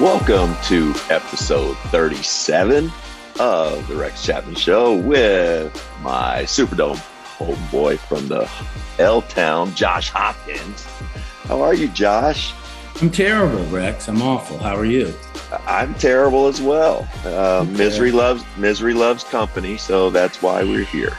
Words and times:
Welcome 0.00 0.54
to 0.64 0.92
episode 1.08 1.74
37 1.88 2.92
of 3.40 3.88
the 3.88 3.96
Rex 3.96 4.22
Chapman 4.22 4.54
Show 4.54 4.94
with 4.94 5.72
my 6.02 6.42
Superdome 6.42 7.00
homeboy 7.38 7.98
from 8.00 8.28
the 8.28 8.50
L 8.98 9.22
Town, 9.22 9.74
Josh 9.74 10.10
Hopkins. 10.10 10.84
How 11.44 11.62
are 11.62 11.72
you, 11.72 11.88
Josh? 11.88 12.52
I'm 13.00 13.10
terrible, 13.10 13.64
Rex. 13.66 14.08
I'm 14.08 14.20
awful. 14.20 14.58
How 14.58 14.76
are 14.76 14.84
you? 14.84 15.14
I'm 15.66 15.94
terrible 15.94 16.46
as 16.46 16.60
well. 16.60 17.08
Uh, 17.24 17.62
Okay. 17.62 17.70
Misery 17.70 18.12
loves 18.12 18.44
misery 18.58 18.92
loves 18.94 19.24
company, 19.24 19.78
so 19.78 20.10
that's 20.10 20.42
why 20.42 20.62
we're 20.62 20.84
here. 20.84 21.14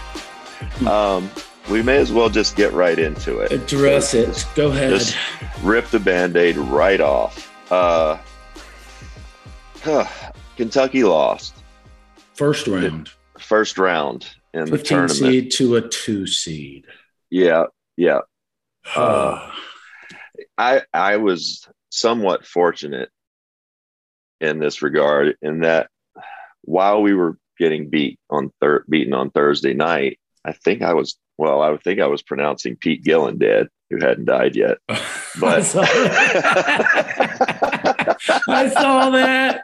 Hmm. 0.79 0.87
Um, 0.87 1.31
we 1.69 1.81
may 1.81 1.97
as 1.97 2.11
well 2.11 2.29
just 2.29 2.55
get 2.55 2.73
right 2.73 2.97
into 2.99 3.39
it. 3.39 3.51
Address 3.51 4.13
it. 4.13 4.45
Go 4.55 4.69
ahead. 4.69 4.91
Just 4.91 5.17
rip 5.63 5.87
the 5.87 5.99
band-aid 5.99 6.57
right 6.57 7.01
off. 7.01 7.51
Uh, 7.71 8.17
Kentucky 10.55 11.03
lost 11.03 11.53
First 12.33 12.67
round. 12.67 13.09
first 13.39 13.77
round 13.77 14.27
in 14.53 14.65
the 14.65 14.77
15 14.77 14.85
tournament. 14.87 15.11
seed 15.17 15.51
to 15.51 15.75
a 15.75 15.81
two 15.87 16.27
seed. 16.27 16.85
Yeah, 17.29 17.65
yeah. 17.95 18.19
Uh, 18.95 19.51
I 20.57 20.81
I 20.93 21.17
was 21.17 21.67
somewhat 21.89 22.45
fortunate 22.45 23.09
in 24.39 24.59
this 24.59 24.81
regard 24.81 25.35
in 25.41 25.59
that 25.61 25.89
while 26.61 27.01
we 27.01 27.13
were 27.13 27.37
getting 27.59 27.89
beat 27.89 28.19
on 28.29 28.51
thir- 28.61 28.85
beaten 28.89 29.13
on 29.13 29.29
Thursday 29.31 29.73
night, 29.73 30.19
I 30.45 30.53
think 30.53 30.81
I 30.83 30.93
was 30.93 31.17
well, 31.37 31.61
I 31.61 31.75
think 31.77 31.99
I 31.99 32.07
was 32.07 32.21
pronouncing 32.23 32.77
Pete 32.77 33.03
Gillen 33.03 33.37
dead, 33.37 33.67
who 33.89 33.97
hadn't 33.99 34.25
died 34.25 34.55
yet. 34.55 34.77
But. 35.39 35.65
I 38.47 38.69
saw 38.69 39.09
that. 39.11 39.63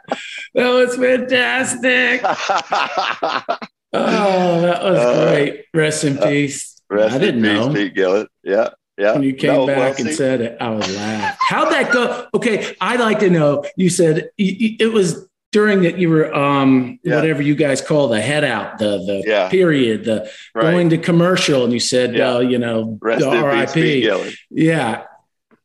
That 0.54 0.68
was 0.70 0.96
fantastic. 0.96 2.22
Oh, 3.96 4.60
that 4.62 4.82
was 4.82 4.98
Uh, 4.98 5.24
great. 5.30 5.64
Rest 5.72 6.02
in 6.02 6.18
peace. 6.18 6.80
Rest 6.90 7.14
I 7.14 7.18
didn't 7.18 7.44
in 7.44 7.56
peace, 7.56 7.66
know. 7.66 7.72
Pete 7.72 7.94
Gillen. 7.94 8.26
Yeah, 8.42 8.68
yeah. 8.98 9.12
When 9.12 9.22
you 9.22 9.34
came 9.34 9.52
No, 9.52 9.66
back 9.68 9.76
well, 9.78 9.88
and 9.98 10.06
see, 10.08 10.12
said 10.14 10.40
it, 10.40 10.56
I 10.60 10.70
was 10.70 10.96
laughing. 10.96 11.36
How'd 11.40 11.72
that 11.72 11.92
go? 11.92 12.26
Okay, 12.34 12.74
I'd 12.80 12.98
like 12.98 13.20
to 13.20 13.30
know. 13.30 13.64
You 13.76 13.88
said 13.90 14.30
it 14.36 14.92
was 14.92 15.28
during 15.52 15.82
that 15.82 15.96
you 15.96 16.10
were 16.10 16.34
um 16.34 16.98
Yeah. 17.04 17.14
whatever 17.20 17.40
you 17.40 17.54
guys 17.54 17.80
call 17.80 18.08
the 18.08 18.20
head 18.20 18.42
out, 18.42 18.78
the 18.78 18.98
the 18.98 19.22
Yeah. 19.24 19.48
period, 19.48 20.04
the 20.04 20.28
right. 20.56 20.62
going 20.72 20.90
to 20.90 20.98
commercial, 20.98 21.62
and 21.62 21.72
you 21.72 21.78
said, 21.78 22.16
Yeah. 22.16 22.34
uh, 22.34 22.38
you 22.40 22.58
know, 22.58 22.98
Rest 23.00 23.20
the 23.20 23.30
in 23.30 23.32
peace, 23.66 23.72
Pete 23.72 24.08
R.I.P. 24.10 24.36
Yeah. 24.50 25.02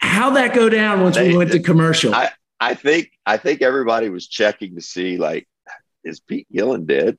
How'd 0.02 0.36
that 0.36 0.54
go 0.54 0.70
down 0.70 1.02
once 1.02 1.16
They- 1.16 1.30
we 1.30 1.38
went 1.38 1.52
to 1.54 1.60
commercial? 1.60 2.14
I- 2.14 2.30
I 2.60 2.74
think 2.74 3.12
I 3.26 3.38
think 3.38 3.62
everybody 3.62 4.10
was 4.10 4.28
checking 4.28 4.76
to 4.76 4.82
see 4.82 5.18
like 5.18 5.48
is 6.04 6.20
Pete 6.20 6.48
Gillen 6.52 6.86
dead, 6.86 7.18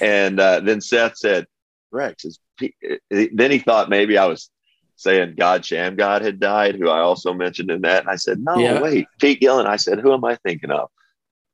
and 0.00 0.38
uh, 0.40 0.60
then 0.60 0.80
Seth 0.80 1.16
said 1.16 1.46
Rex 1.90 2.24
is 2.24 2.38
Pete. 2.58 2.74
Then 3.10 3.50
he 3.50 3.58
thought 3.58 3.88
maybe 3.88 4.18
I 4.18 4.26
was 4.26 4.50
saying 4.96 5.34
God 5.38 5.62
Shammgod 5.62 6.22
had 6.22 6.40
died, 6.40 6.74
who 6.76 6.88
I 6.88 7.00
also 7.00 7.32
mentioned 7.32 7.70
in 7.70 7.82
that, 7.82 8.02
and 8.02 8.10
I 8.10 8.16
said 8.16 8.38
no, 8.40 8.56
Yeah. 8.56 8.80
wait, 8.80 9.06
Pete 9.18 9.40
Gillen. 9.40 9.66
I 9.66 9.76
said 9.76 10.00
who 10.00 10.12
am 10.12 10.24
I 10.24 10.36
thinking 10.36 10.70
of? 10.70 10.90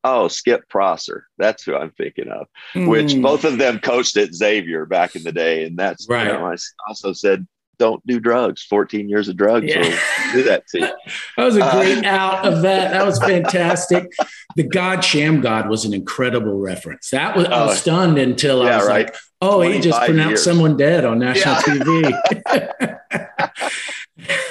Oh, 0.04 0.28
Skip 0.28 0.68
Prosser. 0.68 1.26
That's 1.36 1.64
who 1.64 1.74
I'm 1.74 1.90
thinking 1.90 2.28
of. 2.28 2.46
Which 2.74 3.14
Mm. 3.14 3.22
both 3.22 3.44
of 3.44 3.58
them 3.58 3.80
coached 3.80 4.16
at 4.16 4.34
Xavier 4.34 4.86
back 4.86 5.16
in 5.16 5.24
the 5.24 5.32
day, 5.32 5.64
and 5.64 5.76
that's 5.76 6.08
Right. 6.08 6.26
You 6.26 6.32
know, 6.32 6.46
I 6.46 6.56
also 6.88 7.12
said 7.12 7.46
don't 7.78 8.04
do 8.06 8.18
drugs. 8.20 8.62
14 8.64 9.08
years 9.08 9.28
of 9.28 9.36
drugs 9.36 9.66
Yeah. 9.68 9.80
will 9.80 10.32
do 10.32 10.42
that 10.44 10.66
to 10.68 10.80
you. 10.80 10.86
That 11.36 11.44
was 11.44 11.56
a 11.56 11.64
Uh, 11.64 11.72
great 11.72 12.04
out 12.04 12.46
of 12.46 12.62
that. 12.62 12.92
That 12.92 13.04
was 13.04 13.18
fantastic. 13.32 14.10
The 14.56 14.62
God 14.62 15.00
Shammgod 15.00 15.68
was 15.68 15.84
an 15.84 15.92
incredible 15.94 16.58
reference. 16.58 17.10
That 17.10 17.36
was 17.36 17.46
I 17.46 17.64
was 17.66 17.72
Oh. 17.72 17.80
stunned 17.80 18.18
until 18.18 18.62
I 18.62 18.76
was 18.78 18.86
right. 18.86 19.06
like, 19.06 19.16
oh, 19.42 19.60
he 19.60 19.78
just 19.80 20.00
pronounced 20.02 20.30
years. 20.30 20.44
someone 20.44 20.76
dead 20.76 21.04
on 21.04 21.18
national 21.18 21.54
Yeah. 21.54 21.62
TV. 21.62 23.02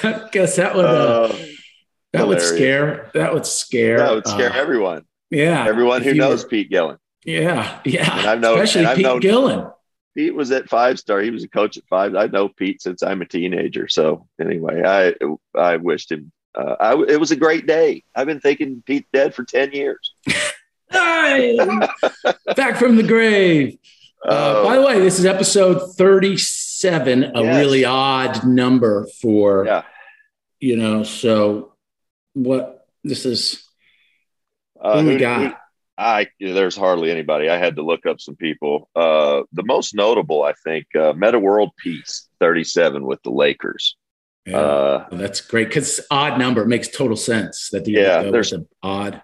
I 0.02 0.28
guess 0.32 0.56
that 0.56 0.74
would 0.74 0.84
uh, 0.84 0.88
Uh, 1.32 1.36
that 2.12 2.28
would 2.28 2.40
scare 2.40 3.10
that 3.14 3.34
would 3.34 3.44
scare 3.46 3.98
That 3.98 4.12
would 4.14 4.26
scare 4.28 4.52
uh, 4.52 4.56
everyone. 4.56 5.02
yeah 5.30 5.66
Everyone 5.66 6.02
who 6.02 6.14
knows 6.14 6.44
were- 6.44 6.48
Pete 6.50 6.70
Gillen. 6.70 6.96
yeah 7.24 7.80
yeah 7.84 8.18
And 8.18 8.26
I've 8.26 8.40
known- 8.40 8.54
especially 8.58 8.80
and 8.82 8.88
I've 8.88 8.96
Pete 8.96 9.04
known- 9.06 9.20
Gillen. 9.20 9.66
Pete 10.16 10.34
was 10.34 10.50
at 10.50 10.68
five 10.70 10.98
star. 10.98 11.20
He 11.20 11.30
was 11.30 11.44
a 11.44 11.48
coach 11.48 11.76
at 11.76 11.84
five. 11.90 12.14
I 12.16 12.26
know 12.26 12.48
Pete 12.48 12.80
since 12.82 13.02
I'm 13.02 13.20
a 13.22 13.26
teenager. 13.26 13.86
So 13.88 14.26
anyway, 14.40 14.82
I 14.82 15.14
I 15.58 15.76
wished 15.76 16.10
him. 16.10 16.32
Uh, 16.54 16.74
I, 16.80 16.94
it 17.06 17.20
was 17.20 17.30
a 17.32 17.36
great 17.36 17.66
day. 17.66 18.02
I've 18.14 18.26
been 18.26 18.40
thinking 18.40 18.82
Pete's 18.86 19.06
dead 19.12 19.34
for 19.34 19.44
ten 19.44 19.72
years. 19.72 20.14
Hey! 20.90 21.56
back 22.56 22.76
from 22.76 22.96
the 22.96 23.02
grave. 23.06 23.76
Uh, 24.26 24.64
by 24.64 24.76
the 24.76 24.82
way, 24.82 24.98
this 25.00 25.18
is 25.18 25.26
episode 25.26 25.94
37, 25.96 27.24
a 27.24 27.42
Yes. 27.42 27.56
really 27.56 27.84
odd 27.84 28.44
number 28.46 29.06
for, 29.20 29.66
yeah. 29.66 29.82
you 30.60 30.76
know, 30.76 31.02
so 31.02 31.74
what 32.32 32.86
this 33.04 33.26
is, 33.26 33.62
Uh, 34.80 35.02
who 35.02 35.08
we 35.08 35.16
got? 35.18 35.58
I 35.98 36.26
there's 36.40 36.76
hardly 36.76 37.10
anybody. 37.10 37.48
I 37.48 37.56
had 37.58 37.76
to 37.76 37.82
look 37.82 38.04
up 38.06 38.20
some 38.20 38.36
people. 38.36 38.88
Uh, 38.94 39.42
the 39.52 39.62
most 39.64 39.94
notable, 39.94 40.42
I 40.42 40.52
think, 40.64 40.86
uh, 40.94 41.12
Meta 41.14 41.38
World 41.38 41.70
Peace, 41.78 42.28
37 42.40 43.06
with 43.06 43.22
the 43.22 43.30
Lakers. 43.30 43.96
Yeah, 44.46 44.58
Uh, 44.58 45.06
that's 45.12 45.40
great 45.40 45.68
because 45.68 46.00
odd 46.10 46.38
number 46.38 46.62
it 46.62 46.68
makes 46.68 46.88
total 46.88 47.16
sense 47.16 47.70
that 47.70 47.84
the 47.84 47.92
Yeah, 47.92 48.22
there's- 48.24 48.52
an 48.52 48.68
odd. 48.82 49.22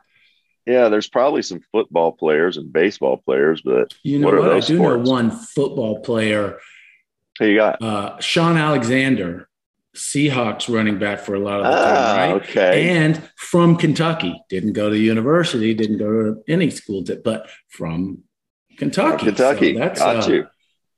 yeah, 0.67 0.89
there's 0.89 1.09
probably 1.09 1.43
some 1.43 1.61
football 1.73 2.13
players 2.13 2.57
and 2.57 2.73
baseball 2.73 3.19
players, 3.19 3.61
but 3.63 3.93
You 4.03 4.19
know 4.19 4.27
What 4.29 4.39
what? 4.39 4.49
are 4.49 4.55
I 4.55 4.61
do 4.61 4.77
sports? 4.79 5.05
know 5.07 5.11
one 5.13 5.31
football 5.31 6.01
player, 6.01 6.59
who 7.39 7.47
you 7.47 7.57
got? 7.57 7.81
uh, 7.83 8.19
Shaun 8.21 8.57
Alexander, 8.57 9.49
Seahawks 9.95 10.73
running 10.73 10.99
back 10.99 11.21
for 11.21 11.35
a 11.35 11.39
lot 11.39 11.61
of 11.61 11.67
the 11.67 11.73
Ah, 11.73 12.15
time, 12.17 12.33
right? 12.33 12.43
okay. 12.43 12.89
and 12.89 13.23
from 13.37 13.77
Kentucky. 13.77 14.41
Didn't 14.49 14.73
go 14.73 14.89
to 14.89 14.97
university, 14.97 15.75
didn't 15.75 15.99
go 15.99 16.11
to 16.11 16.43
any 16.49 16.71
school, 16.71 17.05
but 17.23 17.49
from 17.69 18.23
Kentucky. 18.79 19.27
Kentucky. 19.27 19.75
So 19.75 19.79
that's 19.79 20.01
Got 20.01 20.29
uh, 20.29 20.33
you. 20.33 20.47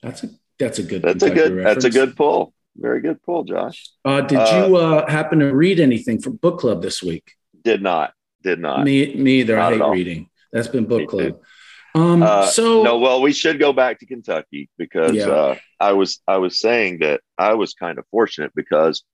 That's 0.03 0.23
a 0.23 0.29
that's 0.59 0.79
a 0.79 0.83
good. 0.85 1.03
That's 1.03 1.23
a 1.23 1.29
Kentucky 1.29 1.55
good. 1.55 1.67
That's 1.67 1.85
a 1.85 1.91
good 1.91 2.17
pull. 2.17 2.55
Very 2.77 3.01
good 3.01 3.23
pull, 3.23 3.45
Josh. 3.45 3.89
Uh, 4.05 4.21
did 4.21 4.39
uh, 4.39 4.67
you 4.69 4.77
uh, 4.77 5.11
happen 5.11 5.39
to 5.41 5.53
read 5.53 5.81
anything 5.81 6.21
from 6.21 6.37
book 6.37 6.59
club 6.61 6.83
this 6.83 7.03
week? 7.03 7.33
Did 7.63 7.83
not. 7.83 8.13
Did 8.43 8.61
not. 8.61 8.85
Me, 8.85 9.15
me 9.15 9.41
either. 9.41 9.57
Not 9.57 9.73
I 9.75 9.77
hate 9.77 9.91
reading. 9.91 10.29
That's 10.53 10.69
been 10.69 10.85
Me 10.85 10.89
book 10.89 11.11
too. 11.11 11.41
Um, 11.95 12.23
Uh, 12.23 12.47
so 12.47 12.83
no. 12.83 12.99
Well, 12.99 13.23
we 13.23 13.33
should 13.33 13.59
go 13.59 13.73
back 13.73 14.01
to 14.01 14.07
Kentucky 14.07 14.69
because 14.79 15.15
Yeah. 15.15 15.29
uh, 15.31 15.55
I 15.79 15.93
was 15.93 16.21
I 16.27 16.39
was 16.39 16.59
saying 16.59 16.99
that 17.01 17.21
I 17.39 17.55
was 17.55 17.75
kind 17.75 17.99
of 17.99 18.07
fortunate 18.11 18.53
because 18.55 19.05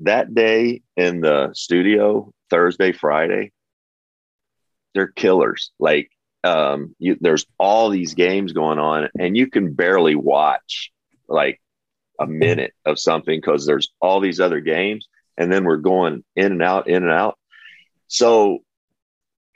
that 0.00 0.34
day 0.34 0.82
in 0.96 1.20
the 1.20 1.50
studio 1.54 2.32
Thursday 2.50 2.92
Friday 2.92 3.52
they're 4.94 5.08
killers. 5.08 5.72
Like 5.78 6.10
um, 6.44 6.94
you, 6.98 7.16
there's 7.20 7.46
all 7.58 7.88
these 7.88 8.14
games 8.14 8.52
going 8.52 8.78
on, 8.78 9.08
and 9.18 9.36
you 9.36 9.46
can 9.48 9.72
barely 9.74 10.14
watch 10.14 10.90
like 11.28 11.60
a 12.20 12.26
minute 12.26 12.72
of 12.84 12.98
something 12.98 13.38
because 13.40 13.64
there's 13.66 13.90
all 14.00 14.20
these 14.20 14.38
other 14.38 14.60
games, 14.60 15.08
and 15.38 15.50
then 15.52 15.64
we're 15.64 15.76
going 15.78 16.22
in 16.36 16.52
and 16.52 16.62
out, 16.62 16.88
in 16.88 17.02
and 17.02 17.12
out. 17.12 17.38
So 18.08 18.58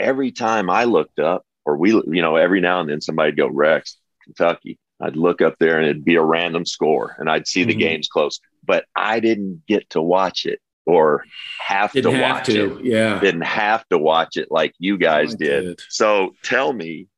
every 0.00 0.32
time 0.32 0.70
I 0.70 0.84
looked 0.84 1.18
up, 1.18 1.44
or 1.66 1.76
we, 1.76 1.90
you 1.90 2.22
know, 2.22 2.36
every 2.36 2.60
now 2.60 2.80
and 2.80 2.88
then 2.88 3.00
somebody'd 3.02 3.36
go 3.36 3.48
Rex, 3.48 3.98
Kentucky. 4.24 4.78
I'd 5.00 5.16
look 5.16 5.42
up 5.42 5.56
there 5.58 5.78
and 5.78 5.86
it'd 5.86 6.04
be 6.06 6.14
a 6.14 6.22
random 6.22 6.64
score, 6.64 7.14
and 7.18 7.28
I'd 7.28 7.46
see 7.46 7.64
the 7.64 7.74
Mhm. 7.74 7.78
games 7.80 8.08
close, 8.08 8.40
but 8.64 8.86
I 8.96 9.20
didn't 9.20 9.66
get 9.66 9.90
to 9.90 10.00
watch 10.00 10.46
it 10.46 10.60
or 10.86 11.24
have 11.58 11.92
didn't 11.92 12.12
to 12.12 12.16
have 12.18 12.36
watch 12.36 12.46
to. 12.46 12.78
it 12.78 12.84
Yeah. 12.86 13.20
didn't 13.20 13.42
have 13.42 13.86
to 13.88 13.98
watch 13.98 14.36
it 14.38 14.48
like 14.50 14.72
you 14.78 14.96
guys 14.96 15.34
did. 15.34 15.64
did. 15.64 15.80
So 15.90 16.34
tell 16.42 16.72
me 16.72 17.08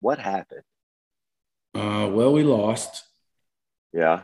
what 0.00 0.18
happened. 0.20 0.62
Uh, 1.74 2.08
well, 2.12 2.32
we 2.32 2.42
lost. 2.44 3.04
Yeah, 3.92 4.22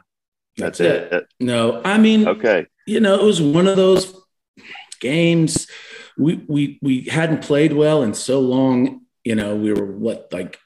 That's, 0.56 0.78
that's, 0.78 0.80
it. 0.80 1.12
it. 1.12 1.26
No, 1.40 1.80
I 1.84 1.98
mean, 1.98 2.28
Okay. 2.28 2.66
you 2.86 3.00
know, 3.00 3.14
it 3.14 3.24
was 3.24 3.40
one 3.42 3.66
of 3.66 3.76
those 3.76 4.14
games. 5.00 5.66
We 6.18 6.36
we 6.46 6.78
we 6.82 7.02
hadn't 7.02 7.42
played 7.42 7.72
well 7.72 8.02
in 8.02 8.14
so 8.14 8.38
long. 8.40 9.05
You 9.26 9.34
know, 9.34 9.56
we 9.56 9.72
were 9.72 9.84
what 9.86 10.28
like 10.32 10.56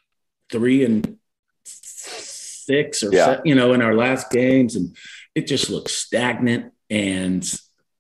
three 0.52 0.84
and 0.84 1.16
six 1.64 3.02
or 3.02 3.10
Yeah. 3.10 3.36
se- 3.36 3.40
you 3.46 3.54
know 3.54 3.72
in 3.72 3.80
our 3.80 3.94
last 3.94 4.30
games, 4.30 4.76
and 4.76 4.94
it 5.34 5.46
just 5.46 5.70
looked 5.70 5.90
stagnant. 5.90 6.72
And 6.90 7.42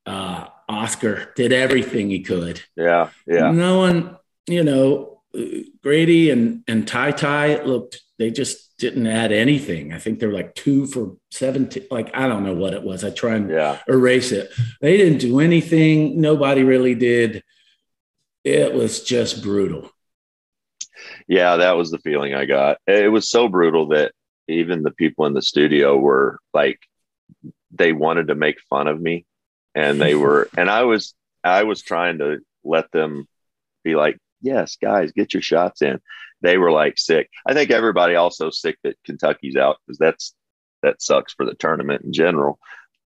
uh, 0.04 0.48
Oscar 0.68 1.32
did 1.34 1.52
everything 1.52 2.10
he 2.10 2.20
could. 2.20 2.60
Yeah. 2.76 3.08
Yeah. 3.26 3.52
No 3.52 3.78
one, 3.78 4.16
you 4.46 4.62
know, 4.62 5.22
Grady 5.82 6.28
and 6.30 6.62
and 6.68 6.86
Ty 6.86 7.12
Ty 7.12 7.62
looked 7.64 8.02
they 8.18 8.30
just 8.30 8.76
didn't 8.76 9.06
add 9.06 9.32
anything. 9.32 9.94
I 9.94 9.98
think 9.98 10.18
they 10.18 10.26
were 10.26 10.32
like 10.34 10.54
two 10.54 10.86
for 10.86 11.16
seventeen. 11.30 11.86
Like 11.90 12.10
I 12.14 12.28
don't 12.28 12.44
know 12.44 12.52
what 12.54 12.74
it 12.74 12.82
was. 12.82 13.02
I 13.02 13.10
try 13.10 13.36
and 13.36 13.48
Yeah. 13.48 13.78
erase 13.88 14.30
it. 14.30 14.50
They 14.82 14.98
didn't 14.98 15.20
do 15.20 15.40
anything. 15.40 16.20
Nobody 16.20 16.64
really 16.64 16.94
did 16.94 17.42
it 18.44 18.74
was 18.74 19.02
just 19.04 19.42
brutal. 19.42 19.90
Yeah, 21.26 21.56
that 21.56 21.76
was 21.76 21.90
the 21.90 21.98
feeling 21.98 22.34
I 22.34 22.44
got. 22.44 22.78
It 22.86 23.10
was 23.10 23.30
so 23.30 23.48
brutal 23.48 23.88
that 23.88 24.12
even 24.48 24.82
the 24.82 24.90
people 24.90 25.26
in 25.26 25.34
the 25.34 25.42
studio 25.42 25.96
were 25.96 26.38
like, 26.52 26.80
they 27.70 27.92
wanted 27.92 28.28
to 28.28 28.34
make 28.34 28.60
fun 28.68 28.88
of 28.88 29.00
me, 29.00 29.26
and 29.74 30.00
they 30.00 30.14
were, 30.16 30.48
and 30.56 30.68
I 30.70 30.84
was, 30.84 31.14
I 31.44 31.62
was 31.64 31.82
trying 31.82 32.18
to 32.18 32.38
let 32.64 32.90
them 32.90 33.26
be 33.84 33.94
like, 33.94 34.18
yes, 34.40 34.76
guys, 34.76 35.12
get 35.12 35.34
your 35.34 35.42
shots 35.42 35.82
in. 35.82 36.00
They 36.42 36.58
were 36.58 36.72
like 36.72 36.98
sick. 36.98 37.28
I 37.46 37.54
think 37.54 37.70
everybody 37.70 38.14
also 38.14 38.50
sick 38.50 38.78
that 38.84 38.96
Kentucky's 39.04 39.56
out 39.56 39.76
because 39.86 39.98
that's 39.98 40.34
that 40.82 41.02
sucks 41.02 41.34
for 41.34 41.44
the 41.44 41.54
tournament 41.54 42.02
in 42.04 42.12
general. 42.12 42.58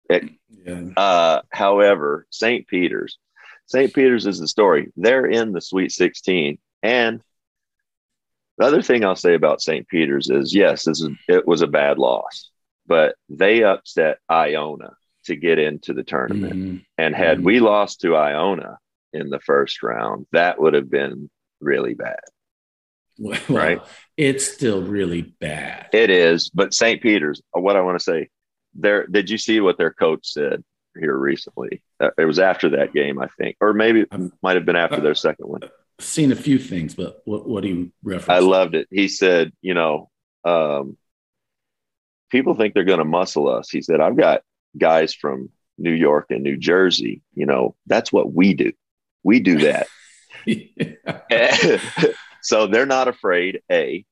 It, 0.09 0.27
yeah. 0.65 0.89
uh, 0.97 1.41
however, 1.51 2.25
St. 2.31 2.67
Peter's, 2.67 3.19
St. 3.67 3.93
Peter's 3.93 4.25
is 4.25 4.39
the 4.39 4.47
story. 4.47 4.91
They're 4.97 5.27
in 5.27 5.51
the 5.51 5.61
Sweet 5.61 5.91
16, 5.91 6.57
and 6.81 7.21
the 8.59 8.65
other 8.65 8.81
thing 8.81 9.05
I'll 9.05 9.15
say 9.15 9.35
about 9.35 9.61
St. 9.61 9.87
Peter's 9.87 10.29
is 10.29 10.53
yes, 10.53 10.83
this 10.83 11.01
is, 11.01 11.09
it 11.29 11.47
was 11.47 11.61
a 11.61 11.67
bad 11.67 11.97
loss, 11.97 12.51
but 12.85 13.15
they 13.29 13.63
upset 13.63 14.19
Iona 14.29 14.91
to 15.25 15.35
get 15.37 15.59
into 15.59 15.93
the 15.93 16.03
tournament. 16.03 16.53
Mm-hmm. 16.53 16.77
And 16.97 17.15
had 17.15 17.37
mm-hmm. 17.37 17.45
we 17.45 17.59
lost 17.61 18.01
to 18.01 18.17
Iona 18.17 18.77
in 19.13 19.29
the 19.29 19.39
first 19.39 19.81
round, 19.81 20.27
that 20.33 20.59
would 20.59 20.73
have 20.73 20.89
been 20.89 21.29
really 21.61 21.93
bad. 21.93 22.19
Well, 23.17 23.39
right? 23.49 23.81
It's 24.17 24.45
still 24.45 24.81
really 24.81 25.21
bad. 25.21 25.87
It 25.93 26.09
is, 26.09 26.49
but 26.49 26.73
St. 26.73 27.01
Peter's, 27.01 27.41
uh, 27.55 27.61
what 27.61 27.77
I 27.77 27.81
want 27.81 27.97
to 27.97 28.03
say, 28.03 28.27
there 28.73 29.07
did 29.07 29.29
you 29.29 29.37
see 29.37 29.61
what 29.61 29.77
their 29.77 29.93
coach 29.93 30.27
said 30.27 30.63
here 30.99 31.17
recently? 31.17 31.81
Uh, 31.99 32.09
it 32.17 32.25
was 32.25 32.39
after 32.39 32.71
that 32.71 32.93
game, 32.93 33.19
I 33.19 33.27
think, 33.27 33.55
or 33.61 33.73
maybe 33.73 34.01
it 34.01 34.13
might 34.43 34.57
have 34.57 34.65
been 34.65 34.75
after 34.75 34.99
their 34.99 35.15
second 35.15 35.47
one 35.47 35.61
seen 35.99 36.31
a 36.31 36.35
few 36.35 36.59
things, 36.59 36.95
but 36.95 37.21
what, 37.25 37.47
what 37.47 37.63
do 37.63 37.69
you 37.69 37.91
reference? 38.03 38.29
I 38.29 38.39
loved 38.39 38.75
it. 38.75 38.87
He 38.89 39.07
said, 39.07 39.51
you 39.61 39.73
know, 39.73 40.09
um, 40.45 40.97
people 42.29 42.55
think 42.55 42.73
they're 42.73 42.83
going 42.83 42.99
to 42.99 43.05
muscle 43.05 43.49
us. 43.49 43.69
He 43.69 43.81
said, 43.81 43.99
I've 43.99 44.17
got 44.17 44.41
guys 44.77 45.13
from 45.13 45.49
New 45.77 45.91
York 45.91 46.27
and 46.29 46.43
New 46.43 46.57
Jersey. 46.57 47.21
You 47.33 47.45
know, 47.45 47.75
that's 47.87 48.11
what 48.11 48.33
we 48.33 48.53
do. 48.53 48.71
We 49.23 49.39
do 49.39 49.59
that. 49.59 49.87
so 52.41 52.67
they're 52.67 52.85
not 52.85 53.07
afraid. 53.07 53.61
A, 53.71 54.05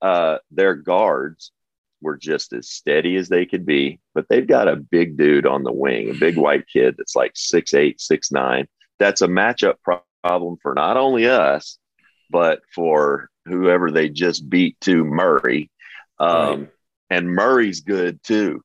uh, 0.00 0.38
their 0.50 0.74
guards 0.74 1.52
were 2.00 2.16
just 2.16 2.52
as 2.52 2.70
steady 2.70 3.16
as 3.16 3.28
they 3.28 3.44
could 3.44 3.66
be, 3.66 4.00
but 4.14 4.26
they've 4.28 4.46
got 4.46 4.68
a 4.68 4.76
big 4.76 5.18
dude 5.18 5.46
on 5.46 5.64
the 5.64 5.72
wing, 5.72 6.10
a 6.10 6.14
big 6.14 6.36
white 6.36 6.64
kid 6.66 6.94
that's 6.96 7.14
like 7.14 7.32
six 7.34 7.74
eight, 7.74 8.00
six 8.00 8.32
nine. 8.32 8.66
That's 8.98 9.22
a 9.22 9.28
matchup 9.28 9.74
problem 9.82 10.04
problem 10.22 10.56
for 10.62 10.74
not 10.74 10.96
only 10.96 11.26
us, 11.26 11.78
but 12.30 12.60
for 12.74 13.28
whoever 13.46 13.90
they 13.90 14.08
just 14.08 14.48
beat 14.48 14.80
to 14.82 15.04
Murray. 15.04 15.70
Um, 16.18 16.60
right. 16.60 16.68
And 17.10 17.30
Murray's 17.30 17.80
good 17.80 18.22
too, 18.22 18.62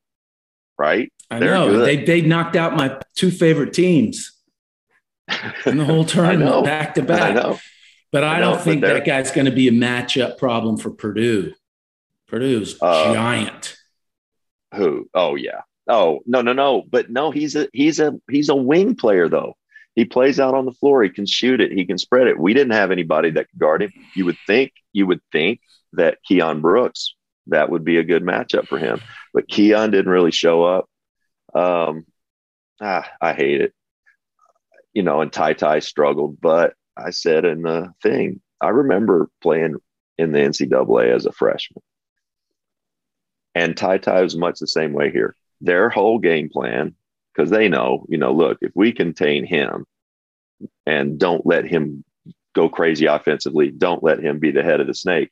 right? 0.77 1.11
I 1.31 1.39
They're 1.39 1.53
know. 1.53 1.69
Good. 1.69 1.87
They, 1.87 2.05
they 2.05 2.21
knocked 2.21 2.55
out 2.55 2.75
my 2.75 2.99
two 3.15 3.31
favorite 3.31 3.73
teams 3.73 4.31
in 5.65 5.77
the 5.77 5.85
whole 5.85 6.05
tournament 6.05 6.65
back 6.65 6.95
to 6.95 7.01
back. 7.01 7.35
I. 7.35 7.59
But 8.11 8.23
I, 8.23 8.35
I 8.35 8.39
know, 8.39 8.53
don't 8.53 8.61
think 8.61 8.81
that 8.81 9.05
guy's 9.05 9.31
going 9.31 9.45
to 9.45 9.51
be 9.51 9.67
a 9.67 9.71
matchup 9.71 10.37
problem 10.37 10.77
for 10.77 10.89
Purdue. 10.89 11.53
Purdue's 12.27 12.77
uh, 12.81 13.13
giant. 13.13 13.75
Who? 14.73 15.09
Oh 15.13 15.35
yeah. 15.35 15.61
Oh 15.87 16.21
no 16.25 16.41
no 16.41 16.53
no. 16.53 16.83
But 16.87 17.09
no, 17.09 17.31
he's 17.31 17.55
a 17.55 17.67
he's 17.73 17.99
a 17.99 18.19
he's 18.29 18.49
a 18.49 18.55
wing 18.55 18.95
player 18.95 19.27
though. 19.27 19.57
He 19.95 20.05
plays 20.05 20.39
out 20.39 20.53
on 20.53 20.65
the 20.65 20.73
floor. 20.73 21.03
He 21.03 21.09
can 21.09 21.25
shoot 21.25 21.61
it. 21.61 21.71
He 21.71 21.85
can 21.85 21.97
spread 21.97 22.27
it. 22.27 22.37
We 22.39 22.53
didn't 22.53 22.73
have 22.73 22.91
anybody 22.91 23.31
that 23.31 23.49
could 23.49 23.59
guard 23.59 23.81
him. 23.81 23.93
You 24.13 24.25
would 24.25 24.37
think 24.45 24.73
you 24.91 25.07
would 25.07 25.21
think 25.31 25.61
that 25.93 26.17
Keion 26.29 26.61
Brooks 26.61 27.15
that 27.47 27.69
would 27.69 27.85
be 27.85 27.97
a 27.97 28.03
good 28.03 28.23
matchup 28.23 28.67
for 28.67 28.77
him, 28.77 29.01
but 29.33 29.47
Keion 29.47 29.91
didn't 29.91 30.11
really 30.11 30.31
show 30.31 30.63
up. 30.63 30.89
Um, 31.53 32.05
ah, 32.81 33.09
I 33.21 33.33
hate 33.33 33.61
it. 33.61 33.73
You 34.93 35.03
know, 35.03 35.21
and 35.21 35.31
Ty 35.31 35.53
Ty 35.53 35.79
struggled, 35.79 36.39
but 36.41 36.73
I 36.97 37.11
said 37.11 37.45
in 37.45 37.61
the 37.61 37.91
thing, 38.01 38.41
I 38.59 38.69
remember 38.69 39.29
playing 39.41 39.75
in 40.17 40.31
the 40.31 40.39
NCAA 40.39 41.13
as 41.13 41.25
a 41.25 41.31
freshman. 41.31 41.81
And 43.53 43.75
Ty 43.75 43.99
Ty 43.99 44.21
was 44.21 44.35
much 44.35 44.59
the 44.59 44.67
same 44.67 44.93
way 44.93 45.11
here. 45.11 45.35
Their 45.61 45.89
whole 45.89 46.19
game 46.19 46.49
plan 46.49 46.95
because 47.35 47.49
they 47.49 47.67
know, 47.67 48.05
you 48.07 48.17
know, 48.17 48.33
look, 48.33 48.59
if 48.61 48.71
we 48.75 48.91
contain 48.91 49.45
him 49.45 49.85
and 50.85 51.19
don't 51.19 51.45
let 51.45 51.65
him 51.65 52.03
go 52.53 52.69
crazy 52.69 53.05
offensively, 53.07 53.71
don't 53.71 54.03
let 54.03 54.19
him 54.19 54.39
be 54.39 54.51
the 54.51 54.63
head 54.63 54.79
of 54.79 54.87
the 54.87 54.93
snake 54.93 55.31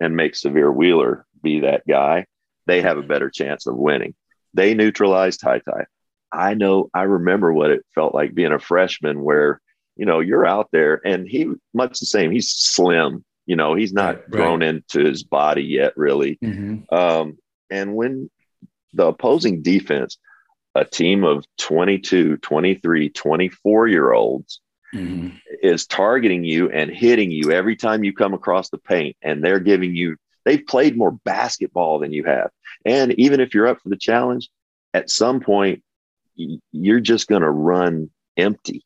and 0.00 0.16
make 0.16 0.34
Sahvir 0.34 0.74
Wheeler 0.74 1.26
be 1.42 1.60
that 1.60 1.82
guy, 1.88 2.26
they 2.66 2.82
have 2.82 2.98
a 2.98 3.02
better 3.02 3.30
chance 3.30 3.66
of 3.66 3.76
winning. 3.76 4.14
They 4.52 4.74
neutralized 4.74 5.40
Ty 5.40 5.60
Ty. 5.60 5.86
I 6.30 6.54
know, 6.54 6.90
I 6.92 7.02
remember 7.02 7.52
what 7.52 7.70
it 7.70 7.84
felt 7.94 8.14
like 8.14 8.34
being 8.34 8.52
a 8.52 8.58
freshman 8.58 9.22
where, 9.22 9.60
you 9.96 10.04
know, 10.04 10.20
you're 10.20 10.46
out 10.46 10.68
there 10.72 11.00
and 11.04 11.26
he 11.28 11.52
much 11.72 12.00
the 12.00 12.06
same. 12.06 12.30
He's 12.32 12.50
slim, 12.50 13.24
you 13.46 13.56
know, 13.56 13.74
he's 13.74 13.92
not 13.92 14.16
right, 14.16 14.30
grown 14.30 14.60
right. 14.60 14.68
into 14.68 15.04
his 15.04 15.22
body 15.22 15.62
yet, 15.62 15.92
really. 15.96 16.38
Mm-hmm. 16.42 16.94
Um, 16.94 17.38
and 17.70 17.94
when 17.94 18.30
the 18.92 19.06
opposing 19.06 19.62
defense, 19.62 20.18
a 20.74 20.84
team 20.84 21.24
of 21.24 21.44
22, 21.58 22.38
23, 22.38 23.10
24 23.10 23.88
year 23.88 24.12
olds 24.12 24.60
mm-hmm. 24.94 25.36
is 25.62 25.86
targeting 25.86 26.44
you 26.44 26.70
and 26.70 26.90
hitting 26.90 27.30
you 27.30 27.52
every 27.52 27.76
time 27.76 28.04
you 28.04 28.12
come 28.12 28.34
across 28.34 28.70
the 28.70 28.78
paint. 28.78 29.16
And 29.22 29.42
they're 29.42 29.60
giving 29.60 29.94
you, 29.94 30.16
they've 30.44 30.66
played 30.66 30.96
more 30.96 31.12
basketball 31.12 32.00
than 32.00 32.12
you 32.12 32.24
have. 32.24 32.50
And 32.84 33.12
even 33.18 33.40
if 33.40 33.54
you're 33.54 33.68
up 33.68 33.80
for 33.82 33.88
the 33.88 33.96
challenge, 33.96 34.50
at 34.92 35.10
some 35.10 35.40
point, 35.40 35.82
you're 36.72 37.00
just 37.00 37.28
going 37.28 37.42
to 37.42 37.50
run 37.50 38.10
empty. 38.36 38.84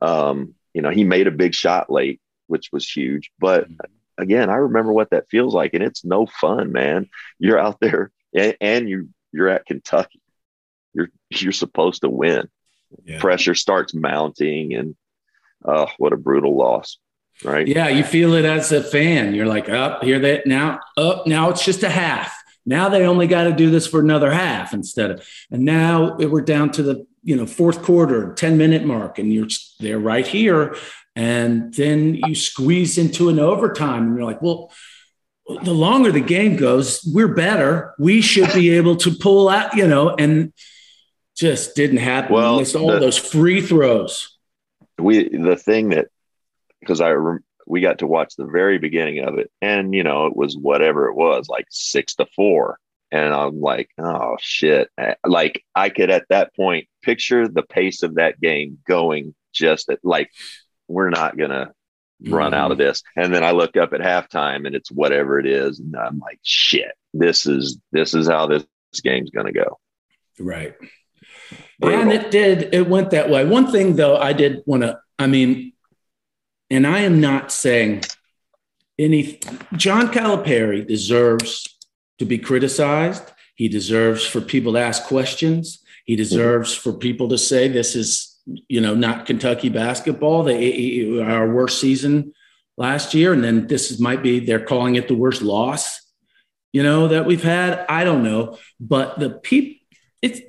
Um, 0.00 0.54
you 0.74 0.82
know, 0.82 0.90
he 0.90 1.04
made 1.04 1.26
a 1.26 1.32
big 1.32 1.54
shot 1.54 1.90
late, 1.90 2.20
which 2.46 2.70
was 2.72 2.88
huge. 2.88 3.30
But 3.38 3.64
mm-hmm. 3.64 4.22
again, 4.22 4.50
I 4.50 4.56
remember 4.56 4.92
what 4.92 5.10
that 5.10 5.28
feels 5.28 5.54
like, 5.54 5.74
and 5.74 5.82
it's 5.82 6.04
no 6.04 6.26
fun, 6.26 6.72
man. 6.72 7.08
You're 7.38 7.58
out 7.58 7.78
there, 7.80 8.10
and, 8.34 8.56
and 8.60 8.88
you 8.88 9.08
you're 9.32 9.48
at 9.48 9.66
Kentucky 9.66 10.20
you're 10.98 11.08
you're 11.30 11.52
supposed 11.52 12.02
to 12.02 12.08
win. 12.08 12.48
Yeah. 13.04 13.20
Pressure 13.20 13.54
starts 13.54 13.94
mounting, 13.94 14.74
and 14.74 14.96
oh, 15.64 15.88
what 15.98 16.12
a 16.12 16.16
brutal 16.16 16.56
loss, 16.56 16.98
right? 17.44 17.66
Yeah, 17.66 17.88
you 17.88 18.02
feel 18.02 18.34
it 18.34 18.44
as 18.44 18.72
a 18.72 18.82
fan. 18.82 19.34
You're 19.34 19.46
like, 19.46 19.68
up 19.68 20.00
oh, 20.02 20.06
here 20.06 20.18
that 20.20 20.46
now, 20.46 20.74
up 20.74 20.80
oh, 20.96 21.22
now 21.26 21.50
it's 21.50 21.64
just 21.64 21.82
a 21.82 21.90
half. 21.90 22.34
Now 22.66 22.88
they 22.88 23.06
only 23.06 23.26
got 23.26 23.44
to 23.44 23.52
do 23.52 23.70
this 23.70 23.86
for 23.86 24.00
another 24.00 24.30
half 24.30 24.74
instead 24.74 25.10
of, 25.10 25.28
and 25.50 25.64
now 25.64 26.16
we're 26.16 26.42
down 26.42 26.70
to 26.72 26.82
the 26.82 27.06
you 27.22 27.36
know 27.36 27.46
fourth 27.46 27.82
quarter, 27.82 28.34
ten 28.34 28.58
minute 28.58 28.84
mark, 28.84 29.18
and 29.18 29.32
you're 29.32 29.48
they're 29.80 29.98
right 29.98 30.26
here, 30.26 30.74
and 31.14 31.72
then 31.74 32.14
you 32.14 32.34
squeeze 32.34 32.98
into 32.98 33.28
an 33.28 33.38
overtime, 33.38 34.08
and 34.08 34.16
you're 34.16 34.26
like, 34.26 34.42
well 34.42 34.72
the 35.62 35.72
longer 35.72 36.12
the 36.12 36.20
game 36.20 36.56
goes, 36.56 37.02
we're 37.10 37.34
better. 37.34 37.94
We 37.98 38.20
should 38.20 38.52
be 38.52 38.68
able 38.70 38.96
to 38.96 39.10
pull 39.18 39.48
out, 39.48 39.74
you 39.74 39.88
know, 39.88 40.14
and 40.14 40.52
just 41.38 41.76
didn't 41.76 41.98
happen. 41.98 42.34
Well, 42.34 42.58
it's 42.58 42.74
all 42.74 42.90
the, 42.90 42.98
those 42.98 43.16
free 43.16 43.60
throws. 43.60 44.36
We 44.98 45.28
the 45.28 45.56
thing 45.56 45.90
that 45.90 46.08
because 46.80 47.00
I 47.00 47.14
we 47.66 47.80
got 47.80 47.98
to 47.98 48.06
watch 48.06 48.34
the 48.36 48.46
very 48.46 48.78
beginning 48.78 49.20
of 49.20 49.38
it, 49.38 49.50
and 49.62 49.94
you 49.94 50.02
know 50.02 50.26
it 50.26 50.36
was 50.36 50.56
whatever 50.56 51.08
it 51.08 51.14
was, 51.14 51.48
like 51.48 51.66
six 51.70 52.16
to 52.16 52.26
four, 52.34 52.78
and 53.12 53.32
I'm 53.32 53.60
like, 53.60 53.88
oh 53.98 54.36
shit! 54.40 54.90
Like 55.24 55.62
I 55.74 55.90
could 55.90 56.10
at 56.10 56.26
that 56.30 56.54
point 56.56 56.88
picture 57.02 57.46
the 57.46 57.62
pace 57.62 58.02
of 58.02 58.16
that 58.16 58.40
game 58.40 58.78
going 58.86 59.34
just 59.52 59.88
at, 59.90 60.00
like 60.02 60.30
we're 60.88 61.10
not 61.10 61.36
gonna 61.36 61.72
run 62.26 62.52
mm-hmm. 62.52 62.60
out 62.60 62.72
of 62.72 62.78
this. 62.78 63.02
And 63.16 63.32
then 63.32 63.44
I 63.44 63.52
look 63.52 63.76
up 63.76 63.92
at 63.92 64.00
halftime 64.00 64.66
and 64.66 64.74
it's 64.74 64.90
whatever 64.90 65.38
it 65.38 65.46
is. 65.46 65.78
And 65.78 65.94
I'm 65.96 66.18
like, 66.18 66.40
shit, 66.42 66.92
this 67.14 67.46
is 67.46 67.78
this 67.92 68.14
is 68.14 68.26
how 68.26 68.46
this 68.46 68.64
game's 69.04 69.30
gonna 69.30 69.52
go. 69.52 69.78
Right. 70.40 70.74
Brutal. 71.80 72.00
And 72.00 72.12
it 72.12 72.30
did, 72.30 72.74
it 72.74 72.88
went 72.88 73.10
that 73.10 73.30
way. 73.30 73.44
One 73.44 73.70
thing 73.70 73.96
though, 73.96 74.16
I 74.16 74.32
did 74.32 74.62
want 74.66 74.82
to, 74.82 75.00
I 75.18 75.26
mean, 75.26 75.72
and 76.70 76.86
I 76.86 77.00
am 77.00 77.20
not 77.20 77.52
saying 77.52 78.02
any 78.98 79.40
John 79.76 80.08
Calipari 80.08 80.86
deserves 80.86 81.76
to 82.18 82.24
be 82.24 82.38
criticized. 82.38 83.22
He 83.54 83.68
deserves 83.68 84.26
for 84.26 84.40
people 84.40 84.74
to 84.74 84.80
ask 84.80 85.04
questions. 85.04 85.82
He 86.04 86.16
deserves 86.16 86.72
mm-hmm. 86.72 86.90
for 86.90 86.98
people 86.98 87.28
to 87.28 87.38
say 87.38 87.68
this 87.68 87.94
is, 87.94 88.38
you 88.68 88.80
know, 88.80 88.94
not 88.94 89.26
Kentucky 89.26 89.68
basketball. 89.68 90.42
They 90.42 91.20
our 91.20 91.52
worst 91.52 91.80
season 91.80 92.32
last 92.76 93.14
year, 93.14 93.32
and 93.32 93.44
then 93.44 93.66
this 93.66 93.98
might 94.00 94.22
be 94.22 94.40
they're 94.40 94.64
calling 94.64 94.94
it 94.94 95.08
the 95.08 95.14
worst 95.14 95.42
loss, 95.42 96.00
you 96.72 96.82
know, 96.82 97.08
that 97.08 97.26
we've 97.26 97.42
had. 97.42 97.84
I 97.88 98.04
don't 98.04 98.22
know, 98.22 98.58
but 98.80 99.18
the 99.18 99.30
people, 99.30 99.80
it's 100.22 100.40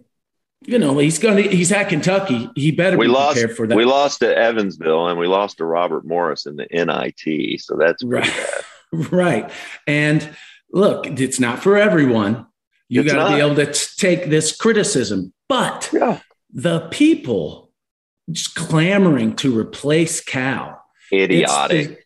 you 0.69 0.77
know, 0.77 0.97
he's 0.99 1.17
going 1.17 1.43
to, 1.43 1.49
he's 1.49 1.71
at 1.71 1.89
Kentucky. 1.89 2.49
He 2.55 2.71
better 2.71 2.97
we 2.97 3.07
be 3.07 3.11
lost, 3.11 3.37
prepared 3.37 3.57
for 3.57 3.67
that. 3.67 3.75
We 3.75 3.85
lost 3.85 4.19
to 4.19 4.37
Evansville 4.37 5.07
and 5.07 5.19
we 5.19 5.27
lost 5.27 5.57
to 5.57 5.65
Robert 5.65 6.05
Morris 6.05 6.45
in 6.45 6.57
the 6.57 6.67
NIT. 6.71 7.61
So 7.61 7.75
that's 7.75 8.03
right. 8.03 8.31
right. 8.91 9.51
And 9.87 10.29
look, 10.71 11.07
it's 11.07 11.39
not 11.39 11.63
for 11.63 11.75
everyone. 11.75 12.45
You 12.87 13.03
got 13.03 13.29
to 13.29 13.35
be 13.35 13.41
able 13.41 13.55
to 13.55 13.71
t- 13.71 13.87
take 13.97 14.29
this 14.29 14.55
criticism. 14.55 15.33
But 15.47 15.89
yeah. 15.91 16.19
the 16.53 16.87
people 16.91 17.71
just 18.31 18.55
clamoring 18.55 19.35
to 19.37 19.57
replace 19.57 20.21
Cal. 20.21 20.83
Idiotic. 21.11 22.05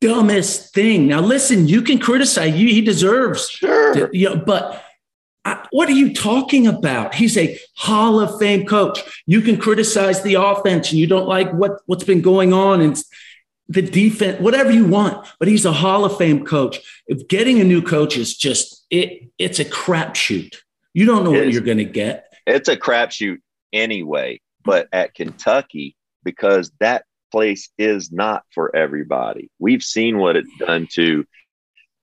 dumbest 0.00 0.74
thing. 0.74 1.06
Now, 1.06 1.20
listen, 1.20 1.68
you 1.68 1.82
can 1.82 2.00
criticize 2.00 2.54
you. 2.54 2.68
He 2.68 2.80
deserves. 2.80 3.48
Sure. 3.48 3.94
To, 3.94 4.10
you 4.12 4.30
know, 4.30 4.36
but 4.36 4.84
what 5.70 5.88
are 5.88 5.92
you 5.92 6.14
talking 6.14 6.66
about? 6.66 7.14
He's 7.14 7.36
a 7.36 7.58
Hall 7.76 8.20
of 8.20 8.38
Fame 8.38 8.66
coach. 8.66 9.00
You 9.26 9.40
can 9.40 9.56
criticize 9.56 10.22
the 10.22 10.34
offense 10.34 10.90
and 10.90 10.98
you 10.98 11.06
don't 11.06 11.26
like 11.26 11.50
what, 11.52 11.80
what's 11.86 12.04
been 12.04 12.20
going 12.20 12.52
on 12.52 12.80
and 12.80 13.02
the 13.68 13.82
defense, 13.82 14.40
whatever 14.40 14.70
you 14.70 14.84
want, 14.84 15.26
but 15.38 15.48
he's 15.48 15.64
a 15.64 15.72
Hall 15.72 16.04
of 16.04 16.16
Fame 16.18 16.44
coach. 16.44 16.80
If 17.06 17.28
getting 17.28 17.60
a 17.60 17.64
new 17.64 17.82
coach 17.82 18.16
is 18.16 18.36
just 18.36 18.84
it, 18.90 19.30
it's 19.38 19.60
a 19.60 19.64
crapshoot. 19.64 20.56
You 20.92 21.06
don't 21.06 21.24
know 21.24 21.34
it 21.34 21.44
what 21.44 21.52
you're 21.52 21.62
going 21.62 21.78
to 21.78 21.84
get. 21.84 22.32
It's 22.46 22.68
a 22.68 22.76
crapshoot 22.76 23.38
anyway. 23.72 24.40
But 24.64 24.88
at 24.92 25.14
Kentucky, 25.14 25.96
because 26.22 26.70
that 26.80 27.04
place 27.30 27.70
is 27.78 28.12
not 28.12 28.44
for 28.52 28.74
everybody. 28.74 29.50
We've 29.58 29.82
seen 29.82 30.18
what 30.18 30.36
it's 30.36 30.50
done 30.58 30.88
to 30.92 31.24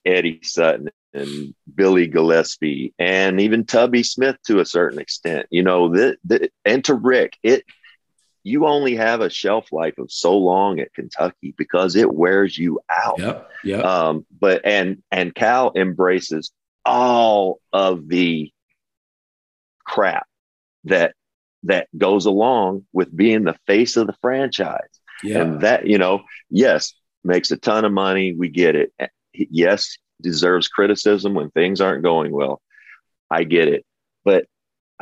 Eddie 0.05 0.39
Sutton 0.43 0.89
and 1.17 1.53
Billy 1.73 2.07
Gillispie 2.07 2.93
and 2.97 3.41
even 3.41 3.65
Tubby 3.65 4.03
Smith 4.03 4.37
to 4.47 4.59
a 4.59 4.65
certain 4.65 4.99
extent. 4.99 5.47
You 5.49 5.63
know, 5.63 5.89
the, 5.89 6.17
the, 6.23 6.49
and 6.65 6.83
to 6.85 6.93
Rick, 6.93 7.37
it 7.43 7.63
you 8.43 8.65
only 8.65 8.95
have 8.95 9.19
a 9.19 9.29
shelf 9.29 9.73
life 9.73 9.97
of 9.97 10.09
so 10.09 10.37
long 10.37 10.79
at 10.79 10.93
Kentucky 10.93 11.53
because 11.57 11.97
it 11.97 12.13
wears 12.13 12.57
you 12.57 12.79
out. 12.89 13.19
Yep. 13.19 13.49
Yeah. 13.63 13.79
Um, 13.79 14.25
but 14.39 14.61
and 14.63 15.03
and 15.11 15.35
Cal 15.35 15.73
embraces 15.75 16.51
all 16.85 17.59
of 17.73 18.07
the 18.07 18.51
crap 19.85 20.25
that 20.85 21.13
that 21.63 21.87
goes 21.97 22.25
along 22.25 22.85
with 22.93 23.15
being 23.15 23.43
the 23.43 23.57
face 23.67 23.97
of 23.97 24.07
the 24.07 24.15
franchise. 24.21 24.79
Yeah. 25.23 25.41
And 25.41 25.61
that, 25.61 25.87
you 25.87 25.97
know, 25.97 26.21
yes, 26.49 26.93
makes 27.23 27.51
a 27.51 27.57
ton 27.57 27.83
of 27.83 27.91
money. 27.91 28.33
We 28.33 28.49
get 28.49 28.75
it. 28.75 28.93
Yes, 29.33 29.97
deserves 30.21 30.67
criticism 30.67 31.33
when 31.33 31.49
things 31.51 31.81
aren't 31.81 32.03
going 32.03 32.31
well. 32.31 32.61
I 33.29 33.43
get 33.43 33.67
it. 33.67 33.85
But 34.23 34.45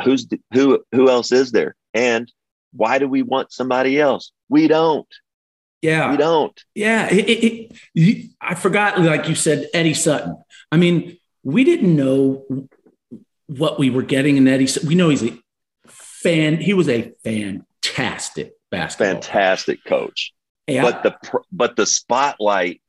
who's 0.04 0.28
who 0.54 0.84
who 0.92 1.10
else 1.10 1.32
is 1.32 1.52
there? 1.52 1.76
And 1.94 2.32
why 2.74 3.00
do 3.00 3.08
we 3.08 3.22
want 3.22 3.52
somebody 3.52 4.00
else? 4.00 4.32
We 4.50 4.68
don't. 4.68 5.08
Yeah. 5.82 6.12
We 6.12 6.18
don't. 6.18 6.60
Yeah. 6.74 7.08
It, 7.12 7.30
it, 7.30 7.72
it, 7.94 8.32
I 8.42 8.56
forgot, 8.56 9.00
like 9.00 9.30
you 9.30 9.36
said, 9.36 9.70
Eddie 9.74 9.94
Sutton. 9.94 10.36
I 10.72 10.78
mean, 10.78 11.18
we 11.44 11.64
didn't 11.64 11.96
know 11.96 12.68
what 13.48 13.80
we 13.80 13.90
were 13.90 14.02
getting 14.02 14.38
in 14.38 14.48
Eddie. 14.48 14.68
We 14.86 14.96
know 14.96 15.10
he's 15.10 15.24
a 15.24 15.38
fan. 15.88 16.58
He 16.58 16.74
was 16.74 16.90
a 16.90 17.14
fantastic 17.24 18.54
basketball. 18.72 19.22
Fantastic 19.22 19.86
coach. 19.86 20.34
Yeah. 20.68 20.82
But 20.82 21.04
the 21.04 21.42
but 21.52 21.76
the 21.76 21.86
spotlight 21.86 22.82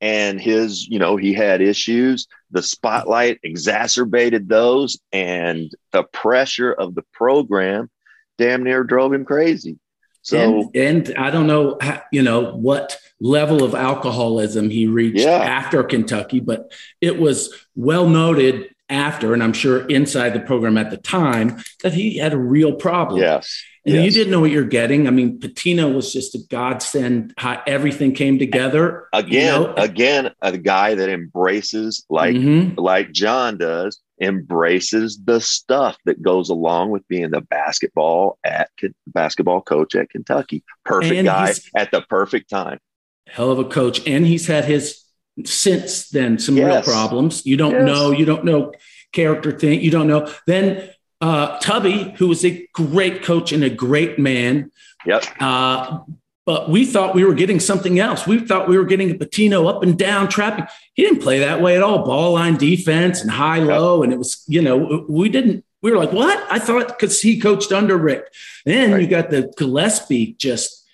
and 0.00 0.40
his, 0.40 0.88
you 0.88 0.98
know, 0.98 1.16
he 1.16 1.32
had 1.32 1.60
issues. 1.60 2.26
The 2.50 2.62
spotlight 2.62 3.38
exacerbated 3.42 4.48
those, 4.48 4.98
and 5.12 5.70
the 5.92 6.04
pressure 6.04 6.72
of 6.72 6.94
the 6.94 7.04
program 7.12 7.90
damn 8.38 8.64
near 8.64 8.82
drove 8.84 9.12
him 9.12 9.24
crazy. 9.24 9.78
So, 10.22 10.70
and, 10.74 11.08
and 11.08 11.18
I 11.18 11.30
don't 11.30 11.46
know, 11.46 11.78
how, 11.80 12.02
you 12.12 12.22
know, 12.22 12.54
what 12.54 12.98
level 13.20 13.62
of 13.62 13.74
alcoholism 13.74 14.68
he 14.68 14.86
reached 14.86 15.20
yeah. 15.20 15.38
after 15.38 15.82
Kentucky, 15.82 16.40
but 16.40 16.72
it 17.00 17.18
was 17.18 17.54
well 17.74 18.08
noted 18.08 18.74
after, 18.90 19.32
and 19.32 19.42
I'm 19.42 19.52
sure 19.52 19.86
inside 19.86 20.30
the 20.30 20.40
program 20.40 20.76
at 20.76 20.90
the 20.90 20.96
time, 20.96 21.62
that 21.82 21.94
he 21.94 22.18
had 22.18 22.32
a 22.32 22.38
real 22.38 22.74
problem. 22.74 23.20
Yes. 23.20 23.62
And 23.90 24.04
yes. 24.04 24.04
you 24.04 24.20
didn't 24.20 24.30
know 24.30 24.40
what 24.40 24.52
you're 24.52 24.62
getting. 24.62 25.08
I 25.08 25.10
mean, 25.10 25.40
Pitino 25.40 25.92
was 25.92 26.12
just 26.12 26.36
a 26.36 26.38
godsend. 26.48 27.34
How 27.36 27.60
everything 27.66 28.12
came 28.12 28.38
together. 28.38 29.08
Again, 29.12 29.62
you 29.62 29.66
know? 29.66 29.74
again, 29.74 30.30
a 30.40 30.56
guy 30.56 30.94
that 30.94 31.08
embraces 31.08 32.06
like 32.08 32.36
mm-hmm. 32.36 32.78
like 32.78 33.10
John 33.10 33.58
does, 33.58 34.00
embraces 34.20 35.18
the 35.24 35.40
stuff 35.40 35.96
that 36.04 36.22
goes 36.22 36.50
along 36.50 36.90
with 36.90 37.06
being 37.08 37.30
the 37.30 37.40
basketball 37.40 38.38
at 38.44 38.70
basketball 39.08 39.60
coach 39.60 39.96
at 39.96 40.08
Kentucky. 40.08 40.62
Perfect 40.84 41.14
and 41.16 41.26
guy 41.26 41.52
at 41.74 41.90
the 41.90 42.02
perfect 42.02 42.48
time. 42.48 42.78
Hell 43.26 43.50
of 43.50 43.58
a 43.58 43.64
coach, 43.64 44.06
and 44.06 44.24
he's 44.24 44.46
had 44.46 44.66
his 44.66 45.02
since 45.44 46.10
then 46.10 46.38
some 46.38 46.56
yes. 46.56 46.86
real 46.86 46.94
problems. 46.94 47.44
You 47.44 47.56
don't 47.56 47.72
yes. 47.72 47.86
know. 47.86 48.12
You 48.12 48.24
don't 48.24 48.44
know 48.44 48.72
character 49.12 49.50
thing. 49.50 49.80
You 49.80 49.90
don't 49.90 50.06
know. 50.06 50.32
Then 50.46 50.90
uh, 51.20 51.58
Tubby, 51.58 52.14
who 52.16 52.28
was 52.28 52.44
a 52.44 52.66
great 52.72 53.22
coach 53.22 53.52
and 53.52 53.62
a 53.62 53.70
great 53.70 54.18
man. 54.18 54.70
Yep. 55.06 55.24
Uh, 55.40 56.00
but 56.46 56.70
we 56.70 56.84
thought 56.84 57.14
we 57.14 57.24
were 57.24 57.34
getting 57.34 57.60
something 57.60 57.98
else. 58.00 58.26
We 58.26 58.40
thought 58.40 58.68
we 58.68 58.76
were 58.76 58.84
getting 58.84 59.10
a 59.10 59.14
Pitino 59.14 59.68
up 59.68 59.82
and 59.82 59.98
down 59.98 60.28
trapping. 60.28 60.66
He 60.94 61.02
didn't 61.02 61.22
play 61.22 61.38
that 61.40 61.60
way 61.60 61.76
at 61.76 61.82
all. 61.82 62.04
Ball 62.04 62.32
line 62.32 62.56
defense 62.56 63.20
and 63.20 63.30
high 63.30 63.60
low, 63.60 64.02
and 64.02 64.12
it 64.12 64.18
was 64.18 64.42
you 64.48 64.62
know 64.62 65.06
we 65.08 65.28
didn't. 65.28 65.64
We 65.82 65.90
were 65.90 65.96
like, 65.96 66.12
what? 66.12 66.44
I 66.50 66.58
thought 66.58 66.88
because 66.88 67.20
he 67.20 67.40
coached 67.40 67.72
under 67.72 67.96
Rick. 67.96 68.24
Then 68.64 68.92
right. 68.92 69.02
you 69.02 69.06
got 69.06 69.30
the 69.30 69.52
Gillispie 69.58 70.36
just 70.38 70.86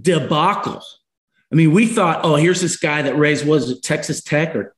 debacle. 0.00 0.82
I 1.50 1.54
mean, 1.54 1.72
we 1.72 1.86
thought, 1.86 2.20
oh, 2.24 2.36
here's 2.36 2.60
this 2.60 2.76
guy 2.76 3.02
that 3.02 3.16
raised 3.16 3.46
was 3.46 3.70
it 3.70 3.82
Texas 3.82 4.22
Tech 4.22 4.54
or 4.54 4.74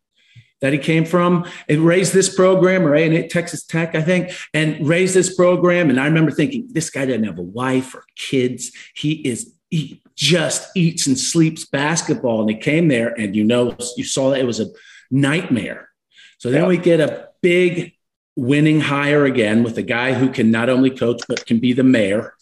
that 0.65 0.73
he 0.73 0.79
came 0.79 1.05
from 1.05 1.45
and 1.69 1.83
raised 1.83 2.15
this 2.15 2.35
program 2.35 2.87
or 2.87 2.95
A&A 2.95 3.29
Texas 3.29 3.67
Tech, 3.67 3.95
I 3.95 4.01
think, 4.01 4.33
and 4.55 4.89
raised 4.89 5.13
this 5.13 5.37
program. 5.37 5.91
And 5.91 6.01
I 6.01 6.07
remember 6.07 6.31
thinking, 6.31 6.69
this 6.71 6.89
guy 6.89 7.05
doesn't 7.05 7.25
have 7.25 7.39
a 7.39 7.43
wife 7.43 7.95
or 7.95 8.03
kids. 8.17 8.73
He 8.95 9.13
is 9.29 9.53
he 9.69 10.01
just 10.17 10.75
eats 10.75 11.07
and 11.07 11.19
sleeps 11.19 11.67
basketball. 11.67 12.41
And 12.41 12.49
he 12.49 12.57
came 12.57 12.89
there, 12.89 13.09
and 13.09 13.37
you 13.37 13.45
know, 13.45 13.77
you 13.99 14.05
saw 14.05 14.31
that 14.31 14.41
it 14.41 14.47
was 14.47 14.59
a 14.59 14.69
nightmare. 15.11 15.91
So 16.39 16.51
then 16.51 16.63
yeah. 16.63 16.69
we 16.69 16.79
get 16.79 16.99
a 16.99 17.29
big 17.43 17.93
winning 18.35 18.81
hire 18.81 19.27
again 19.27 19.65
with 19.65 19.77
a 19.77 19.83
guy 19.83 20.15
who 20.15 20.31
can 20.31 20.51
not 20.51 20.71
only 20.71 20.89
coach 20.89 21.21
but 21.29 21.45
can 21.45 21.59
be 21.59 21.75
the 21.75 21.85
mayor. 21.85 22.33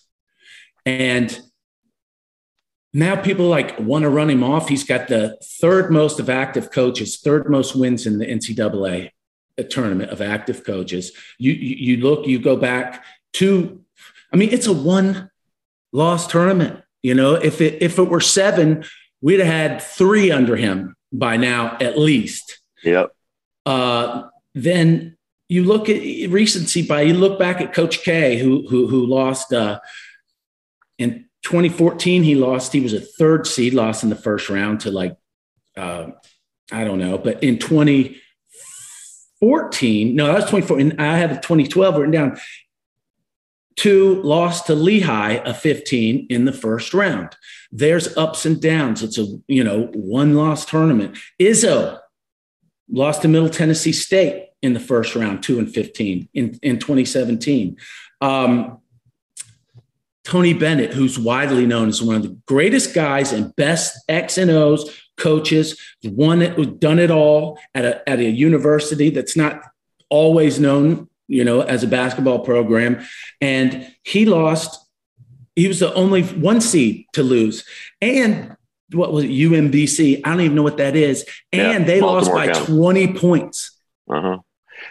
And 0.87 1.37
now 2.93 3.17
people 3.17 3.49
like 3.49 3.79
want 3.79 4.03
to 4.03 4.11
run 4.11 4.29
him 4.29 4.45
off. 4.45 4.69
He's 4.69 4.85
got 4.85 5.09
the 5.09 5.39
third 5.61 5.91
most 5.91 6.21
of 6.21 6.29
active 6.29 6.71
coaches, 6.71 7.19
third 7.19 7.49
most 7.49 7.75
wins 7.75 8.07
in 8.07 8.19
the 8.19 8.27
NCAA 8.27 9.11
tournament 9.71 10.11
of 10.11 10.21
active 10.21 10.65
coaches. 10.65 11.13
You, 11.39 11.53
you, 11.53 11.97
you 11.97 12.03
look, 12.03 12.27
you 12.27 12.39
go 12.39 12.57
back 12.57 13.05
to, 13.35 13.83
I 14.33 14.37
mean, 14.37 14.51
it's 14.51 14.67
a 14.67 14.73
one 14.73 15.31
loss 15.93 16.27
tournament. 16.27 16.83
You 17.03 17.15
know, 17.15 17.35
if 17.35 17.61
it 17.61 17.83
if 17.83 17.99
it 17.99 18.09
were 18.09 18.21
seven, 18.21 18.85
we'd 19.21 19.41
have 19.41 19.49
had 19.49 19.83
three 19.83 20.31
under 20.31 20.55
him 20.55 20.95
by 21.13 21.37
now 21.37 21.77
at 21.81 21.99
least. 21.99 22.61
Yep. 22.85 23.11
Uh, 23.67 24.25
then 24.55 25.17
you 25.49 25.65
look 25.65 25.89
at 25.89 26.31
recency 26.31 26.87
by 26.87 27.03
you 27.03 27.15
look 27.15 27.39
back 27.39 27.61
at 27.61 27.73
Coach 27.73 28.03
K, 28.03 28.39
who 28.39 28.67
who 28.69 28.87
who 28.87 29.05
lost 29.05 29.53
uh, 29.53 29.81
in 30.99 31.27
2014, 31.43 32.23
he 32.23 32.35
lost. 32.35 32.73
He 32.73 32.81
was 32.81 32.95
a 32.95 33.01
third 33.01 33.47
seed, 33.47 33.75
lost 33.75 34.03
in 34.03 34.09
the 34.11 34.17
first 34.17 34.49
round 34.49 34.81
to 34.81 34.91
like, 34.91 35.17
uh, 35.77 36.07
I 36.71 36.85
don't 36.85 36.99
know. 36.99 37.17
But 37.19 37.43
in 37.43 37.59
2014, 37.59 40.15
no, 40.15 40.27
that 40.27 40.35
was 40.35 40.45
2014. 40.45 41.01
I 41.01 41.19
had 41.19 41.33
a 41.33 41.37
2012 41.37 41.97
written 41.97 42.11
down. 42.11 42.39
Two 43.75 44.21
lost 44.23 44.67
to 44.67 44.75
Lehigh, 44.75 45.41
a 45.45 45.55
15 45.55 46.27
in 46.29 46.45
the 46.45 46.53
first 46.53 46.93
round. 46.93 47.35
There's 47.71 48.15
ups 48.17 48.45
and 48.45 48.61
downs. 48.61 49.03
It's 49.03 49.17
a 49.19 49.27
you 49.49 49.65
know 49.65 49.85
one 49.95 50.35
loss 50.35 50.67
tournament. 50.67 51.17
Izzo 51.41 51.99
lost 52.91 53.23
to 53.23 53.29
Middle 53.29 53.49
Tennessee 53.49 53.93
State 53.93 54.49
in 54.61 54.75
the 54.75 54.81
first 54.81 55.17
round, 55.17 55.43
two 55.43 55.59
and 55.59 55.73
15 55.73 56.29
in 56.35 56.59
in 56.63 56.79
2017. 56.79 57.79
Um, 58.21 58.82
Tony 60.25 60.55
Bennett, 60.55 60.93
who's 60.93 61.19
widely 61.19 61.67
known 61.67 61.89
as 61.89 62.03
one 62.03 62.17
of 62.17 62.23
the 62.23 62.37
greatest 62.47 62.95
guys 62.95 63.33
and 63.33 63.55
best 63.57 63.99
X 64.09 64.39
and 64.39 64.51
O's 64.51 64.89
coaches, 65.17 65.81
one 66.03 66.79
done 66.79 66.99
it 66.99 67.11
all 67.11 67.59
at 67.75 67.85
a, 67.85 68.09
at 68.09 68.19
a 68.19 68.25
university 68.25 69.11
that's 69.11 69.37
not 69.37 69.63
always 70.09 70.61
known, 70.61 71.09
you 71.27 71.45
know, 71.45 71.61
as 71.61 71.83
a 71.83 71.89
basketball 71.89 72.41
program. 72.41 73.05
And 73.41 73.93
he 74.05 74.27
lost, 74.27 74.79
he 75.57 75.67
was 75.67 75.81
the 75.81 75.93
only 75.95 76.23
one 76.23 76.61
seed 76.61 77.07
to 77.15 77.23
lose. 77.23 77.65
And 78.01 78.57
what 78.93 79.13
was 79.13 79.25
it, 79.25 79.31
UMBC? 79.31 80.21
I 80.25 80.31
don't 80.31 80.41
even 80.43 80.57
know 80.57 80.63
what 80.63 80.77
that 80.77 80.97
is. 80.97 81.25
And 81.53 81.63
yeah, 81.63 81.85
they 81.85 82.01
Baltimore 82.01 82.37
lost 82.37 82.49
by 82.49 82.53
County. 82.53 83.07
20 83.07 83.15
points. 83.15 83.79
Uh-huh. 84.09 84.39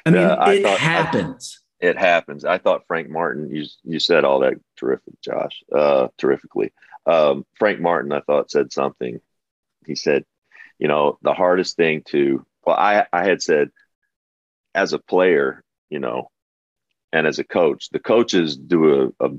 I 0.05 0.09
mean, 0.09 0.23
uh, 0.23 0.35
I 0.39 0.53
it 0.53 0.63
thought, 0.63 0.79
happens. 0.79 1.59
It 1.81 1.97
happens. 1.97 2.45
I 2.45 2.59
thought 2.59 2.85
Frank 2.87 3.09
Martin. 3.09 3.49
You 3.49 3.65
you 3.83 3.99
said 3.99 4.23
all 4.23 4.39
that 4.39 4.53
terrific, 4.77 5.19
Josh. 5.21 5.63
Uh, 5.73 6.09
terrifically. 6.17 6.71
Um, 7.07 7.45
Frank 7.57 7.79
Martin, 7.79 8.11
I 8.11 8.21
thought 8.21 8.51
said 8.51 8.71
something. 8.71 9.19
He 9.87 9.95
said, 9.95 10.23
you 10.77 10.87
know, 10.87 11.17
the 11.21 11.33
hardest 11.33 11.75
thing 11.75 12.03
to. 12.09 12.45
Well, 12.65 12.75
I 12.75 13.07
I 13.11 13.25
had 13.25 13.41
said, 13.41 13.71
as 14.75 14.93
a 14.93 14.99
player, 14.99 15.63
you 15.89 15.99
know, 15.99 16.29
and 17.11 17.25
as 17.25 17.39
a 17.39 17.43
coach, 17.43 17.89
the 17.89 17.99
coaches 17.99 18.55
do 18.55 19.11
a, 19.19 19.27
a 19.27 19.31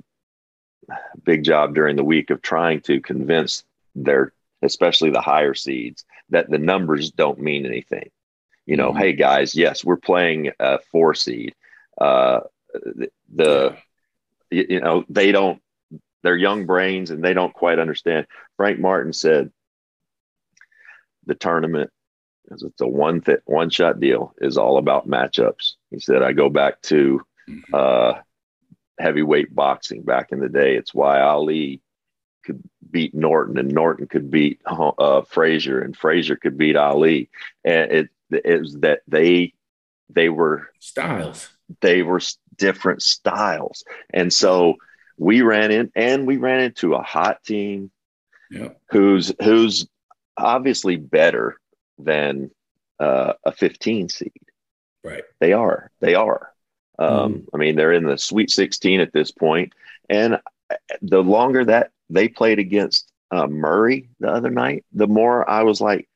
big 1.23 1.45
job 1.45 1.77
during 1.77 1.95
the 1.95 2.05
week 2.05 2.31
of 2.31 2.43
trying 2.43 2.81
to 2.83 3.01
convince 3.01 3.65
their, 3.95 4.33
especially 4.63 5.11
the 5.11 5.21
higher 5.21 5.55
seeds, 5.55 6.05
that 6.31 6.51
the 6.51 6.59
numbers 6.59 7.13
don't 7.13 7.39
mean 7.39 7.67
anything. 7.67 8.11
You 8.67 8.77
know, 8.77 8.91
mm-hmm. 8.91 8.99
hey 8.99 9.13
guys, 9.13 9.55
yes, 9.55 9.85
we're 9.85 9.97
playing 9.97 10.51
a 10.59 10.81
four 10.91 11.15
seed 11.15 11.55
uh, 12.01 12.41
the, 13.35 13.77
you, 14.51 14.67
you 14.69 14.81
know 14.81 15.05
they 15.09 15.33
don't 15.33 15.61
they're 16.23 16.37
young 16.37 16.67
brains 16.67 17.11
and 17.11 17.23
they 17.23 17.35
don't 17.35 17.53
quite 17.53 17.79
understand. 17.79 18.27
Frank 18.57 18.79
Martin 18.79 19.13
said 19.13 19.51
the 21.27 21.35
tournament 21.35 21.91
because 22.45 22.63
it's 22.63 22.81
a 22.81 22.87
one 22.87 23.21
th- 23.21 23.41
one 23.45 23.71
shot 23.71 24.01
deal 24.01 24.35
is 24.41 24.59
all 24.59 24.79
about 24.79 25.09
matchups. 25.09 25.75
He 25.91 26.01
said 26.01 26.23
I 26.23 26.33
go 26.33 26.49
back 26.49 26.81
to 26.83 27.21
mm-hmm. 27.49 27.75
uh, 27.75 28.21
heavyweight 28.99 29.55
boxing 29.55 30.03
back 30.03 30.33
in 30.33 30.41
the 30.41 30.49
day. 30.49 30.77
It's 30.77 30.95
why 30.95 31.21
Ali 31.21 31.81
could 32.45 32.63
beat 32.91 33.15
Norton 33.15 33.59
and 33.59 33.73
Norton 33.73 34.07
could 34.07 34.31
beat 34.31 34.61
uh, 34.67 35.23
Frazier 35.23 35.81
and 35.81 35.97
Frazier 35.97 36.37
could 36.37 36.59
beat 36.59 36.77
Ali. 36.77 37.31
And 37.65 37.93
it, 37.93 38.09
it 38.31 38.81
that 38.83 39.03
they 39.07 39.55
they 40.09 40.29
were 40.29 40.71
styles 40.79 41.52
they 41.81 42.03
were 42.03 42.21
different 42.57 43.03
styles. 43.03 43.85
And 44.13 44.33
so 44.33 44.77
we 45.19 45.43
ran 45.43 45.71
in 45.71 45.91
and 45.95 46.27
we 46.27 46.37
ran 46.37 46.61
into 46.61 46.95
a 46.95 47.03
hot 47.03 47.43
team 47.45 47.91
yeah. 48.51 48.69
who's 48.91 49.33
who's 49.43 49.87
obviously 50.37 50.97
better 50.97 51.59
than 51.99 52.51
uh, 52.99 53.35
a 53.45 53.53
15 53.53 54.09
seed. 54.09 54.33
Right. 55.05 55.25
They 55.41 55.53
are. 55.53 55.91
They 56.01 56.15
are. 56.15 56.53
Um, 56.99 57.35
mm. 57.35 57.45
I 57.55 57.57
mean, 57.57 57.77
they're 57.77 57.93
in 57.93 58.05
the 58.05 58.19
Sweet 58.19 58.51
16 58.51 59.01
at 59.01 59.13
this 59.13 59.31
point, 59.31 59.73
and 60.09 60.39
the 61.01 61.23
longer 61.23 61.65
that 61.65 61.91
they 62.11 62.29
played 62.29 62.59
against 62.59 63.11
uh, 63.31 63.47
Murray 63.47 64.11
the 64.21 64.29
other 64.29 64.51
night, 64.51 64.85
the 64.93 65.07
more 65.07 65.49
I 65.49 65.63
was 65.63 65.81
like, 65.81 66.09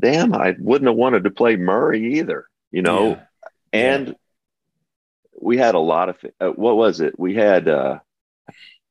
"Damn, 0.00 0.34
I 0.34 0.54
wouldn't 0.58 0.88
have 0.88 0.96
wanted 0.96 1.24
to 1.24 1.30
play 1.30 1.56
Murray 1.56 2.18
either." 2.18 2.46
You 2.70 2.82
know, 2.82 3.08
yeah. 3.08 3.20
and 3.72 4.08
yeah 4.08 4.14
we 5.42 5.58
had 5.58 5.74
a 5.74 5.80
lot 5.80 6.08
of 6.08 6.16
uh, 6.40 6.48
what 6.48 6.76
was 6.76 7.00
it? 7.00 7.18
We 7.18 7.34
had 7.34 7.68
uh, 7.68 7.98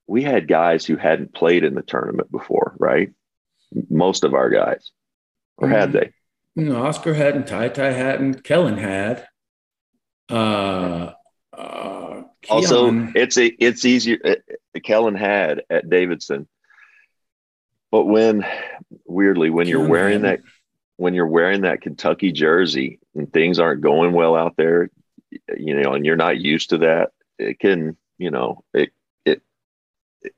we 0.05 0.22
had 0.24 0.48
guys 0.48 0.86
who 0.86 0.98
hadn't 0.98 1.34
played 1.34 1.63
in 1.63 1.74
the 1.74 1.81
tournament 1.81 2.31
before, 2.31 2.75
right? 2.77 3.10
Most 3.89 4.24
of 4.24 4.34
our 4.34 4.50
guys, 4.50 4.91
or 5.58 5.67
mm-hmm. 5.67 5.77
had 5.77 5.93
they? 5.93 6.12
You 6.55 6.65
know, 6.65 6.84
Oscar 6.84 7.13
hadn't, 7.13 7.48
Ty 7.48 7.70
Ty 7.70 7.91
hadn't, 7.91 8.43
Kellan 8.43 8.77
had. 8.77 9.25
Uh, 10.29 11.13
uh, 11.58 12.24
also, 12.50 13.08
it's 13.15 13.38
a 13.38 13.46
it's 13.46 13.86
easier. 13.86 14.17
It, 14.24 14.43
uh, 14.75 14.79
Kellan 14.84 15.15
had 15.15 15.63
at 15.70 15.89
Davidson, 15.89 16.48
but 17.91 18.05
when 18.05 18.46
weirdly 19.05 19.50
when 19.50 19.67
you're 19.67 19.88
wearing 19.88 20.24
that 20.24 20.41
when 20.98 21.13
you're 21.13 21.27
wearing 21.27 21.62
that 21.62 21.81
Kentucky 21.81 22.34
jersey 22.34 23.00
and 23.15 23.31
things 23.31 23.60
aren't 23.60 23.81
going 23.81 24.12
well 24.12 24.36
out 24.36 24.55
there, 24.58 24.89
you 25.58 25.82
know, 25.82 25.94
and 25.94 26.06
you're 26.06 26.16
not 26.16 26.40
used 26.40 26.70
to 26.72 26.80
that, 26.80 27.12
it 27.38 27.60
can, 27.60 27.98
you 28.18 28.32
know, 28.32 28.64
it 28.74 28.92
it 29.26 29.42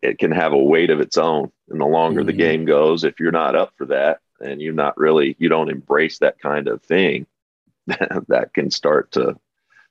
it 0.01 0.19
can 0.19 0.31
have 0.31 0.53
a 0.53 0.57
weight 0.57 0.89
of 0.89 0.99
its 0.99 1.17
own. 1.17 1.51
And 1.69 1.81
the 1.81 1.85
longer 1.85 2.21
mm-hmm. 2.21 2.27
the 2.27 2.33
game 2.33 2.65
goes, 2.65 3.03
if 3.03 3.19
you're 3.19 3.31
not 3.31 3.55
up 3.55 3.73
for 3.77 3.85
that 3.87 4.19
and 4.39 4.61
you're 4.61 4.73
not 4.73 4.97
really 4.97 5.35
you 5.39 5.49
don't 5.49 5.71
embrace 5.71 6.19
that 6.19 6.39
kind 6.39 6.67
of 6.67 6.81
thing, 6.83 7.25
that 7.87 8.51
can 8.53 8.71
start 8.71 9.11
to 9.13 9.37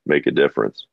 make 0.07 0.27
a 0.27 0.31
difference. 0.31 0.87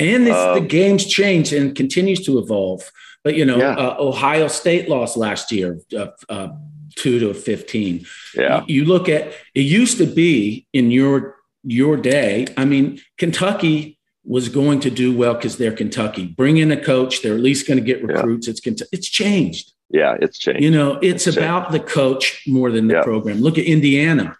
And 0.00 0.26
this, 0.26 0.36
um, 0.36 0.62
the 0.62 0.68
game's 0.68 1.06
change 1.06 1.52
and 1.52 1.74
continues 1.74 2.24
to 2.26 2.38
evolve. 2.38 2.90
But 3.24 3.34
you 3.34 3.44
know, 3.44 3.58
yeah. 3.58 3.74
uh, 3.74 3.96
Ohio 3.98 4.48
State 4.48 4.88
lost 4.88 5.16
last 5.16 5.50
year, 5.50 5.80
uh, 5.96 6.08
uh, 6.28 6.48
two 6.96 7.18
to 7.18 7.34
fifteen. 7.34 8.06
Yeah, 8.34 8.64
you, 8.66 8.82
you 8.82 8.84
look 8.84 9.08
at 9.08 9.32
it 9.54 9.62
used 9.62 9.98
to 9.98 10.06
be 10.06 10.66
in 10.72 10.90
your 10.90 11.37
your 11.62 11.96
day. 11.96 12.46
I 12.56 12.64
mean, 12.64 13.00
Kentucky 13.16 13.98
was 14.24 14.48
going 14.48 14.80
to 14.80 14.90
do 14.90 15.16
well 15.16 15.34
because 15.34 15.56
they're 15.56 15.72
Kentucky. 15.72 16.26
Bring 16.26 16.58
in 16.58 16.70
a 16.70 16.82
coach; 16.82 17.22
they're 17.22 17.34
at 17.34 17.40
least 17.40 17.66
going 17.66 17.78
to 17.78 17.84
get 17.84 18.04
recruits. 18.04 18.46
Yeah. 18.46 18.50
It's 18.52 18.60
Kentucky. 18.60 18.90
It's 18.92 19.08
changed. 19.08 19.72
Yeah, 19.90 20.16
it's 20.20 20.38
changed. 20.38 20.62
You 20.62 20.70
know, 20.70 20.98
it's, 21.00 21.26
it's 21.26 21.36
about 21.36 21.70
changed. 21.70 21.86
the 21.86 21.90
coach 21.90 22.44
more 22.46 22.70
than 22.70 22.88
the 22.88 22.94
yeah. 22.94 23.02
program. 23.02 23.40
Look 23.40 23.58
at 23.58 23.64
Indiana; 23.64 24.36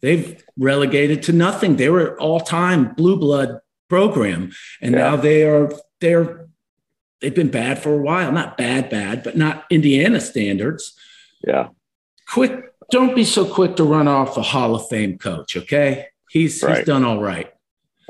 they've 0.00 0.42
relegated 0.58 1.22
to 1.24 1.32
nothing. 1.32 1.76
They 1.76 1.88
were 1.88 2.18
all-time 2.20 2.94
blue 2.94 3.18
blood 3.18 3.60
program, 3.88 4.50
and 4.80 4.94
yeah. 4.94 4.98
now 4.98 5.16
they 5.16 5.44
are 5.44 5.72
they're 6.00 6.48
they've 7.20 7.34
been 7.34 7.50
bad 7.50 7.78
for 7.78 7.94
a 7.94 8.02
while. 8.02 8.32
Not 8.32 8.56
bad, 8.56 8.90
bad, 8.90 9.22
but 9.22 9.36
not 9.36 9.64
Indiana 9.70 10.20
standards. 10.20 10.94
Yeah. 11.46 11.68
Quick, 12.28 12.72
don't 12.90 13.14
be 13.14 13.24
so 13.24 13.44
quick 13.44 13.76
to 13.76 13.84
run 13.84 14.08
off 14.08 14.36
a 14.36 14.42
Hall 14.42 14.74
of 14.74 14.88
Fame 14.88 15.16
coach. 15.16 15.56
Okay. 15.56 16.08
He's 16.30 16.62
right. 16.62 16.78
he's 16.78 16.86
done 16.86 17.04
all 17.04 17.20
right. 17.20 17.52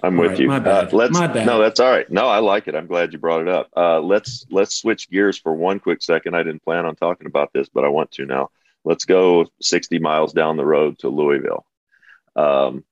I'm 0.03 0.17
with 0.17 0.33
right, 0.33 0.41
you. 0.41 0.49
My 0.49 0.61
bad. 0.61 0.93
Uh, 0.93 0.97
let's, 0.97 1.13
my 1.13 1.27
bad. 1.27 1.47
No, 1.47 1.59
that's 1.59 1.81
all 1.81 1.91
right. 1.91 2.09
No, 2.09 2.29
I 2.29 2.39
like 2.39 2.69
it. 2.69 2.77
I'm 2.77 2.87
glad 2.87 3.13
you 3.13 3.19
brought 3.19 3.43
it 3.43 3.49
up. 3.49 3.69
Uh, 3.77 4.01
let's 4.01 4.47
let's 4.51 4.77
switch 4.77 5.11
gears 5.11 5.39
for 5.39 5.53
one 5.55 5.81
quick 5.81 6.03
second. 6.03 6.35
I 6.35 6.43
didn't 6.43 6.63
plan 6.63 6.87
on 6.87 6.95
talking 6.95 7.27
about 7.27 7.53
this, 7.53 7.69
but 7.69 7.85
I 7.85 7.89
want 7.89 8.13
to 8.13 8.27
now. 8.27 8.51
Let's 8.85 9.05
go 9.05 9.47
60 9.61 9.99
miles 9.99 10.33
down 10.33 10.57
the 10.57 10.65
road 10.65 11.01
to 11.01 11.09
Louisville. 11.09 11.67
Um, 12.37 12.85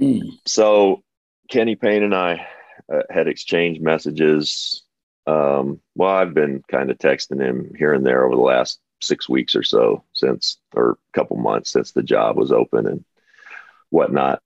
mm. 0.00 0.22
So 0.46 1.04
Kenny 1.50 1.76
Payne 1.76 2.02
and 2.02 2.14
I 2.14 2.46
uh, 2.92 3.02
had 3.10 3.28
exchanged 3.28 3.82
messages. 3.82 4.82
Um, 5.26 5.80
well, 5.94 6.10
I've 6.10 6.34
been 6.34 6.62
kind 6.68 6.90
of 6.90 6.98
texting 6.98 7.40
him 7.40 7.74
here 7.78 7.92
and 7.92 8.04
there 8.04 8.24
over 8.24 8.34
the 8.34 8.40
last 8.40 8.80
six 9.00 9.28
weeks 9.28 9.54
or 9.54 9.62
so 9.62 10.04
since, 10.14 10.58
or 10.74 10.92
a 10.92 11.12
couple 11.12 11.36
months 11.36 11.70
since 11.70 11.92
the 11.92 12.02
job 12.02 12.36
was 12.36 12.50
open 12.50 12.86
and 12.86 13.04
whatnot. 13.90 14.42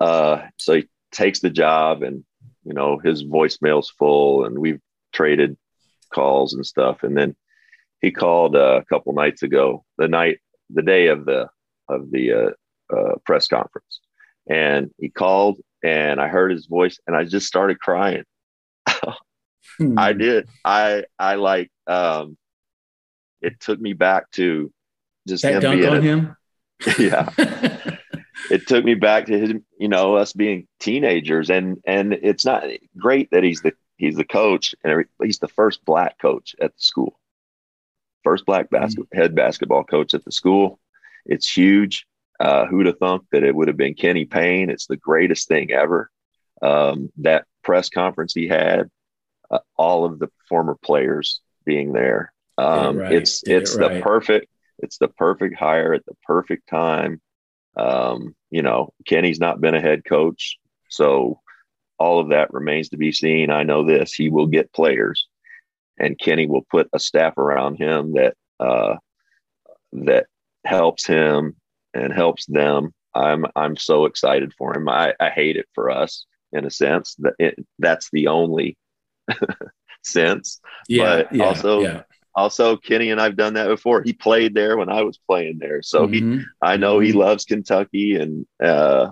Uh, 0.00 0.42
so 0.58 0.74
he 0.74 0.88
takes 1.10 1.40
the 1.40 1.50
job 1.50 2.02
and, 2.02 2.24
you 2.64 2.72
know, 2.72 2.98
his 2.98 3.24
voicemail's 3.24 3.90
full 3.90 4.44
and 4.44 4.58
we've 4.58 4.80
traded 5.12 5.56
calls 6.12 6.54
and 6.54 6.66
stuff. 6.66 7.02
And 7.02 7.16
then 7.16 7.36
he 8.00 8.10
called 8.10 8.56
uh, 8.56 8.80
a 8.80 8.84
couple 8.84 9.12
nights 9.12 9.42
ago, 9.42 9.84
the 9.98 10.08
night, 10.08 10.40
the 10.70 10.82
day 10.82 11.08
of 11.08 11.24
the, 11.24 11.48
of 11.88 12.10
the 12.10 12.32
uh, 12.32 12.96
uh, 12.96 13.14
press 13.24 13.48
conference. 13.48 14.00
And 14.48 14.90
he 14.98 15.08
called 15.08 15.60
and 15.84 16.20
I 16.20 16.28
heard 16.28 16.52
his 16.52 16.66
voice 16.66 16.98
and 17.06 17.16
I 17.16 17.24
just 17.24 17.46
started 17.46 17.78
crying. 17.78 18.24
hmm. 19.78 19.98
I 19.98 20.12
did. 20.12 20.48
I, 20.64 21.04
I 21.18 21.36
like, 21.36 21.70
um, 21.86 22.36
it 23.40 23.58
took 23.60 23.80
me 23.80 23.92
back 23.92 24.30
to 24.32 24.72
just 25.26 25.42
that 25.42 25.54
him 25.54 25.60
dunk 25.60 25.84
on 25.84 25.96
a, 25.96 26.00
him. 26.00 26.36
Yeah. 26.98 27.28
it 28.52 28.66
took 28.66 28.84
me 28.84 28.94
back 28.94 29.26
to 29.26 29.38
his, 29.38 29.54
you 29.78 29.88
know, 29.88 30.16
us 30.16 30.34
being 30.34 30.68
teenagers, 30.78 31.48
and 31.48 31.78
and 31.86 32.12
it's 32.12 32.44
not 32.44 32.64
great 32.98 33.30
that 33.30 33.42
he's 33.42 33.62
the 33.62 33.72
he's 33.96 34.16
the 34.16 34.24
coach, 34.24 34.74
and 34.84 35.06
he's 35.22 35.38
the 35.38 35.48
first 35.48 35.82
black 35.86 36.18
coach 36.18 36.54
at 36.60 36.74
the 36.74 36.82
school, 36.82 37.18
first 38.22 38.44
black 38.44 38.68
mm-hmm. 38.68 38.84
mm-hmm. 38.84 39.18
head 39.18 39.34
basketball 39.34 39.84
coach 39.84 40.12
at 40.12 40.22
the 40.24 40.32
school. 40.32 40.78
It's 41.24 41.50
huge. 41.50 42.06
Uh, 42.38 42.66
who'd 42.66 42.86
have 42.86 42.98
thunk 42.98 43.24
that 43.32 43.42
it 43.42 43.54
would 43.54 43.68
have 43.68 43.76
been 43.76 43.94
Kenny 43.94 44.26
Payne? 44.26 44.68
It's 44.68 44.86
the 44.86 44.96
greatest 44.96 45.48
thing 45.48 45.70
ever. 45.70 46.10
Um, 46.60 47.10
that 47.18 47.46
press 47.62 47.88
conference 47.88 48.34
he 48.34 48.48
had, 48.48 48.90
uh, 49.50 49.60
all 49.76 50.04
of 50.04 50.18
the 50.18 50.28
former 50.48 50.76
players 50.82 51.40
being 51.64 51.92
there. 51.92 52.34
Um, 52.58 52.98
right. 52.98 53.12
It's 53.12 53.42
it's 53.46 53.76
it 53.76 53.78
the 53.78 54.00
perfect 54.02 54.48
it's 54.78 54.98
the 54.98 55.08
perfect 55.08 55.56
hire 55.56 55.94
at 55.94 56.04
the 56.04 56.16
perfect 56.26 56.68
time. 56.68 57.22
Um, 57.76 58.34
you 58.52 58.60
know, 58.60 58.92
Kenny's 59.06 59.40
not 59.40 59.62
been 59.62 59.74
a 59.74 59.80
head 59.80 60.04
coach, 60.04 60.58
so 60.90 61.40
all 61.98 62.20
of 62.20 62.28
that 62.28 62.52
remains 62.52 62.90
to 62.90 62.98
be 62.98 63.10
seen. 63.10 63.50
I 63.50 63.62
know 63.62 63.84
this: 63.84 64.12
he 64.12 64.28
will 64.28 64.46
get 64.46 64.74
players, 64.74 65.26
and 65.98 66.18
Kenny 66.18 66.46
will 66.46 66.66
put 66.70 66.90
a 66.92 66.98
staff 66.98 67.38
around 67.38 67.76
him 67.76 68.12
that 68.12 68.34
uh, 68.60 68.96
that 69.92 70.26
helps 70.66 71.06
him 71.06 71.56
and 71.94 72.12
helps 72.12 72.44
them. 72.44 72.92
I'm 73.14 73.46
I'm 73.56 73.76
so 73.76 74.04
excited 74.04 74.52
for 74.58 74.76
him. 74.76 74.86
I, 74.86 75.14
I 75.18 75.30
hate 75.30 75.56
it 75.56 75.66
for 75.74 75.90
us 75.90 76.26
in 76.52 76.66
a 76.66 76.70
sense 76.70 77.14
that 77.20 77.32
it, 77.38 77.54
that's 77.78 78.10
the 78.12 78.26
only 78.26 78.76
sense. 80.02 80.60
Yeah, 80.88 81.22
but 81.22 81.34
yeah, 81.34 81.44
also 81.44 81.80
yeah 81.80 82.02
also 82.34 82.76
Kenny 82.76 83.10
and 83.10 83.20
I've 83.20 83.36
done 83.36 83.54
that 83.54 83.68
before. 83.68 84.02
He 84.02 84.12
played 84.12 84.54
there 84.54 84.76
when 84.76 84.88
I 84.88 85.02
was 85.02 85.18
playing 85.28 85.58
there, 85.58 85.82
so 85.82 86.06
mm-hmm. 86.06 86.38
he 86.38 86.44
I 86.60 86.76
know 86.76 86.98
he 86.98 87.10
mm-hmm. 87.10 87.18
loves 87.18 87.44
Kentucky, 87.44 88.16
and 88.16 88.46
uh, 88.62 89.10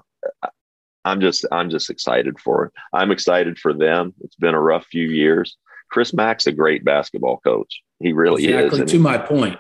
I'm 1.04 1.20
just 1.20 1.46
I'm 1.50 1.70
just 1.70 1.90
excited 1.90 2.40
for 2.40 2.66
it. 2.66 2.72
I'm 2.92 3.10
excited 3.10 3.58
for 3.58 3.72
them. 3.72 4.14
It's 4.22 4.36
been 4.36 4.54
a 4.54 4.60
rough 4.60 4.86
few 4.86 5.08
years. 5.08 5.56
Chris 5.90 6.14
Mack's 6.14 6.46
a 6.46 6.52
great 6.52 6.84
basketball 6.84 7.38
coach. 7.38 7.82
He 7.98 8.12
really 8.12 8.46
exactly, 8.46 8.82
is. 8.82 8.90
To 8.92 8.98
my 8.98 9.18
point, 9.18 9.58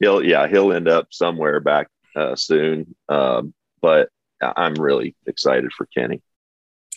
he'll 0.00 0.22
yeah 0.22 0.46
he'll 0.48 0.72
end 0.72 0.88
up 0.88 1.08
somewhere 1.10 1.60
back 1.60 1.88
uh, 2.16 2.36
soon. 2.36 2.94
Um, 3.08 3.54
but 3.80 4.08
I'm 4.40 4.74
really 4.74 5.14
excited 5.26 5.72
for 5.72 5.86
Kenny. 5.86 6.22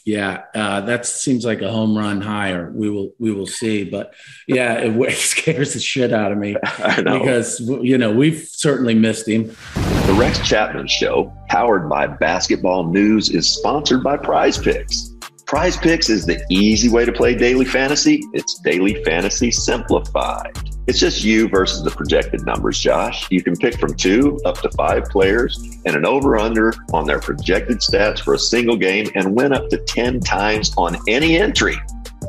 Yeah, 0.06 0.44
uh, 0.56 0.82
that 0.82 1.06
seems 1.06 1.46
like 1.46 1.62
a 1.62 1.72
home 1.72 1.96
run 1.98 2.22
hire. 2.22 2.72
We 2.74 2.90
will 2.90 3.14
we 3.20 3.32
will 3.32 3.46
see, 3.46 3.84
but 3.84 4.14
yeah, 4.48 4.74
it, 4.80 4.96
it 5.10 5.18
scares 5.18 5.74
the 5.74 5.80
shit 5.80 6.12
out 6.12 6.32
of 6.32 6.38
me 6.38 6.56
because 6.96 7.60
you 7.60 7.98
know 7.98 8.12
we've 8.12 8.48
certainly 8.52 8.96
missed 8.96 9.28
him. 9.28 9.56
The 10.08 10.16
Rex 10.20 10.40
Chapman 10.48 10.88
Show, 10.88 11.32
powered 11.48 11.88
by 11.88 12.08
Basketball 12.08 12.88
News, 12.88 13.30
is 13.30 13.50
sponsored 13.50 14.04
by 14.04 14.18
Prize 14.18 14.58
Picks. 14.58 15.12
Prize 15.46 15.78
Picks 15.78 16.10
is 16.10 16.26
the 16.26 16.44
easy 16.50 16.90
way 16.90 17.06
to 17.06 17.12
play 17.12 17.36
daily 17.36 17.66
fantasy. 17.66 18.22
It's 18.34 18.60
daily 18.62 19.04
fantasy 19.04 19.52
simplified. 19.52 20.71
It's 20.88 21.00
just 21.00 21.24
you 21.24 21.48
versus 21.48 21.84
the 21.84 21.92
projected 21.92 22.46
numbers, 22.46 22.80
Josh. 22.80 23.28
You 23.30 23.44
can 23.44 23.56
pick 23.56 23.80
from 23.80 23.94
two 23.96 24.40
up 24.46 24.58
to 24.62 24.70
five 24.72 25.06
players 25.06 25.78
and 25.86 25.96
an 25.96 26.06
over 26.06 26.38
under 26.38 26.74
on 26.92 27.06
their 27.06 27.20
projected 27.20 27.78
stats 27.78 28.20
for 28.20 28.34
a 28.34 28.40
single 28.40 28.76
game 28.76 29.08
and 29.16 29.36
win 29.36 29.54
up 29.54 29.70
to 29.70 29.78
10 29.78 30.20
times 30.22 30.74
on 30.78 30.98
any 31.08 31.38
entry. 31.38 31.78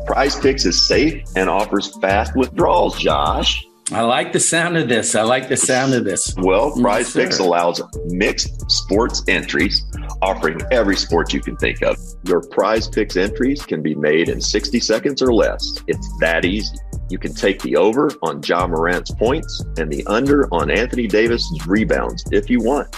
Prize 0.06 0.38
Picks 0.38 0.64
is 0.64 0.80
safe 0.80 1.22
and 1.36 1.48
offers 1.48 1.96
fast 2.00 2.36
withdrawals, 2.36 2.98
Josh. 2.98 3.64
I 3.90 4.02
like 4.02 4.32
the 4.32 4.40
sound 4.40 4.76
of 4.76 4.88
this. 4.88 5.14
I 5.14 5.22
like 5.22 5.48
the 5.48 5.56
sound 5.56 5.92
of 5.92 6.04
this. 6.04 6.34
Well, 6.38 6.72
Prize 6.72 7.14
yes, 7.14 7.24
Picks 7.24 7.38
allows 7.40 7.82
mixed 8.06 8.70
sports 8.70 9.22
entries, 9.28 9.84
offering 10.22 10.60
every 10.70 10.96
sport 10.96 11.32
you 11.32 11.40
can 11.40 11.56
think 11.56 11.82
of. 11.82 11.98
Your 12.24 12.40
Prize 12.40 12.88
Picks 12.88 13.16
entries 13.16 13.66
can 13.66 13.82
be 13.82 13.94
made 13.94 14.28
in 14.28 14.40
60 14.40 14.80
seconds 14.80 15.20
or 15.20 15.32
less. 15.34 15.78
It's 15.88 16.08
that 16.20 16.44
easy. 16.44 16.76
You 17.12 17.18
can 17.18 17.34
take 17.34 17.60
the 17.60 17.76
over 17.76 18.10
on 18.22 18.40
Ja 18.42 18.66
Morant's 18.66 19.10
points 19.10 19.62
and 19.76 19.92
the 19.92 20.02
under 20.06 20.48
on 20.50 20.70
Anthony 20.70 21.06
Davis's 21.06 21.66
rebounds 21.66 22.24
if 22.32 22.48
you 22.48 22.58
want. 22.62 22.88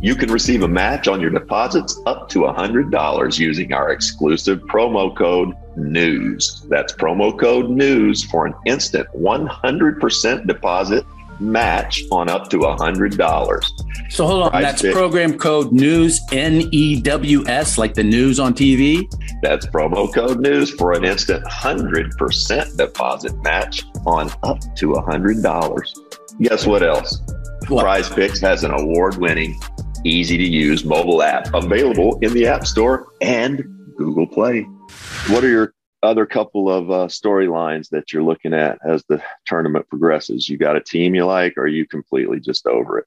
You 0.00 0.16
can 0.16 0.32
receive 0.32 0.64
a 0.64 0.68
match 0.68 1.06
on 1.06 1.20
your 1.20 1.30
deposits 1.30 2.00
up 2.06 2.28
to 2.30 2.40
$100 2.40 3.38
using 3.38 3.72
our 3.72 3.92
exclusive 3.92 4.62
promo 4.62 5.16
code 5.16 5.54
NEWS. 5.76 6.66
That's 6.68 6.92
promo 6.94 7.38
code 7.38 7.70
NEWS 7.70 8.24
for 8.24 8.46
an 8.46 8.54
instant 8.66 9.06
100% 9.14 10.46
deposit 10.48 11.06
match 11.44 12.02
on 12.10 12.28
up 12.28 12.50
to 12.50 12.60
a 12.60 12.76
$100. 12.76 14.10
So 14.10 14.26
hold 14.26 14.44
on, 14.44 14.50
Price 14.50 14.82
that's 14.82 14.94
program 14.94 15.38
code 15.38 15.72
news 15.72 16.20
N 16.32 16.68
E 16.72 17.00
W 17.00 17.46
S 17.46 17.78
like 17.78 17.94
the 17.94 18.04
news 18.04 18.38
on 18.40 18.54
TV. 18.54 19.10
That's 19.42 19.66
promo 19.66 20.12
code 20.12 20.40
news 20.40 20.70
for 20.70 20.92
an 20.92 21.04
instant 21.04 21.44
100% 21.44 22.76
deposit 22.76 23.42
match 23.42 23.84
on 24.06 24.30
up 24.42 24.58
to 24.76 24.92
a 24.92 25.02
$100. 25.02 25.84
Guess 26.40 26.66
what 26.66 26.82
else? 26.82 27.20
What? 27.68 27.82
Prize 27.82 28.08
Picks 28.08 28.40
has 28.40 28.64
an 28.64 28.72
award-winning, 28.72 29.58
easy 30.04 30.36
to 30.36 30.44
use 30.44 30.84
mobile 30.84 31.22
app 31.22 31.52
available 31.54 32.18
in 32.20 32.32
the 32.34 32.46
App 32.46 32.66
Store 32.66 33.08
and 33.20 33.64
Google 33.96 34.26
Play. 34.26 34.62
What 35.28 35.44
are 35.44 35.48
your 35.48 35.72
other 36.04 36.26
couple 36.26 36.70
of 36.70 36.90
uh, 36.90 37.06
storylines 37.06 37.88
that 37.90 38.12
you're 38.12 38.22
looking 38.22 38.54
at 38.54 38.78
as 38.84 39.04
the 39.08 39.22
tournament 39.46 39.88
progresses? 39.88 40.48
You 40.48 40.58
got 40.58 40.76
a 40.76 40.80
team 40.80 41.14
you 41.14 41.24
like, 41.24 41.54
or 41.56 41.62
are 41.62 41.66
you 41.66 41.86
completely 41.86 42.40
just 42.40 42.66
over 42.66 42.98
it? 42.98 43.06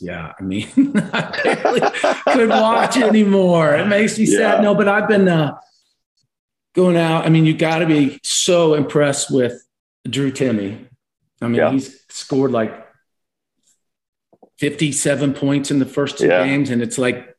Yeah, 0.00 0.32
I 0.38 0.42
mean, 0.42 0.66
I 1.12 1.40
barely 1.44 1.80
could 2.32 2.48
watch 2.48 2.96
anymore. 2.96 3.74
It 3.74 3.86
makes 3.86 4.18
me 4.18 4.24
sad. 4.24 4.62
No, 4.62 4.74
but 4.74 4.88
I've 4.88 5.08
been 5.08 5.28
uh, 5.28 5.58
going 6.74 6.96
out. 6.96 7.26
I 7.26 7.28
mean, 7.28 7.44
you 7.44 7.54
got 7.54 7.80
to 7.80 7.86
be 7.86 8.18
so 8.22 8.74
impressed 8.74 9.30
with 9.30 9.62
Drew 10.08 10.32
Timme. 10.32 10.86
I 11.42 11.48
mean, 11.48 11.56
yeah. 11.56 11.70
he's 11.70 12.02
scored 12.08 12.50
like 12.50 12.86
57 14.58 15.34
points 15.34 15.70
in 15.70 15.78
the 15.78 15.86
first 15.86 16.18
two 16.18 16.28
yeah. 16.28 16.46
games, 16.46 16.70
and 16.70 16.80
it's 16.80 16.96
like 16.96 17.36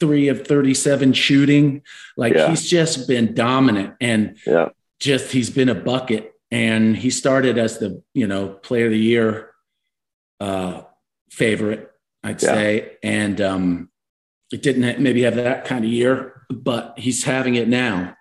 23 0.00 0.28
of 0.28 0.46
37 0.46 1.12
shooting. 1.12 1.82
Like 2.16 2.34
yeah. 2.34 2.48
he's 2.48 2.68
just 2.68 3.08
been 3.08 3.34
dominant 3.34 3.94
and 4.00 4.36
yeah. 4.46 4.70
just 5.00 5.32
he's 5.32 5.50
been 5.50 5.68
a 5.68 5.74
bucket. 5.74 6.32
And 6.50 6.96
he 6.96 7.10
started 7.10 7.58
as 7.58 7.78
the, 7.78 8.02
you 8.14 8.26
know, 8.26 8.48
player 8.48 8.86
of 8.86 8.92
the 8.92 8.98
year 8.98 9.50
uh 10.38 10.82
favorite, 11.30 11.90
I'd 12.22 12.42
yeah. 12.42 12.54
say. 12.54 12.96
And 13.02 13.40
um 13.40 13.90
it 14.52 14.62
didn't 14.62 15.00
maybe 15.00 15.22
have 15.22 15.36
that 15.36 15.64
kind 15.64 15.84
of 15.84 15.90
year, 15.90 16.42
but 16.50 16.98
he's 16.98 17.24
having 17.24 17.56
it 17.56 17.68
now. 17.68 18.16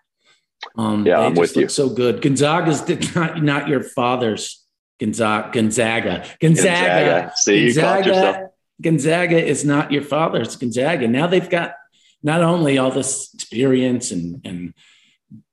Um 0.77 1.05
yeah, 1.05 1.19
I'm 1.19 1.35
with 1.35 1.55
you. 1.55 1.67
So 1.69 1.89
good. 1.89 2.21
Gonzaga's 2.21 2.87
not 3.15 3.43
not 3.43 3.67
your 3.67 3.83
father's 3.83 4.65
Gonzaga. 4.99 5.51
Gonzaga. 5.51 6.25
Gonzaga. 6.39 6.39
Gonzaga. 6.39 7.31
See, 7.35 7.65
Gonzaga, 7.65 7.67
you 7.67 7.81
caught 7.81 8.05
yourself. 8.05 8.51
Gonzaga 8.81 9.43
is 9.43 9.63
not 9.63 9.91
your 9.91 10.01
father, 10.01 10.41
it's 10.41 10.55
Gonzaga. 10.55 11.07
Now 11.07 11.27
they've 11.27 11.49
got 11.49 11.75
not 12.21 12.41
only 12.41 12.77
all 12.77 12.91
this 12.91 13.33
experience 13.33 14.11
and, 14.11 14.41
and 14.45 14.73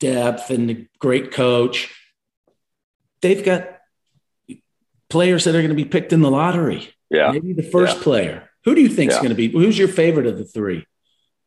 depth 0.00 0.50
and 0.50 0.70
a 0.70 0.88
great 0.98 1.32
coach, 1.32 1.94
they've 3.20 3.44
got 3.44 3.78
players 5.08 5.44
that 5.44 5.54
are 5.54 5.61
going 5.61 5.68
to 5.68 5.74
be 5.74 5.85
picked 5.85 6.12
in 6.12 6.20
the 6.20 6.30
lottery. 6.30 6.92
Yeah. 7.11 7.30
Maybe 7.30 7.52
the 7.52 7.62
first 7.62 7.98
yeah. 7.98 8.02
player. 8.02 8.50
Who 8.64 8.74
do 8.74 8.80
you 8.80 8.88
think 8.88 9.11
is 9.11 9.16
yeah. 9.16 9.22
going 9.22 9.30
to 9.30 9.37
be? 9.37 9.48
Who's 9.48 9.78
your 9.78 9.88
favorite 9.88 10.26
of 10.26 10.38
the 10.38 10.44
three? 10.44 10.87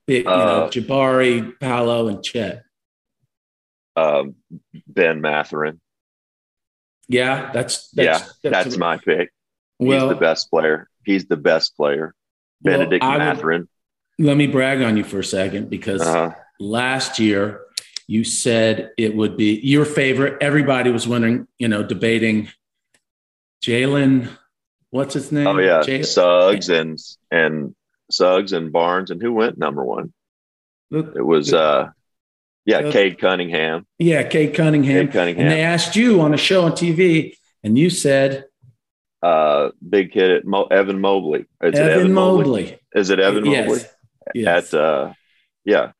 You 0.08 0.24
know, 0.24 0.32
uh, 0.32 0.70
Jabari, 0.70 1.60
Paolo, 1.60 2.08
and 2.08 2.24
Chet. 2.24 2.64
Um, 3.96 4.36
ben 4.88 5.22
Mathurin. 5.22 5.82
Yeah, 7.08 7.52
that's, 7.52 7.90
that's 7.92 8.22
yeah, 8.22 8.28
that's, 8.44 8.66
that's 8.66 8.78
my 8.78 8.98
pick. 8.98 9.32
He's 9.80 10.02
the 10.02 10.16
best 10.16 10.50
player. 10.50 10.90
He's 11.06 11.26
the 11.28 11.38
best 11.38 11.76
player. 11.76 12.14
Well, 12.64 12.80
Bennedict 12.80 13.04
Mathurin. 13.04 13.68
Would, 14.18 14.28
let 14.28 14.38
me 14.38 14.48
brag 14.48 14.82
on 14.82 14.98
you 14.98 15.04
for 15.04 15.20
a 15.20 15.24
second 15.24 15.70
because 15.70 16.02
uh-huh. 16.02 16.32
last 16.60 17.20
year 17.20 17.62
you 18.08 18.24
said 18.24 18.92
it 18.98 19.16
would 19.16 19.38
be 19.38 19.60
your 19.64 19.86
favorite. 19.86 20.38
Everybody 20.42 20.92
was 20.92 21.08
wondering, 21.08 21.48
you 21.58 21.68
know, 21.68 21.84
debating 21.84 22.50
Jalen. 23.64 24.30
What's 24.92 25.14
his 25.14 25.32
name? 25.32 25.48
Oh 25.48 25.58
yeah, 25.58 25.82
Jalen. 25.82 26.06
Suggs 26.06 26.70
and 26.70 27.00
and 27.32 27.76
Suggs 28.12 28.54
and 28.54 28.72
Barnes 28.72 29.12
and 29.12 29.22
who 29.22 29.34
went 29.34 29.58
number 29.58 29.84
one? 29.84 30.14
Look, 30.92 31.16
it 31.16 31.24
was 31.24 31.54
uh 31.54 31.90
yeah, 32.66 32.80
uh, 32.80 32.92
Cade 32.92 33.20
Cunningham. 33.20 33.86
Yeah, 34.00 34.24
Cade 34.24 34.56
Cunningham. 34.56 35.08
Cade 35.08 35.14
Cunningham. 35.14 35.44
And 35.44 35.52
they 35.52 35.62
asked 35.62 35.96
you 35.96 36.22
on 36.22 36.34
a 36.34 36.38
show 36.38 36.64
on 36.66 36.72
TV, 36.72 37.36
and 37.64 37.78
you 37.78 37.90
said 37.90 38.46
uh, 39.22 39.70
big 39.88 40.12
kid 40.12 40.32
at 40.32 40.46
Mo- 40.46 40.68
Evan 40.68 41.00
Mobley. 41.00 41.46
Is 41.62 41.80
Evan, 41.80 42.00
Evan 42.00 42.14
Mobley? 42.14 42.44
Mobley? 42.44 42.80
Is 42.94 43.10
it 43.10 43.20
Evan 43.20 43.46
yes. 43.46 43.68
Mobley? 43.68 43.84
Yes. 44.34 44.74
At 44.74 44.80
uh, 44.80 45.14
yeah, 45.64 45.92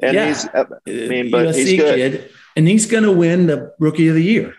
and 0.00 0.14
yeah. 0.14 0.28
he's 0.28 0.48
I 0.48 0.66
mean, 0.86 1.30
but 1.30 1.46
USC 1.46 1.54
he's 1.54 1.80
good. 1.80 2.12
Kid, 2.12 2.30
and 2.56 2.68
he's 2.68 2.86
going 2.86 3.04
to 3.04 3.12
win 3.12 3.46
the 3.46 3.72
Rookie 3.78 4.08
of 4.08 4.14
the 4.14 4.22
Year. 4.22 4.54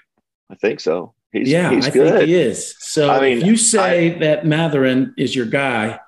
I 0.50 0.56
think 0.56 0.80
so. 0.80 1.13
He's, 1.32 1.50
yeah, 1.50 1.71
he's 1.71 1.88
I 1.88 1.91
good. 1.91 2.13
think 2.13 2.28
he 2.28 2.36
is. 2.36 2.76
So 2.80 3.10
I 3.10 3.21
mean, 3.21 3.38
if 3.38 3.45
you 3.45 3.56
say 3.56 4.15
I, 4.15 4.19
that 4.19 4.45
Mathurin 4.45 5.13
is 5.17 5.36
your 5.36 5.45
guy, 5.45 6.00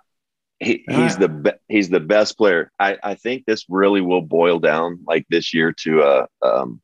he, 0.60 0.84
he's 0.89 1.18
the 1.18 1.30
be- 1.30 1.52
he's 1.68 1.89
the 1.89 2.00
best 2.00 2.38
player. 2.38 2.72
I, 2.80 2.98
I 3.02 3.16
think 3.16 3.46
this 3.46 3.66
really 3.70 4.02
will 4.02 4.22
boil 4.22 4.60
down 4.60 5.00
like 5.08 5.26
this 5.30 5.54
year 5.54 5.72
to 5.80 6.02
uh 6.02 6.26
um 6.42 6.82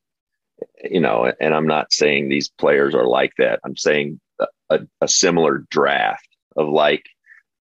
you 0.83 0.99
know, 0.99 1.31
and 1.39 1.53
I'm 1.53 1.67
not 1.67 1.91
saying 1.91 2.29
these 2.29 2.49
players 2.49 2.95
are 2.95 3.05
like 3.05 3.33
that. 3.37 3.59
I'm 3.63 3.77
saying 3.77 4.19
a, 4.69 4.79
a 5.01 5.07
similar 5.07 5.65
draft 5.69 6.27
of 6.55 6.69
like 6.69 7.05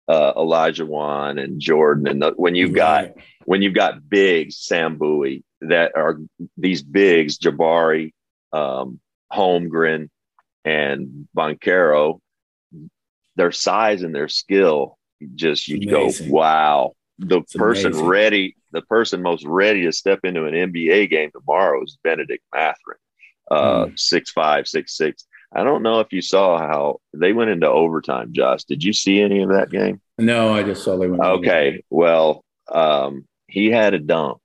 uh, 0.07 0.33
Olajuwon 0.33 1.41
and 1.41 1.59
Jordan, 1.59 2.07
and 2.07 2.21
the, 2.21 2.31
when 2.31 2.55
you've 2.55 2.73
got 2.73 3.11
when 3.45 3.61
you've 3.61 3.73
got 3.73 4.07
bigs, 4.07 4.57
Sam 4.57 4.97
Bowie, 4.97 5.43
that 5.61 5.93
are 5.95 6.19
these 6.57 6.81
bigs, 6.83 7.37
Jabari, 7.37 8.13
um, 8.53 8.99
Holmgren, 9.31 10.09
and 10.63 11.27
Banchero, 11.35 12.19
their 13.35 13.51
size 13.51 14.03
and 14.03 14.13
their 14.13 14.27
skill, 14.27 14.97
just 15.35 15.67
you 15.67 15.89
go, 15.89 16.11
wow. 16.27 16.93
The 17.19 17.39
it's 17.39 17.55
person 17.55 17.93
amazing. 17.93 18.07
ready, 18.07 18.55
the 18.71 18.83
person 18.83 19.23
most 19.23 19.43
ready 19.43 19.83
to 19.85 19.91
step 19.91 20.19
into 20.23 20.45
an 20.45 20.53
NBA 20.53 21.09
game 21.09 21.31
tomorrow 21.31 21.83
is 21.83 21.97
Bennedict 22.03 22.43
Mathurin, 22.53 22.99
uh, 23.49 23.85
mm. 23.85 23.99
six 23.99 24.31
five, 24.31 24.67
six 24.67 24.95
six. 24.95 25.25
I 25.53 25.63
don't 25.63 25.83
know 25.83 25.99
if 26.01 26.11
you 26.11 26.21
saw 26.21 26.57
how 26.57 26.99
they 27.13 27.33
went 27.33 27.49
into 27.49 27.69
overtime, 27.69 28.33
Josh. 28.33 28.63
Did 28.65 28.83
you 28.83 28.93
see 28.93 29.21
any 29.21 29.41
of 29.43 29.49
that 29.49 29.69
game? 29.69 30.01
No, 30.17 30.53
I 30.53 30.63
just 30.63 30.83
saw 30.83 30.97
they 30.97 31.07
went. 31.07 31.23
Okay, 31.23 31.83
well, 31.89 32.43
um, 32.71 33.25
he 33.47 33.67
had 33.67 33.93
a 33.93 33.99
dunk 33.99 34.39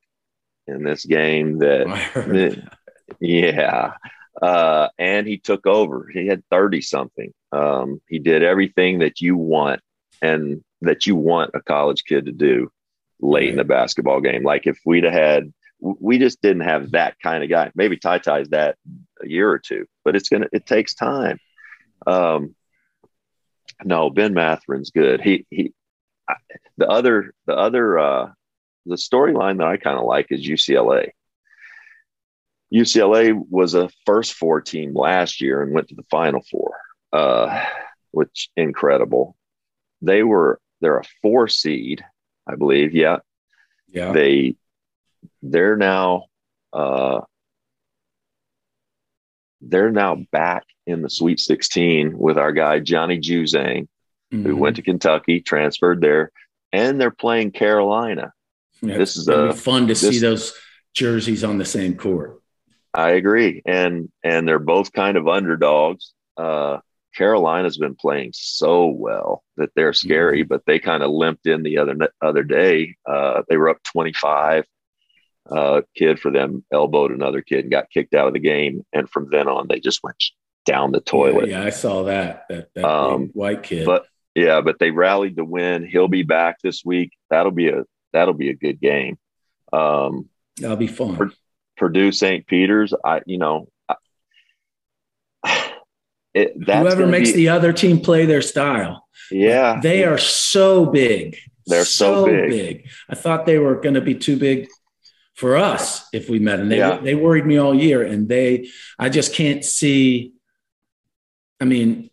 in 0.67 0.85
this 0.85 1.05
game 1.05 1.59
that, 1.59 1.87
yeah, 3.21 3.95
uh, 4.41 4.89
and 4.99 5.27
he 5.27 5.39
took 5.39 5.67
over. 5.67 6.09
He 6.13 6.27
had 6.27 6.43
thirty 6.51 6.81
something. 6.81 7.33
Um, 7.51 8.01
he 8.09 8.19
did 8.19 8.43
everything 8.43 9.01
that 9.01 9.21
you 9.21 9.37
want 9.37 9.81
and 10.23 10.63
that 10.83 11.07
you 11.07 11.17
want 11.17 11.51
a 11.55 11.61
college 11.61 12.05
kid 12.05 12.27
to 12.27 12.33
do. 12.33 12.71
late 13.21 13.51
in 13.51 13.57
the 13.57 13.65
basketball 13.65 14.21
game. 14.21 14.43
Like 14.43 14.67
if 14.67 14.79
we'd 14.85 15.05
have 15.05 15.13
had, 15.13 15.53
we 15.83 16.19
just 16.19 16.41
didn't 16.41 16.63
have 16.63 16.93
that 16.93 17.17
kind 17.21 17.43
of 17.43 17.51
guy. 17.51 17.73
Maybe 17.75 17.97
Ty 17.97 18.19
Ty's 18.19 18.49
that 18.51 18.77
a 19.21 19.29
year 19.29 19.51
or 19.51 19.59
two, 19.59 19.87
but 20.05 20.15
it's 20.15 20.29
gonna 20.29 20.47
it 20.53 20.65
takes 20.65 20.95
time. 20.95 21.39
Um, 22.07 22.55
no, 23.85 24.09
Ben 24.11 24.33
Mathurin's 24.33 24.91
good. 24.91 25.21
He 25.21 25.47
he. 25.51 25.73
The 26.79 26.89
other 26.89 27.35
the 27.47 27.55
other 27.55 27.99
uh, 27.99 28.31
the 28.87 28.95
storyline 28.95 29.59
that 29.59 29.67
I 29.67 29.77
kind 29.77 29.99
of 29.99 30.05
like 30.07 30.29
is 30.31 30.47
UCLA. 30.47 31.11
UCLA 32.73 33.39
was 33.51 33.75
a 33.75 33.91
first 34.07 34.35
four 34.35 34.61
team 34.61 34.95
last 34.95 35.41
year 35.41 35.63
and 35.63 35.75
went 35.75 35.89
to 35.89 35.95
the 35.95 36.05
final 36.11 36.43
four, 36.51 36.75
uh, 37.13 37.65
which 38.13 38.49
incredible. 38.57 39.37
They 40.01 40.23
were 40.23 40.61
they're 40.81 40.99
a 40.99 41.05
four 41.21 41.49
seed, 41.49 42.05
I 42.49 42.55
believe. 42.57 42.95
Yeah, 42.95 43.19
Yeah. 43.89 44.13
they 44.13 44.57
they're 45.43 45.77
now 45.77 46.25
uh, 46.73 47.21
they're 49.61 49.91
now 49.91 50.17
back 50.33 50.65
in 50.87 51.03
the 51.03 51.11
Sweet 51.11 51.39
16 51.39 52.17
with 52.19 52.37
our 52.39 52.53
guy 52.53 52.81
Johnny 52.81 53.19
Juzang, 53.21 53.87
who 54.31 54.39
Mhm. 54.43 54.59
went 54.59 54.77
to 54.77 54.83
Kentucky, 54.83 55.41
transferred 55.41 56.01
there, 56.01 56.33
and 56.73 57.01
they're 57.01 57.11
playing 57.11 57.53
Carolina. 57.53 58.33
Yeah, 58.81 58.99
this 58.99 59.17
is 59.17 59.29
a- 59.29 59.49
be 59.49 59.53
fun 59.53 59.87
to 59.89 59.95
see 59.95 60.19
those 60.19 60.55
jerseys 60.95 61.45
on 61.45 61.59
the 61.59 61.65
same 61.65 61.97
court. 61.97 62.41
I 62.95 63.11
agree, 63.11 63.63
and 63.65 64.11
and 64.25 64.47
they're 64.49 64.59
both 64.59 64.93
kind 64.93 65.17
of 65.17 65.29
underdogs. 65.29 66.13
Uh, 66.37 66.79
Carolina's 67.15 67.79
been 67.79 67.95
playing 67.95 68.31
so 68.35 68.87
well 68.87 69.45
that 69.59 69.71
they're 69.77 69.93
scary, 69.93 70.43
but 70.43 70.65
they 70.67 70.79
kind 70.79 71.03
of 71.03 71.11
limped 71.11 71.47
in 71.47 71.63
the 71.63 71.79
other 71.79 71.95
other 72.21 72.43
day. 72.43 72.97
Uh, 73.07 73.43
they 73.49 73.57
were 73.57 73.69
up 73.69 73.83
twenty 73.85 74.13
five. 74.13 74.65
Uh, 75.51 75.83
kid 75.97 76.21
for 76.21 76.31
them 76.31 76.65
elbowed 76.73 77.11
another 77.11 77.43
kid 77.43 77.61
and 77.61 77.71
got 77.71 77.91
kicked 77.91 78.15
out 78.15 78.29
of 78.29 78.33
the 78.33 78.39
game, 78.39 78.85
and 78.93 79.11
from 79.11 79.29
then 79.31 79.49
on 79.49 79.67
they 79.69 79.81
just 79.81 80.03
went 80.05 80.17
down 80.65 80.93
the 80.93 81.01
toilet. 81.01 81.49
Yeah, 81.49 81.61
yeah, 81.61 81.67
I 81.67 81.71
saw 81.71 82.05
that. 82.05 82.45
That, 82.49 82.69
that 82.75 82.85
Um, 82.85 83.31
white 83.35 83.65
kid. 83.65 83.85
But 83.85 84.07
yeah, 84.37 84.61
but 84.61 84.79
they 84.79 84.93
rallied 84.93 85.37
to 85.37 85.45
win. 85.45 85.85
He'll 85.85 86.07
be 86.09 86.23
back 86.23 86.59
this 86.63 86.85
week. 86.85 87.11
That'll 87.29 87.51
be 87.51 87.69
a 87.69 87.83
that'll 88.13 88.35
be 88.35 88.51
a 88.51 88.55
good 88.55 88.81
game. 88.81 89.19
Um, 89.73 90.29
That'll 90.59 90.77
be 90.77 90.87
fun. 90.87 91.17
For- 91.17 91.33
Purdue 91.77 92.13
St. 92.13 92.47
Peter's. 92.47 92.95
I 93.05 93.23
you 93.27 93.39
know. 93.39 93.69
I, 93.89 93.97
it, 96.35 96.55
that's 96.65 96.83
Whoever 96.83 97.07
makes 97.07 97.31
be- 97.31 97.37
the 97.37 97.49
other 97.49 97.73
team 97.73 98.01
play 98.01 98.27
their 98.27 98.43
style. 98.43 99.07
yeah 99.31 99.81
They 99.83 100.05
are 100.05 100.19
so 100.19 100.87
big. 100.87 101.37
They're 101.67 101.85
so 101.85 102.27
big. 102.27 102.89
I 103.09 103.15
thought 103.15 103.47
they 103.47 103.59
were 103.59 103.81
going 103.81 103.95
to 103.95 104.01
be 104.01 104.15
too 104.15 104.37
big 104.37 104.69
for 105.35 105.57
us 105.57 106.07
if 106.13 106.29
we 106.29 106.39
met 106.39 106.61
And 106.61 106.71
They, 106.71 106.79
Yeah. 106.79 106.99
they 106.99 107.15
worried 107.15 107.47
me 107.47 107.57
all 107.57 107.75
year, 107.75 108.03
and 108.03 108.29
they, 108.29 108.69
I 108.99 109.09
just 109.09 109.35
can't 109.35 109.65
see. 109.65 110.33
I 111.61 111.65
mean, 111.65 112.11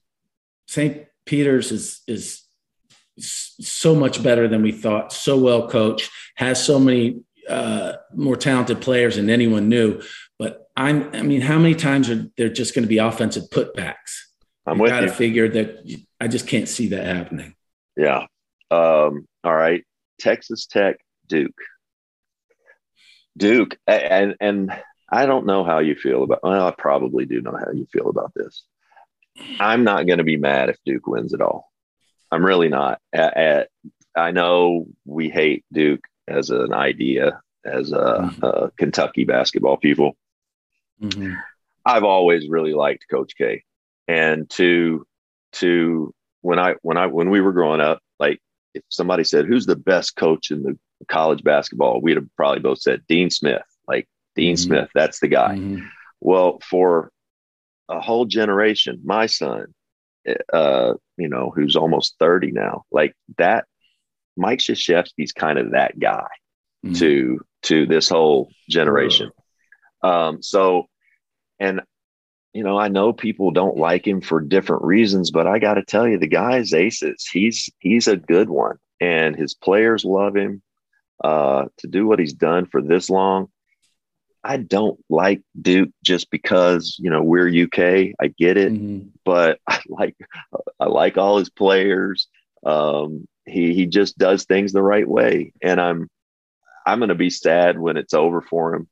St. 0.68 1.06
Peter's 1.26 1.72
is 1.72 2.02
is 2.08 2.44
so 3.20 3.94
much 3.96 4.24
better 4.24 4.48
than 4.48 4.62
we 4.62 4.72
thought. 4.72 5.12
So 5.12 5.38
well 5.38 5.68
coached, 5.68 6.10
has 6.36 6.64
so 6.64 6.80
many 6.80 7.22
uh, 7.50 7.94
more 8.16 8.38
talented 8.38 8.80
players 8.80 9.16
than 9.18 9.30
anyone 9.30 9.68
knew. 9.68 10.02
But 10.38 10.70
I'm, 10.78 11.14
I 11.14 11.24
mean, 11.24 11.42
how 11.42 11.58
many 11.60 11.76
times 11.76 12.10
are 12.10 12.30
there 12.38 12.48
just 12.50 12.74
going 12.74 12.84
to 12.84 12.88
be 12.90 13.00
offensive 13.00 13.44
putbacks? 13.52 14.22
I'm 14.66 14.78
you 14.78 14.84
with 14.84 14.92
gotta 14.92 15.08
you. 15.08 15.12
figure 15.12 15.50
that 15.50 16.00
I 16.22 16.28
just 16.30 16.48
can't 16.48 16.70
see 16.70 16.90
that 16.90 17.06
happening. 17.06 17.56
Yeah. 17.98 18.28
Um, 18.72 19.28
all 19.44 19.56
right. 19.56 19.84
Texas 20.20 20.66
Tech, 20.68 20.98
Duke. 21.28 21.60
Duke, 23.38 23.78
and 23.88 24.36
and 24.40 24.72
I 25.10 25.26
don't 25.26 25.46
know 25.46 25.64
how 25.64 25.80
you 25.80 25.96
feel 25.96 26.24
about. 26.24 26.44
Well, 26.44 26.68
I 26.68 26.72
probably 26.72 27.26
do 27.26 27.42
know 27.42 27.58
how 27.58 27.72
you 27.72 27.88
feel 27.92 28.10
about 28.10 28.34
this. 28.36 28.64
I'm 29.60 29.84
not 29.84 30.06
going 30.06 30.18
to 30.18 30.24
be 30.24 30.38
mad 30.38 30.70
if 30.70 30.78
Duke 30.86 31.08
wins 31.08 31.34
at 31.34 31.42
all. 31.42 31.72
I'm 32.32 32.46
really 32.46 32.68
not. 32.68 33.00
At, 33.14 33.38
at, 33.38 33.70
I 34.16 34.32
know 34.32 34.88
we 35.06 35.30
hate 35.30 35.64
Duke 35.72 36.06
as 36.28 36.50
an 36.50 36.74
idea, 36.74 37.42
as 37.66 37.92
a, 37.92 38.34
a 38.42 38.72
Kentucky 38.78 39.24
basketball 39.24 39.78
people. 39.78 40.16
Mhm. 41.02 41.38
I've 41.86 42.04
always 42.04 42.50
really 42.50 42.74
liked 42.74 43.06
Coach 43.10 43.36
K, 43.38 43.64
and 44.08 44.50
to 44.52 45.08
to 45.54 46.14
when 46.42 46.60
I 46.60 46.76
when 46.82 46.98
I 46.98 47.08
when 47.08 47.30
we 47.30 47.42
were 47.42 47.54
growing 47.54 47.82
up, 47.82 48.02
like 48.20 48.42
if 48.74 48.84
somebody 48.90 49.24
said 49.24 49.46
who's 49.46 49.66
the 49.66 49.76
best 49.76 50.16
coach 50.16 50.52
in 50.52 50.62
the 50.62 50.78
college 51.08 51.44
basketball, 51.44 52.02
we'd 52.02 52.18
have 52.18 52.28
probably 52.36 52.60
both 52.60 52.80
said 52.82 53.02
Dean 53.08 53.30
Smith. 53.30 53.64
Like 53.88 54.08
Dean 54.36 54.56
Mhm. 54.56 54.60
Smith, 54.60 54.90
that's 54.94 55.20
the 55.20 55.28
guy. 55.28 55.56
Mhm. 55.56 55.88
Well, 56.22 56.60
for 56.70 57.12
a 57.88 58.00
whole 58.00 58.26
generation, 58.26 59.02
my 59.04 59.26
son, 59.26 59.74
uh, 60.54 60.94
you 61.18 61.28
know, 61.30 61.52
who's 61.56 61.76
almost 61.76 62.16
thirty 62.20 62.52
now, 62.52 62.84
like 62.92 63.16
that, 63.38 63.66
Mike 64.38 64.60
Krzyzewski's 64.60 65.32
kind 65.32 65.58
of 65.58 65.72
that 65.72 65.98
guy 66.00 66.28
Mhm. 66.86 66.98
to 67.00 67.40
to 67.64 67.86
this 67.86 68.08
whole 68.10 68.52
generation. 68.70 69.32
Um, 70.02 70.42
so, 70.42 70.88
and 71.60 71.82
you 72.54 72.64
know, 72.64 72.78
I 72.80 72.88
know 72.88 73.14
people 73.14 73.52
don't 73.52 73.78
like 73.78 74.08
him 74.08 74.22
for 74.22 74.42
different 74.42 74.84
reasons, 74.84 75.30
but 75.30 75.46
I 75.46 75.60
got 75.60 75.76
to 75.76 75.84
tell 75.84 76.08
you, 76.08 76.18
the 76.18 76.28
guy's 76.28 76.74
aces. 76.74 77.28
He's 77.32 77.70
he's 77.80 78.08
a 78.08 78.18
good 78.18 78.50
one, 78.50 78.78
and 79.00 79.36
his 79.36 79.54
players 79.54 80.04
love 80.06 80.36
him. 80.36 80.62
Uh, 81.24 81.66
to 81.78 81.88
do 81.88 82.08
what 82.08 82.20
he's 82.20 82.34
done 82.34 82.66
for 82.66 82.82
this 82.82 83.10
long, 83.10 83.50
I 84.44 84.58
don't 84.58 84.98
like 85.10 85.42
Duke 85.62 85.90
just 86.04 86.30
because 86.32 86.96
you 87.00 87.10
know 87.10 87.22
we're 87.22 87.48
UK. 87.66 88.14
I 88.20 88.28
get 88.38 88.58
it, 88.58 88.72
Mhm. 88.72 89.10
but 89.26 89.60
I 89.68 89.82
like 89.90 90.16
I 90.80 90.86
like 90.86 91.18
all 91.18 91.38
his 91.40 91.50
players. 91.50 92.28
Um, 92.66 93.28
he 93.46 93.74
he 93.74 93.86
just 93.86 94.18
does 94.18 94.46
things 94.46 94.72
the 94.72 94.82
right 94.82 95.08
way, 95.08 95.52
and 95.62 95.80
I'm 95.82 96.08
I'm 96.86 97.00
going 97.00 97.10
to 97.10 97.16
be 97.16 97.30
sad 97.30 97.78
when 97.78 97.98
it's 97.98 98.14
over 98.14 98.42
for 98.42 98.76
him 98.76 98.88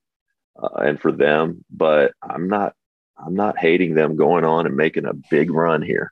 uh, 0.61 0.67
and 0.81 0.99
for 0.99 1.11
them. 1.11 1.63
But 1.71 2.11
I'm 2.21 2.49
not 2.49 2.73
I'm 3.17 3.35
not 3.35 3.57
hating 3.57 3.93
them 3.95 4.15
going 4.17 4.43
on 4.43 4.65
and 4.65 4.75
making 4.75 5.05
a 5.05 5.13
big 5.31 5.49
run 5.51 5.81
here. 5.81 6.11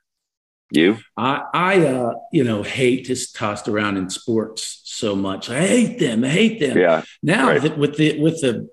You? 0.70 0.98
I, 1.16 1.42
I, 1.54 1.86
uh, 1.86 2.14
you 2.32 2.42
know, 2.44 2.62
hate 2.62 3.08
is 3.08 3.30
tossed 3.30 3.68
around 3.68 3.96
in 3.98 4.10
sports 4.10 4.80
so 4.84 5.14
much. 5.14 5.48
I 5.48 5.64
hate 5.66 5.98
them. 5.98 6.24
I 6.24 6.28
hate 6.28 6.58
them. 6.60 6.76
Yeah, 6.76 7.02
Now 7.22 7.48
right. 7.48 7.62
that 7.62 7.78
with 7.78 7.96
the 7.96 8.20
with 8.20 8.40
the 8.40 8.68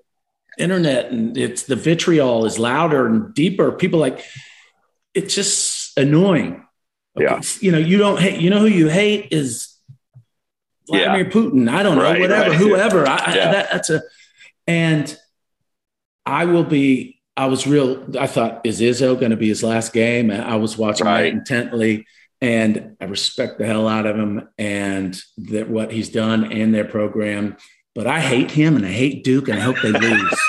internet 0.58 1.10
and 1.12 1.36
it's 1.36 1.64
the 1.64 1.76
vitriol 1.76 2.46
is 2.46 2.58
louder 2.58 3.06
and 3.06 3.32
deeper. 3.34 3.72
People 3.72 4.00
like 4.00 4.24
it's 5.14 5.34
just 5.34 5.96
annoying. 5.96 6.64
Yeah. 7.16 7.40
You 7.60 7.70
know, 7.72 7.78
you 7.78 7.98
don't 7.98 8.18
hate. 8.20 8.40
You 8.40 8.50
know 8.50 8.58
who 8.58 8.66
you 8.66 8.88
hate 8.88 9.28
is 9.30 9.76
Yeah. 10.88 11.04
Vladimir 11.14 11.30
Putin. 11.30 11.68
I 11.70 11.82
don't 11.84 11.96
know, 11.96 12.02
Right, 12.02 12.20
whatever, 12.20 12.50
right. 12.50 12.58
whoever. 12.58 13.06
I, 13.08 13.14
I, 13.24 13.34
that, 13.34 13.68
that's 13.70 13.90
a, 13.90 14.02
and 14.66 15.16
I 16.26 16.46
will 16.46 16.64
be. 16.64 17.13
I 17.36 17.46
was 17.46 17.66
real. 17.66 18.04
I 18.18 18.26
thought, 18.26 18.60
is 18.64 18.80
Izzo 18.80 19.18
going 19.18 19.30
to 19.32 19.36
be 19.36 19.48
his 19.48 19.62
last 19.62 19.92
game? 19.92 20.30
And 20.30 20.42
I 20.42 20.56
was 20.56 20.78
watching 20.78 21.06
Right. 21.06 21.22
that 21.22 21.32
intently, 21.32 22.06
and 22.40 22.96
I 23.00 23.06
respect 23.06 23.58
the 23.58 23.66
hell 23.66 23.88
out 23.88 24.06
of 24.06 24.16
him 24.16 24.48
and 24.56 25.20
that 25.38 25.68
what 25.68 25.90
he's 25.92 26.10
done 26.10 26.52
and 26.52 26.72
their 26.74 26.84
program. 26.84 27.56
But 27.94 28.06
I 28.06 28.20
hate 28.20 28.50
him, 28.50 28.76
and 28.76 28.84
I 28.86 28.90
hate 28.92 29.22
Duke, 29.24 29.48
and 29.48 29.58
I 29.58 29.62
hope 29.62 29.76
they 29.82 29.92
lose. 29.92 30.40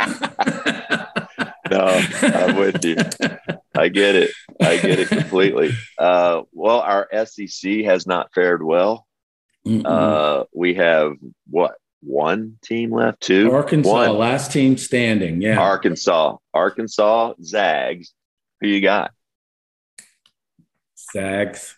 no, 1.70 1.86
I'm 2.22 2.56
with 2.56 2.84
you. 2.84 2.96
I 3.76 3.88
get 3.88 4.14
it. 4.16 4.30
I 4.60 4.76
get 4.78 4.98
it 5.00 5.08
completely. 5.08 5.70
Uh, 5.98 6.42
well, 6.52 6.80
our 6.80 7.08
SEC 7.26 7.84
has 7.84 8.06
not 8.06 8.32
fared 8.34 8.62
well. 8.62 9.06
Uh, 9.66 10.44
we 10.54 10.74
have 10.74 11.12
what 11.48 11.74
one 12.04 12.58
team 12.62 12.92
left? 12.92 13.20
Two. 13.20 13.52
Arkansas, 13.52 13.90
One. 13.90 14.18
last 14.18 14.52
team 14.52 14.76
standing. 14.76 15.40
Yeah. 15.42 15.58
Arkansas. 15.58 16.36
Arkansas 16.52 17.34
Zags. 17.42 18.12
Who 18.60 18.68
you 18.68 18.80
got? 18.80 19.12
Zags. 21.12 21.76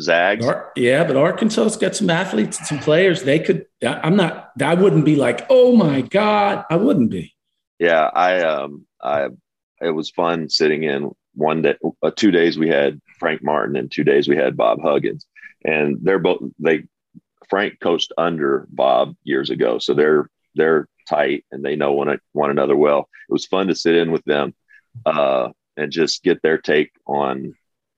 Zags. 0.00 0.46
Ar- 0.46 0.72
yeah, 0.76 1.04
but 1.04 1.16
Arkansas's 1.16 1.76
got 1.76 1.94
some 1.94 2.10
athletes 2.10 2.58
and 2.58 2.66
some 2.66 2.78
players. 2.78 3.22
They 3.22 3.38
could. 3.38 3.66
I'm 3.84 4.16
not. 4.16 4.50
I 4.62 4.74
wouldn't 4.74 5.04
be 5.04 5.16
like, 5.16 5.46
oh 5.50 5.76
my 5.76 6.00
god. 6.00 6.64
I 6.70 6.76
wouldn't 6.76 7.10
be. 7.10 7.34
Yeah, 7.78 8.04
I 8.14 8.40
um 8.42 8.86
I 9.02 9.28
it 9.80 9.90
was 9.90 10.10
fun 10.10 10.48
sitting 10.48 10.84
in 10.84 11.10
one 11.34 11.62
day 11.62 11.76
uh, 12.02 12.10
two 12.14 12.30
days 12.30 12.58
we 12.58 12.68
had 12.68 13.00
Frank 13.18 13.42
Martin 13.42 13.76
and 13.76 13.90
two 13.90 14.04
days 14.04 14.28
we 14.28 14.36
had 14.36 14.56
Bob 14.56 14.80
Huggins. 14.82 15.26
And 15.64 15.98
they're 16.02 16.18
both 16.18 16.40
they 16.58 16.84
Frank 17.52 17.80
coached 17.80 18.14
under 18.16 18.66
Bob 18.70 19.14
years 19.24 19.50
ago. 19.50 19.78
So 19.78 19.92
they're 19.92 20.30
they're 20.54 20.88
tight 21.06 21.44
and 21.52 21.62
they 21.62 21.76
know 21.76 21.92
one 21.92 22.18
one 22.32 22.50
another 22.50 22.74
well. 22.74 23.10
It 23.28 23.32
was 23.32 23.44
fun 23.44 23.66
to 23.66 23.74
sit 23.74 23.94
in 23.94 24.10
with 24.10 24.24
them 24.24 24.54
uh 25.04 25.50
and 25.76 25.92
just 25.92 26.22
get 26.22 26.40
their 26.40 26.56
take 26.56 26.92
on, 27.06 27.54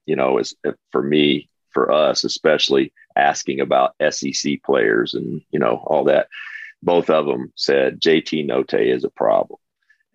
you 0.06 0.16
know, 0.16 0.38
as 0.38 0.54
for 0.90 1.00
me, 1.00 1.48
for 1.70 1.92
us 1.92 2.24
especially 2.24 2.92
asking 3.14 3.60
about 3.60 3.94
SEC 4.10 4.60
players 4.64 5.14
and 5.14 5.40
you 5.52 5.60
know 5.60 5.84
all 5.86 6.02
that. 6.04 6.26
Both 6.82 7.08
of 7.08 7.24
them 7.24 7.52
said 7.54 8.00
JT 8.00 8.48
Notae 8.48 8.92
is 8.92 9.04
a 9.04 9.10
problem, 9.10 9.60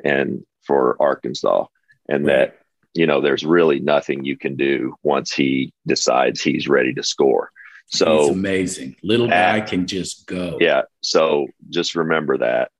and 0.04 0.44
for 0.64 0.98
Arkansas, 1.00 1.68
and 2.10 2.28
that 2.28 2.60
you 2.94 3.08
know 3.08 3.22
there's 3.22 3.46
really 3.46 3.80
nothing 3.80 4.26
you 4.26 4.36
can 4.38 4.58
do 4.58 4.96
once 5.02 5.32
he 5.32 5.72
decides 5.88 6.42
he's 6.42 6.68
ready 6.68 6.94
to 6.96 7.04
score. 7.04 7.52
So 7.90 8.20
he's 8.20 8.30
amazing, 8.30 8.96
little 9.04 9.28
guy 9.28 9.62
can 9.62 9.88
just 9.88 10.28
go. 10.28 10.58
Yeah. 10.60 10.84
So 11.02 11.48
just 11.70 11.96
remember 11.96 12.38
that. 12.38 12.72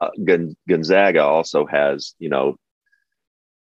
Uh, 0.00 0.10
Gonzaga 0.68 1.22
also 1.22 1.66
has 1.66 2.14
you 2.18 2.28
know 2.28 2.56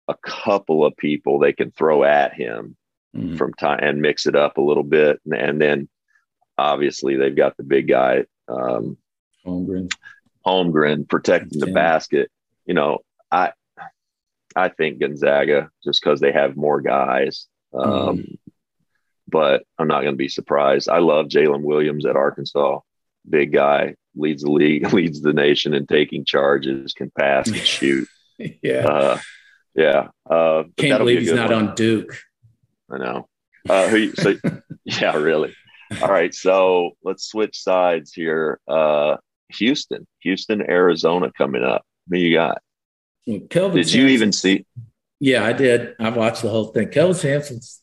a 0.08 0.14
couple 0.22 0.84
of 0.84 0.96
people 0.96 1.38
they 1.38 1.52
can 1.52 1.70
throw 1.70 2.02
at 2.04 2.34
him 2.34 2.76
mm-hmm. 3.16 3.36
from 3.36 3.54
time 3.54 3.78
and 3.82 4.00
mix 4.00 4.26
it 4.26 4.34
up 4.34 4.58
a 4.58 4.62
little 4.62 4.82
bit. 4.82 5.20
And, 5.24 5.34
and, 5.34 5.60
then 5.60 5.88
obviously 6.58 7.16
they've 7.16 7.36
got 7.36 7.56
the 7.56 7.62
big 7.62 7.88
guy, 7.88 8.24
um, 8.48 8.98
Holmgren, 9.46 9.90
Holmgren 10.44 11.08
protecting 11.08 11.60
the 11.60 11.72
basket. 11.72 12.30
You 12.66 12.74
know, 12.74 12.98
I, 13.30 13.52
I 14.56 14.68
think 14.68 14.98
Gonzaga 14.98 15.70
just 15.84 16.02
because 16.02 16.20
they 16.20 16.32
have 16.32 16.56
more 16.56 16.80
guys. 16.80 17.46
Um, 17.72 18.18
mm-hmm. 18.18 18.34
But 19.30 19.64
I'm 19.78 19.88
not 19.88 20.02
going 20.02 20.14
to 20.14 20.18
be 20.18 20.28
surprised. 20.28 20.88
I 20.88 20.98
love 20.98 21.26
Jaylin 21.26 21.62
Williams 21.62 22.06
at 22.06 22.16
Arkansas. 22.16 22.80
Big 23.28 23.52
guy, 23.52 23.94
leads 24.14 24.42
the 24.42 24.50
league, 24.50 24.92
leads 24.92 25.20
the 25.20 25.32
nation 25.32 25.74
in 25.74 25.86
taking 25.86 26.24
charges, 26.24 26.92
can 26.92 27.10
pass 27.18 27.48
and 27.48 27.56
shoot. 27.76 28.08
yeah. 28.38 28.86
Uh, 28.86 29.18
yeah. 29.74 30.08
Uh, 30.28 30.64
Can't 30.76 30.98
believe 30.98 31.18
be 31.20 31.24
he's 31.24 31.32
not 31.32 31.50
one. 31.50 31.68
on 31.68 31.74
Duke. 31.74 32.16
I 32.90 32.98
know. 32.98 33.28
Uh, 33.68 33.88
who, 33.88 34.12
so, 34.14 34.34
yeah, 34.84 35.16
really. 35.16 35.54
All 36.02 36.08
right. 36.08 36.34
So 36.34 36.92
let's 37.04 37.24
switch 37.24 37.60
sides 37.60 38.12
here. 38.12 38.58
Uh, 38.66 39.16
Houston, 39.54 40.06
Houston, 40.20 40.62
Arizona 40.62 41.30
coming 41.36 41.62
up. 41.62 41.84
Who 42.08 42.16
you 42.18 42.34
got? 42.34 42.62
Kelvin 43.50 43.76
did 43.76 43.86
Sampson, 43.86 44.00
you 44.00 44.06
even 44.08 44.32
see? 44.32 44.66
Yeah, 45.20 45.44
I 45.44 45.52
did. 45.52 45.94
I 46.00 46.08
watched 46.08 46.42
the 46.42 46.48
whole 46.48 46.66
thing. 46.66 46.88
Kelvin 46.88 47.14
Sampson's 47.14 47.80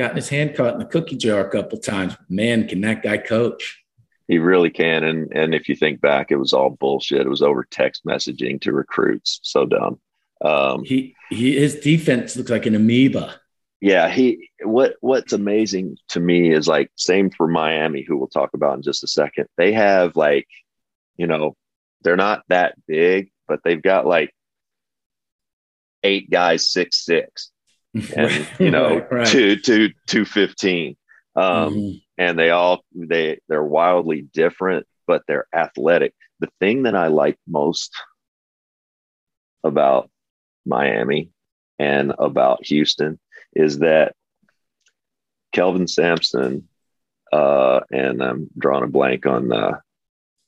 gotten 0.00 0.16
his 0.16 0.30
hand 0.30 0.56
caught 0.56 0.72
in 0.72 0.78
the 0.78 0.86
cookie 0.86 1.18
jar 1.18 1.46
a 1.46 1.50
couple 1.50 1.76
times. 1.76 2.16
Man, 2.30 2.66
can 2.66 2.80
that 2.80 3.02
guy 3.02 3.18
coach? 3.18 3.84
He 4.28 4.38
really 4.38 4.70
can. 4.70 5.04
And 5.04 5.30
and 5.34 5.54
if 5.54 5.68
you 5.68 5.76
think 5.76 6.00
back, 6.00 6.30
it 6.30 6.36
was 6.36 6.54
all 6.54 6.70
bullshit. 6.70 7.26
It 7.26 7.28
was 7.28 7.42
over 7.42 7.64
text 7.64 8.06
messaging 8.06 8.58
to 8.62 8.72
recruits. 8.72 9.40
So 9.42 9.66
dumb. 9.66 10.00
Um, 10.42 10.84
he, 10.84 11.14
he 11.28 11.58
his 11.58 11.74
defense 11.80 12.34
looks 12.34 12.50
like 12.50 12.64
an 12.64 12.74
amoeba. 12.74 13.38
Yeah, 13.82 14.08
he 14.08 14.48
what 14.64 14.94
what's 15.00 15.34
amazing 15.34 15.98
to 16.08 16.20
me 16.20 16.50
is 16.50 16.66
like 16.66 16.90
same 16.96 17.28
for 17.28 17.46
Miami, 17.46 18.02
who 18.02 18.16
we'll 18.16 18.28
talk 18.28 18.54
about 18.54 18.76
in 18.76 18.82
just 18.82 19.04
a 19.04 19.06
second. 19.08 19.48
They 19.58 19.72
have 19.72 20.16
like, 20.16 20.48
you 21.16 21.26
know, 21.26 21.56
they're 22.00 22.16
not 22.16 22.42
that 22.48 22.74
big, 22.86 23.32
but 23.48 23.60
they've 23.64 23.82
got 23.82 24.06
like 24.06 24.34
eight 26.02 26.30
guys 26.30 26.70
six 26.70 27.04
six, 27.04 27.50
and 28.16 28.48
you 28.58 28.70
know 28.70 28.96
right, 28.98 29.12
right. 29.12 29.26
two 29.26 29.56
two 29.56 29.90
two 30.06 30.24
fifteen. 30.24 30.96
Um, 31.36 31.74
mm-hmm. 31.74 31.96
and 32.18 32.38
they 32.38 32.50
all 32.50 32.84
they 32.94 33.40
they're 33.48 33.64
wildly 33.64 34.22
different, 34.22 34.86
but 35.06 35.22
they're 35.26 35.46
athletic. 35.54 36.14
The 36.40 36.50
thing 36.60 36.84
that 36.84 36.96
I 36.96 37.08
like 37.08 37.38
most 37.46 37.92
about 39.62 40.10
Miami 40.66 41.30
and 41.78 42.12
about 42.18 42.66
Houston 42.66 43.18
is 43.54 43.78
that 43.80 44.14
Kelvin 45.52 45.88
Sampson 45.88 46.68
uh, 47.32 47.80
and 47.90 48.22
I'm 48.22 48.50
drawing 48.58 48.84
a 48.84 48.88
blank 48.88 49.26
on 49.26 49.52
uh, 49.52 49.78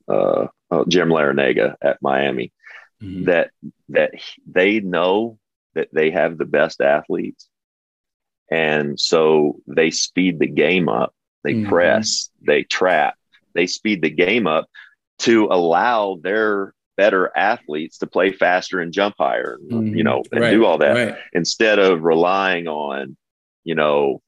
uh, 0.08 0.46
oh, 0.70 0.84
Jim 0.86 1.08
Larrañaga 1.08 1.76
at 1.80 1.98
Miami. 2.02 2.52
Mm-hmm. 3.02 3.24
That 3.24 3.50
that 3.88 4.12
they 4.46 4.80
know 4.80 5.38
that 5.74 5.88
they 5.92 6.10
have 6.10 6.38
the 6.38 6.44
best 6.44 6.80
athletes, 6.80 7.48
and 8.50 8.98
so 8.98 9.60
they 9.66 9.90
speed 9.90 10.38
the 10.38 10.46
game 10.46 10.88
up. 10.88 11.14
They 11.44 11.54
mm-hmm. 11.54 11.68
press, 11.68 12.30
they 12.46 12.62
trap, 12.62 13.16
they 13.54 13.66
speed 13.66 14.02
the 14.02 14.10
game 14.10 14.46
up 14.46 14.68
to 15.20 15.48
allow 15.50 16.18
their 16.22 16.74
better 16.96 17.30
athletes 17.36 17.98
to 17.98 18.06
play 18.06 18.32
faster 18.32 18.80
and 18.80 18.92
jump 18.92 19.14
higher, 19.18 19.58
mm-hmm. 19.58 19.94
you 19.94 20.04
know, 20.04 20.22
and 20.30 20.40
right, 20.40 20.50
do 20.50 20.64
all 20.64 20.78
that 20.78 20.94
right. 20.94 21.18
instead 21.32 21.78
of 21.78 22.02
relying 22.02 22.68
on, 22.68 23.16
you 23.64 23.74
know, 23.74 24.20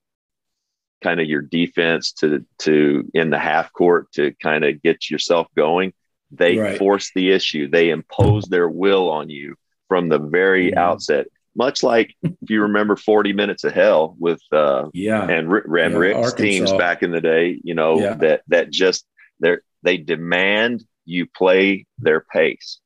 kind 1.02 1.20
of 1.20 1.26
your 1.26 1.42
defense 1.42 2.12
to 2.12 2.44
to 2.58 3.08
in 3.12 3.30
the 3.30 3.38
half 3.38 3.72
court 3.72 4.10
to 4.12 4.32
kind 4.42 4.64
of 4.64 4.82
get 4.82 5.10
yourself 5.10 5.46
going. 5.56 5.92
They 6.30 6.56
right. 6.56 6.78
force 6.78 7.12
the 7.14 7.30
issue. 7.30 7.68
They 7.68 7.90
impose 7.90 8.44
their 8.46 8.68
will 8.68 9.10
on 9.10 9.28
you 9.28 9.54
from 9.88 10.08
the 10.08 10.18
very 10.18 10.70
mm-hmm. 10.70 10.78
outset. 10.78 11.26
Much 11.56 11.82
like 11.82 12.14
if 12.22 12.50
you 12.50 12.62
remember 12.62 12.96
40 12.96 13.32
minutes 13.32 13.64
of 13.64 13.72
hell 13.72 14.16
with 14.18 14.40
uh 14.52 14.88
yeah. 14.92 15.28
and, 15.28 15.50
Ram 15.50 15.92
yeah, 15.92 15.98
Rick's 15.98 16.16
Arkansas. 16.16 16.36
teams 16.36 16.72
back 16.72 17.02
in 17.02 17.10
the 17.10 17.20
day, 17.20 17.60
you 17.62 17.74
know, 17.74 17.98
yeah. 17.98 18.14
that 18.14 18.42
that 18.48 18.70
just 18.70 19.06
they 19.40 19.56
they 19.82 19.96
demand 19.96 20.84
you 21.04 21.26
play 21.26 21.86
their 21.98 22.20
pace. 22.20 22.80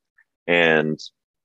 And 0.47 0.99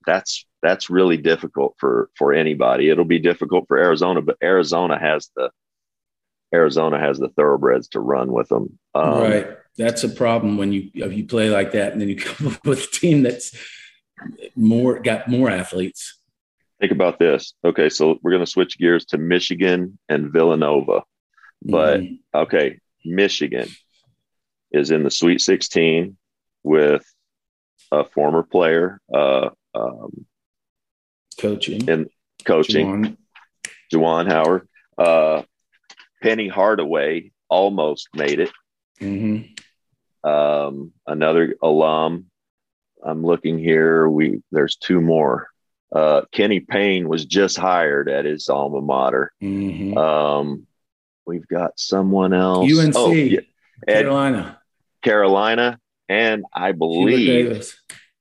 that's 0.05 0.45
that's 0.61 0.89
really 0.89 1.17
difficult 1.17 1.75
for 1.79 2.09
for 2.15 2.33
anybody. 2.33 2.89
It'll 2.89 3.05
be 3.05 3.19
difficult 3.19 3.67
for 3.67 3.77
arizona 3.77 4.21
but 4.21 4.37
arizona 4.43 4.99
has 4.99 5.29
the 5.35 5.49
arizona 6.53 6.99
has 6.99 7.17
the 7.17 7.29
thoroughbreds 7.29 7.89
to 7.89 7.99
run 7.99 8.31
with 8.31 8.49
them. 8.49 8.77
Um, 8.93 9.21
right. 9.21 9.47
That's 9.77 10.03
a 10.03 10.09
problem 10.09 10.57
when 10.57 10.71
you 10.71 10.89
if 10.93 11.13
you 11.13 11.25
play 11.25 11.49
like 11.49 11.71
that 11.73 11.91
and 11.91 12.01
then 12.01 12.09
you 12.09 12.15
come 12.15 12.47
up 12.53 12.65
with 12.65 12.83
a 12.83 12.87
team 12.87 13.23
that's 13.23 13.55
more 14.55 14.99
got 14.99 15.27
more 15.27 15.49
athletes 15.49 16.17
think 16.79 16.91
about 16.91 17.19
this 17.19 17.53
okay 17.63 17.89
so 17.89 18.19
we're 18.21 18.31
going 18.31 18.43
to 18.45 18.51
switch 18.51 18.77
gears 18.77 19.05
to 19.05 19.17
michigan 19.17 19.97
and 20.09 20.31
villanova 20.31 21.01
but 21.61 22.01
mm. 22.01 22.19
okay 22.33 22.79
michigan 23.05 23.67
is 24.71 24.91
in 24.91 25.03
the 25.03 25.11
sweet 25.11 25.41
16 25.41 26.17
with 26.63 27.05
a 27.91 28.03
former 28.03 28.43
player, 28.43 28.99
uh, 29.13 29.49
um, 29.73 30.25
coaching 31.39 31.89
and 31.89 32.07
coaching, 32.45 33.17
Juwan, 33.93 34.25
Juwan 34.25 34.31
Howard, 34.31 34.67
uh, 34.97 35.43
Penny 36.21 36.47
Hardaway 36.47 37.31
almost 37.49 38.09
made 38.15 38.39
it. 38.39 38.51
Mm-hmm. 38.99 40.29
Um, 40.29 40.91
another 41.05 41.55
alum. 41.61 42.25
I'm 43.03 43.23
looking 43.23 43.59
here. 43.59 44.09
We 44.09 44.41
there's 44.51 44.77
two 44.77 44.99
more. 44.99 45.49
Uh, 45.95 46.23
Kenny 46.33 46.59
Payne 46.59 47.07
was 47.07 47.25
just 47.25 47.57
hired 47.57 48.09
at 48.09 48.25
his 48.25 48.49
alma 48.49 48.81
mater. 48.81 49.31
Mm-hmm. 49.41 49.97
Um, 49.97 50.67
we've 51.25 51.47
got 51.47 51.79
someone 51.79 52.33
else. 52.33 52.69
UNC, 52.69 52.93
oh, 52.97 53.11
yeah. 53.11 53.39
Carolina, 53.87 54.59
Carolina 55.01 55.79
and 56.09 56.43
I 56.53 56.71
believe 56.73 57.17
Hubert 57.17 57.49
Davis. 57.49 57.77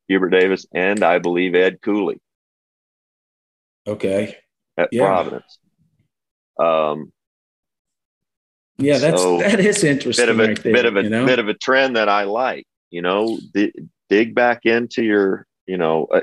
Hubert 0.09 0.31
Davis, 0.31 0.67
and 0.73 1.03
I 1.03 1.19
believe 1.19 1.55
Ed 1.55 1.81
Cooley. 1.83 2.21
Okay. 3.87 4.37
At 4.77 4.89
yeah. 4.93 5.05
Providence. 5.05 5.59
Um, 6.59 7.13
yeah, 8.79 8.99
that's 8.99 9.21
so 9.23 9.39
that 9.39 9.61
is 9.61 9.85
interesting. 9.85 10.27
Bit 10.27 10.31
of 10.31 10.41
a 10.41 10.47
right 10.47 10.63
there, 10.63 10.73
bit 10.73 10.87
of 10.87 10.97
a 10.97 11.03
you 11.03 11.11
know? 11.11 11.27
bit 11.27 11.39
of 11.39 11.49
a 11.49 11.55
trend 11.55 11.97
that 11.97 12.09
I 12.09 12.25
like. 12.25 12.67
You 12.91 13.03
know, 13.03 13.39
d- 13.53 13.73
dig 14.09 14.35
back 14.35 14.65
into 14.65 15.03
your. 15.03 15.47
You 15.67 15.79
know, 15.79 16.05
uh, 16.05 16.21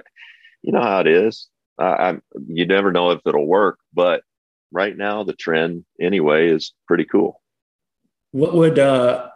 you 0.62 0.72
know 0.72 0.82
how 0.82 1.00
it 1.00 1.08
is. 1.08 1.48
I, 1.80 2.18
you 2.48 2.68
never 2.68 2.92
know 2.92 3.12
if 3.12 3.22
it'll 3.26 3.48
work, 3.48 3.80
but 3.94 4.24
right 4.72 4.96
now 4.96 5.24
the 5.24 5.34
trend 5.34 5.84
anyway 6.00 6.50
is 6.50 6.74
pretty 6.88 7.06
cool. 7.06 7.42
What 8.32 8.54
would 8.54 8.78
uh 8.80 9.30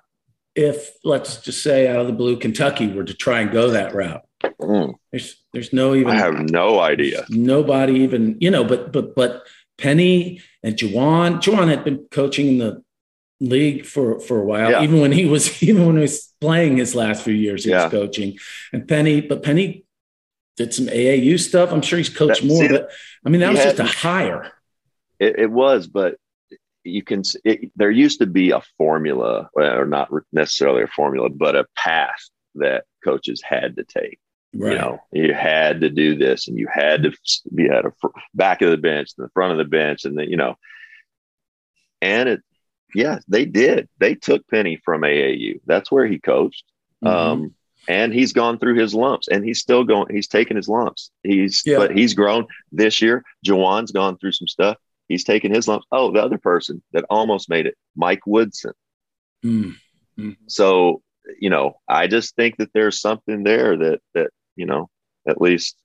if 0.56 0.92
let's 1.04 1.38
just 1.42 1.62
say 1.62 1.88
out 1.88 2.00
of 2.00 2.08
the 2.08 2.14
blue 2.14 2.38
Kentucky 2.38 2.88
were 2.88 3.04
to 3.04 3.14
try 3.14 3.42
and 3.42 3.52
go 3.52 3.72
that 3.72 3.93
route. 3.93 4.22
Mm. 4.62 4.95
There's 5.12 5.43
there's 5.54 5.74
no 5.74 5.95
even 5.95 6.14
I 6.14 6.16
have 6.16 6.49
no 6.49 6.80
idea. 6.80 7.26
Nobody 7.30 7.95
even, 8.02 8.38
you 8.39 8.49
know, 8.49 8.64
but 8.64 8.91
but 8.91 9.16
but 9.16 9.43
Penny 9.78 10.41
and 10.64 10.76
Juwan, 10.76 11.41
Juwan 11.41 11.68
had 11.68 11.84
been 11.84 12.08
coaching 12.12 12.47
in 12.47 12.58
the 12.60 12.84
league 13.41 13.86
for 13.86 14.20
for 14.20 14.39
a 14.39 14.45
while, 14.45 14.72
yeah. 14.72 14.84
even 14.84 15.02
when 15.02 15.12
he 15.12 15.26
was 15.26 15.62
even 15.64 15.86
when 15.86 15.95
he 15.95 16.02
was 16.02 16.34
playing 16.39 16.78
his 16.78 16.95
last 16.95 17.24
few 17.24 17.34
years, 17.34 17.66
he 17.66 17.72
yeah. 17.72 17.84
was 17.84 17.91
coaching. 17.91 18.38
And 18.72 18.88
Penny, 18.88 19.22
but 19.22 19.43
Penny 19.43 19.85
did 20.58 20.74
some 20.74 20.88
AAU 20.88 21.39
stuff. 21.39 21.72
I'm 21.72 21.82
sure 21.82 21.97
he's 21.97 22.10
coached 22.10 22.41
that, 22.41 22.47
more, 22.47 22.62
see, 22.62 22.68
but 22.68 22.89
I 23.26 23.30
mean 23.30 23.41
that 23.41 23.51
was 23.51 23.64
had, 23.64 23.78
just 23.78 23.95
a 23.95 23.97
hire. 23.97 24.51
It, 25.20 25.39
it 25.39 25.51
was, 25.51 25.88
but 25.88 26.16
you 26.84 27.03
can 27.03 27.24
it, 27.43 27.72
there 27.76 27.91
used 27.91 28.20
to 28.20 28.26
be 28.26 28.51
a 28.51 28.62
formula 28.78 29.49
or 29.53 29.86
not 29.86 30.10
necessarily 30.32 30.84
a 30.84 30.88
formula 30.88 31.30
but 31.30 31.56
a 31.56 31.66
path 31.76 32.30
that 32.53 32.84
coaches 33.03 33.41
had 33.41 33.76
to 33.76 33.84
take 33.84 34.20
right. 34.53 34.74
you 34.74 34.78
know 34.78 34.99
you 35.12 35.34
had 35.34 35.82
to 35.82 35.89
do 35.89 36.16
this 36.16 36.47
and 36.47 36.60
you 36.60 36.68
had 36.72 37.01
to 37.01 37.12
be 37.56 37.68
at 37.70 37.86
a 37.86 37.91
back 38.36 38.62
of 38.62 38.70
the 38.70 38.78
bench 38.78 39.10
and 39.18 39.26
the 39.26 39.32
front 39.32 39.51
of 39.51 39.58
the 39.58 39.66
bench 39.66 40.06
and 40.06 40.16
then 40.16 40.30
you 40.30 40.38
know 40.38 40.56
and 42.03 42.30
it 42.30 42.41
yeah, 42.95 43.20
they 43.28 43.45
did. 43.45 43.89
They 43.99 44.16
took 44.16 44.47
Penny 44.47 44.80
from 44.84 45.01
AAU. 45.01 45.60
That's 45.66 45.91
where 45.91 46.08
he 46.08 46.18
coached. 46.18 46.64
Mm-hmm. 47.03 47.16
Um, 47.16 47.56
and 47.88 48.14
he's 48.14 48.34
gone 48.34 48.60
through 48.60 48.76
his 48.76 48.94
lumps 48.94 49.28
and 49.28 49.44
he's 49.44 49.60
still 49.60 49.84
going, 49.84 50.14
he's 50.14 50.28
taking 50.28 50.58
his 50.58 50.68
lumps. 50.68 51.12
He's, 51.24 51.64
yeah. 51.66 51.78
but 51.78 51.96
he's 51.96 52.14
grown 52.14 52.48
this 52.72 53.02
year. 53.02 53.24
Juwan's 53.46 53.92
gone 53.92 54.18
through 54.18 54.34
some 54.34 54.48
stuff. 54.48 54.78
He's 55.08 55.24
taken 55.24 55.54
his 55.54 55.68
lumps. 55.68 55.86
Oh, 55.92 56.12
the 56.12 56.22
other 56.22 56.38
person 56.38 56.82
that 56.94 57.06
almost 57.10 57.50
made 57.50 57.66
it, 57.68 57.76
Mike 57.96 58.26
Woodson. 58.26 58.74
Mm-hmm. 59.46 60.32
So, 60.48 61.02
you 61.40 61.50
know, 61.50 61.80
I 61.88 62.08
just 62.08 62.36
think 62.36 62.58
that 62.58 62.72
there's 62.74 63.00
something 63.00 63.44
there 63.44 63.78
that, 63.78 64.00
that, 64.14 64.32
you 64.56 64.66
know, 64.66 64.90
at 65.28 65.42
least 65.42 65.76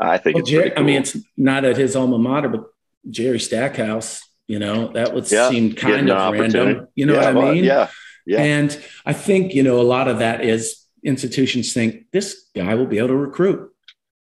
I 0.00 0.18
think 0.18 0.34
well, 0.34 0.42
it's 0.42 0.50
Jerry, 0.50 0.70
cool. 0.70 0.78
I 0.78 0.86
mean, 0.86 1.00
it's 1.00 1.16
not 1.36 1.64
at 1.64 1.76
his 1.76 1.96
alma 1.96 2.18
mater, 2.18 2.48
but 2.48 2.66
Jerry 3.10 3.40
Stackhouse, 3.40 4.22
you 4.46 4.58
know, 4.58 4.92
that 4.92 5.12
would 5.14 5.30
yeah, 5.30 5.50
seem 5.50 5.74
kind 5.74 6.10
of 6.10 6.32
random. 6.32 6.88
You 6.94 7.06
know 7.06 7.14
yeah, 7.14 7.32
what 7.32 7.44
I 7.44 7.52
mean? 7.52 7.64
Yeah. 7.64 7.88
Yeah. 8.26 8.40
And 8.40 8.84
I 9.06 9.14
think, 9.14 9.54
you 9.54 9.62
know, 9.62 9.80
a 9.80 9.82
lot 9.82 10.06
of 10.06 10.18
that 10.18 10.44
is 10.44 10.84
institutions 11.04 11.72
think 11.72 12.06
this 12.12 12.46
guy 12.54 12.74
will 12.74 12.86
be 12.86 12.98
able 12.98 13.08
to 13.08 13.16
recruit. 13.16 13.72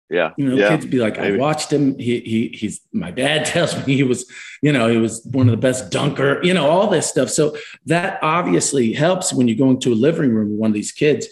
Yeah. 0.09 0.31
You 0.37 0.49
know, 0.49 0.55
yeah. 0.55 0.69
kids 0.69 0.85
be 0.85 0.99
like. 0.99 1.17
I 1.17 1.35
watched 1.35 1.71
him. 1.71 1.97
He, 1.99 2.19
he, 2.21 2.47
he's, 2.53 2.81
my 2.93 3.11
dad 3.11 3.45
tells 3.53 3.75
me 3.85 3.95
he 3.95 4.03
was, 4.03 4.29
you 4.61 4.71
know, 4.71 4.87
he 4.87 4.97
was 4.97 5.23
one 5.25 5.47
of 5.47 5.51
the 5.51 5.57
best 5.57 5.91
dunker, 5.91 6.41
you 6.43 6.53
know, 6.53 6.69
all 6.69 6.89
this 6.89 7.09
stuff. 7.09 7.29
So 7.29 7.57
that 7.85 8.19
obviously 8.21 8.93
helps 8.93 9.33
when 9.33 9.47
you 9.47 9.55
go 9.55 9.69
into 9.69 9.91
a 9.91 9.95
living 9.95 10.33
room 10.33 10.51
with 10.51 10.59
one 10.59 10.69
of 10.69 10.75
these 10.75 10.91
kids. 10.91 11.27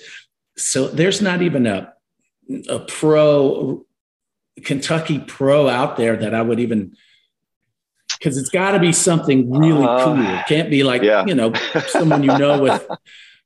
So 0.57 0.87
there's 0.87 1.21
not 1.21 1.41
even 1.41 1.67
a, 1.67 1.93
a 2.69 2.79
pro 2.79 3.85
Kentucky 4.63 5.19
pro 5.19 5.67
out 5.67 5.97
there 5.97 6.15
that 6.17 6.33
I 6.33 6.41
would 6.41 6.59
even 6.59 6.95
because 8.17 8.37
it's 8.37 8.49
got 8.49 8.71
to 8.71 8.79
be 8.79 8.91
something 8.91 9.51
really 9.51 9.85
uh, 9.85 10.05
cool. 10.05 10.21
It 10.21 10.47
can't 10.47 10.69
be 10.69 10.83
like 10.83 11.01
yeah. 11.01 11.25
you 11.25 11.35
know 11.35 11.53
someone 11.87 12.23
you 12.23 12.37
know 12.37 12.61
with. 12.61 12.87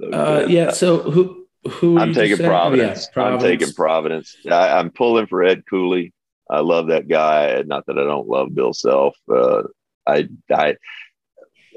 so 0.00 0.10
uh, 0.12 0.46
yeah. 0.48 0.70
So 0.70 0.98
who, 1.10 1.46
who 1.68 1.98
I'm 1.98 2.14
taking 2.14 2.44
Providence. 2.44 3.06
Oh, 3.06 3.08
yeah, 3.08 3.12
Providence. 3.14 3.44
I'm 3.44 3.50
taking 3.50 3.74
Providence. 3.74 4.36
I, 4.50 4.80
am 4.80 4.90
pulling 4.90 5.26
for 5.26 5.42
Ed 5.42 5.64
Cooley. 5.68 6.12
I 6.50 6.60
love 6.60 6.88
that 6.88 7.08
guy. 7.08 7.62
Not 7.66 7.86
that 7.86 7.98
I 7.98 8.04
don't 8.04 8.28
love 8.28 8.54
Bill 8.54 8.72
Self. 8.72 9.16
Uh, 9.30 9.64
I, 10.06 10.28
I, 10.50 10.76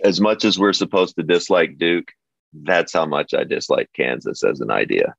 as 0.03 0.21
much 0.21 0.45
as 0.45 0.57
we're 0.57 0.73
supposed 0.73 1.15
to 1.15 1.23
dislike 1.23 1.77
Duke, 1.77 2.11
that's 2.53 2.93
how 2.93 3.05
much 3.05 3.33
I 3.33 3.43
dislike 3.43 3.89
Kansas 3.95 4.43
as 4.43 4.61
an 4.61 4.71
idea. 4.71 5.15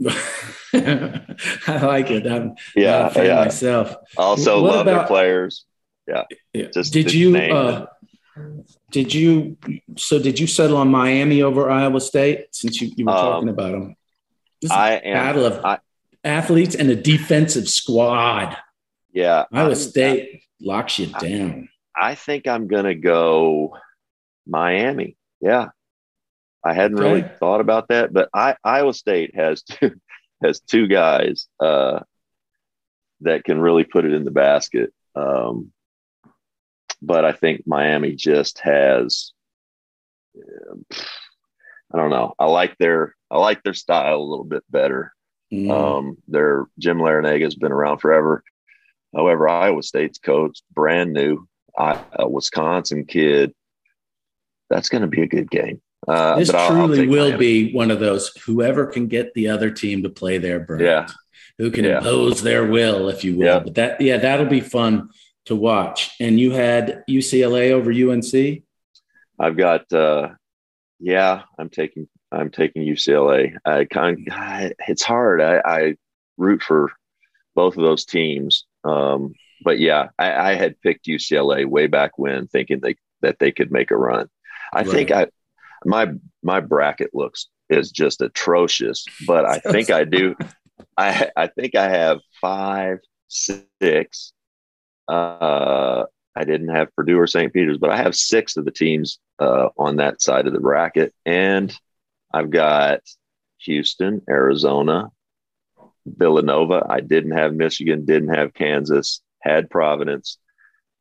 I 0.72 1.80
like 1.82 2.10
it. 2.10 2.26
I'm 2.26 2.54
yeah, 2.74 3.12
yeah. 3.16 3.34
myself. 3.34 3.94
Also 4.16 4.62
what 4.62 4.72
love 4.72 4.86
about, 4.86 4.98
their 4.98 5.06
players. 5.06 5.66
Yeah. 6.06 6.24
yeah. 6.52 6.68
Just 6.72 6.92
did 6.92 7.12
you 7.12 7.36
uh, 7.36 7.86
did 8.90 9.12
you 9.12 9.58
so 9.96 10.18
did 10.18 10.38
you 10.38 10.46
settle 10.46 10.76
on 10.78 10.88
Miami 10.88 11.42
over 11.42 11.70
Iowa 11.70 12.00
State 12.00 12.46
since 12.52 12.80
you, 12.80 12.90
you 12.96 13.04
were 13.04 13.12
um, 13.12 13.18
talking 13.18 13.48
about 13.50 13.72
them? 13.72 13.96
This 14.62 14.70
I 14.70 14.92
am 14.92 15.14
battle 15.14 15.44
of 15.44 15.64
I, 15.64 15.78
athletes 16.24 16.74
and 16.74 16.90
a 16.90 16.96
defensive 16.96 17.68
squad. 17.68 18.56
Yeah. 19.12 19.44
Iowa 19.52 19.70
I, 19.70 19.74
State 19.74 20.44
locks 20.60 20.98
you 20.98 21.06
down. 21.06 21.68
I 21.94 22.14
think 22.14 22.48
I'm 22.48 22.68
gonna 22.68 22.94
go 22.94 23.76
Miami. 24.46 25.16
Yeah. 25.40 25.68
I 26.64 26.74
hadn't 26.74 26.98
okay. 26.98 27.08
really 27.08 27.22
thought 27.38 27.60
about 27.60 27.88
that, 27.88 28.12
but 28.12 28.28
I, 28.34 28.56
Iowa 28.62 28.92
State 28.92 29.34
has 29.34 29.62
two, 29.62 29.92
has 30.42 30.60
two 30.60 30.86
guys 30.86 31.46
uh, 31.58 32.00
that 33.22 33.44
can 33.44 33.60
really 33.60 33.84
put 33.84 34.04
it 34.04 34.12
in 34.12 34.24
the 34.24 34.30
basket. 34.30 34.92
Um, 35.14 35.72
but 37.02 37.24
I 37.24 37.32
think 37.32 37.66
Miami 37.66 38.14
just 38.14 38.60
has. 38.60 39.32
I 41.92 41.96
don't 41.96 42.10
know. 42.10 42.34
I 42.38 42.44
like 42.46 42.76
their 42.78 43.16
I 43.30 43.38
like 43.38 43.62
their 43.62 43.74
style 43.74 44.18
a 44.18 44.22
little 44.22 44.44
bit 44.44 44.62
better. 44.70 45.12
Mm. 45.52 45.70
Um, 45.70 46.16
their 46.28 46.66
Jim 46.78 46.98
Larrañaga 46.98 47.42
has 47.42 47.56
been 47.56 47.72
around 47.72 47.98
forever. 47.98 48.44
However, 49.14 49.48
Iowa 49.48 49.82
State's 49.82 50.18
coach, 50.18 50.60
brand 50.72 51.12
new, 51.12 51.48
I, 51.76 52.00
a 52.12 52.28
Wisconsin 52.28 53.06
kid. 53.06 53.52
That's 54.68 54.88
going 54.88 55.02
to 55.02 55.08
be 55.08 55.22
a 55.22 55.26
good 55.26 55.50
game. 55.50 55.82
Uh, 56.08 56.36
this 56.36 56.50
truly 56.50 57.06
will 57.06 57.30
Miami. 57.30 57.38
be 57.38 57.72
one 57.72 57.90
of 57.90 58.00
those 58.00 58.34
whoever 58.44 58.86
can 58.86 59.06
get 59.06 59.34
the 59.34 59.48
other 59.48 59.70
team 59.70 60.02
to 60.02 60.08
play 60.08 60.38
their 60.38 60.60
brand, 60.60 60.82
yeah. 60.82 61.06
who 61.58 61.70
can 61.70 61.84
yeah. 61.84 61.98
impose 61.98 62.42
their 62.42 62.66
will, 62.66 63.08
if 63.08 63.22
you 63.22 63.36
will. 63.36 63.46
Yeah. 63.46 63.58
But 63.60 63.74
that, 63.74 64.00
yeah, 64.00 64.16
that'll 64.16 64.46
be 64.46 64.60
fun 64.60 65.10
to 65.46 65.56
watch. 65.56 66.10
And 66.18 66.40
you 66.40 66.52
had 66.52 67.04
UCLA 67.08 67.72
over 67.72 67.90
UNC. 67.90 68.62
I've 69.38 69.56
got, 69.56 69.92
uh, 69.92 70.30
yeah, 70.98 71.42
I'm 71.58 71.68
taking, 71.68 72.08
I'm 72.32 72.50
taking 72.50 72.82
UCLA. 72.82 73.56
I 73.64 73.84
kind, 73.84 74.28
of, 74.30 74.72
it's 74.88 75.02
hard. 75.02 75.40
I, 75.42 75.60
I 75.64 75.96
root 76.36 76.62
for 76.62 76.92
both 77.54 77.76
of 77.76 77.82
those 77.82 78.04
teams. 78.04 78.64
Um, 78.84 79.34
but 79.62 79.78
yeah, 79.78 80.08
I, 80.18 80.52
I, 80.52 80.54
had 80.54 80.80
picked 80.80 81.06
UCLA 81.06 81.66
way 81.66 81.86
back 81.86 82.12
when, 82.16 82.46
thinking 82.46 82.80
they 82.80 82.96
that 83.20 83.38
they 83.38 83.52
could 83.52 83.70
make 83.70 83.90
a 83.90 83.96
run. 83.96 84.28
I 84.72 84.78
right. 84.78 84.88
think 84.88 85.10
I 85.10 85.26
my 85.84 86.12
my 86.42 86.60
bracket 86.60 87.10
looks 87.14 87.48
is 87.68 87.90
just 87.90 88.20
atrocious, 88.20 89.04
but 89.26 89.44
I 89.44 89.58
think 89.58 89.90
I 89.90 90.04
do. 90.04 90.34
I 90.96 91.30
I 91.36 91.46
think 91.46 91.74
I 91.74 91.88
have 91.88 92.20
five, 92.40 92.98
six. 93.28 94.32
Uh, 95.08 96.04
I 96.36 96.44
didn't 96.44 96.68
have 96.68 96.94
Purdue 96.94 97.18
or 97.18 97.26
St. 97.26 97.52
Peter's, 97.52 97.78
but 97.78 97.90
I 97.90 97.96
have 97.96 98.14
six 98.14 98.56
of 98.56 98.64
the 98.64 98.70
teams 98.70 99.18
uh, 99.38 99.70
on 99.76 99.96
that 99.96 100.22
side 100.22 100.46
of 100.46 100.52
the 100.52 100.60
bracket, 100.60 101.12
and 101.26 101.74
I've 102.32 102.50
got 102.50 103.00
Houston, 103.58 104.22
Arizona, 104.28 105.10
Villanova. 106.06 106.86
I 106.88 107.00
didn't 107.00 107.32
have 107.32 107.54
Michigan, 107.54 108.04
didn't 108.04 108.34
have 108.34 108.54
Kansas, 108.54 109.20
had 109.40 109.70
Providence, 109.70 110.38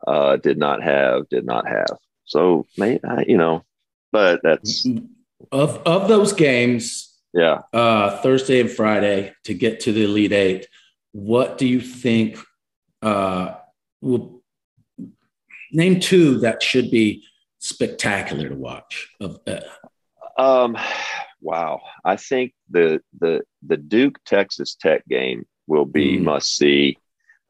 uh, 0.07 0.37
did 0.37 0.57
not 0.57 0.81
have, 0.81 1.29
did 1.29 1.45
not 1.45 1.67
have. 1.67 1.97
So, 2.25 2.67
may 2.77 2.99
you 3.27 3.37
know, 3.37 3.63
but 4.11 4.41
that's 4.43 4.85
of 5.51 5.81
of 5.85 6.07
those 6.07 6.33
games. 6.33 7.05
Yeah, 7.33 7.61
uh, 7.73 8.21
Thursday 8.21 8.59
and 8.59 8.71
Friday 8.71 9.33
to 9.43 9.53
get 9.53 9.81
to 9.81 9.93
the 9.93 10.05
Elite 10.05 10.33
Eight. 10.33 10.67
What 11.11 11.57
do 11.57 11.67
you 11.67 11.81
think? 11.81 12.37
Uh, 13.01 13.55
will 14.01 14.41
name 15.71 15.99
two 15.99 16.39
that 16.39 16.63
should 16.63 16.91
be 16.91 17.23
spectacular 17.59 18.49
to 18.49 18.55
watch. 18.55 19.09
Of 19.19 19.39
uh, 19.47 19.59
um, 20.37 20.77
wow, 21.41 21.81
I 22.03 22.15
think 22.15 22.53
the 22.69 23.01
the 23.19 23.41
the 23.65 23.77
Duke 23.77 24.19
Texas 24.25 24.75
Tech 24.75 25.05
game 25.07 25.45
will 25.67 25.85
be 25.85 26.17
mm. 26.17 26.23
must 26.23 26.55
see 26.55 26.97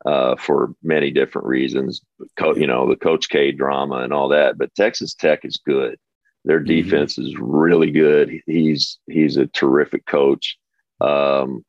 uh, 0.05 0.35
for 0.35 0.73
many 0.83 1.11
different 1.11 1.47
reasons. 1.47 2.01
Co- 2.37 2.55
you 2.55 2.67
know, 2.67 2.87
the 2.87 2.95
Coach 2.95 3.29
K 3.29 3.51
drama 3.51 3.97
and 3.97 4.13
all 4.13 4.29
that, 4.29 4.57
but 4.57 4.73
Texas 4.75 5.13
Tech 5.13 5.45
is 5.45 5.57
good. 5.57 5.97
Their 6.45 6.59
mm-hmm. 6.59 6.67
defense 6.67 7.17
mm-hmm. 7.17 7.27
is 7.27 7.37
really 7.37 7.91
good. 7.91 8.41
He's 8.45 8.99
he's 9.07 9.37
a 9.37 9.47
terrific 9.47 10.05
coach. 10.05 10.57
Um, 11.01 11.63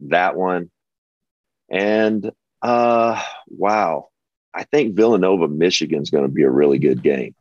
that 0.00 0.36
one, 0.36 0.70
and 1.70 2.30
Uh, 2.62 3.20
wow. 3.48 4.08
I 4.54 4.64
think 4.64 4.94
Villanova, 4.94 5.48
Michigan's 5.48 6.10
going 6.10 6.24
to 6.24 6.32
be 6.32 6.42
a 6.44 6.50
really 6.50 6.78
good 6.78 7.02
game. 7.02 7.34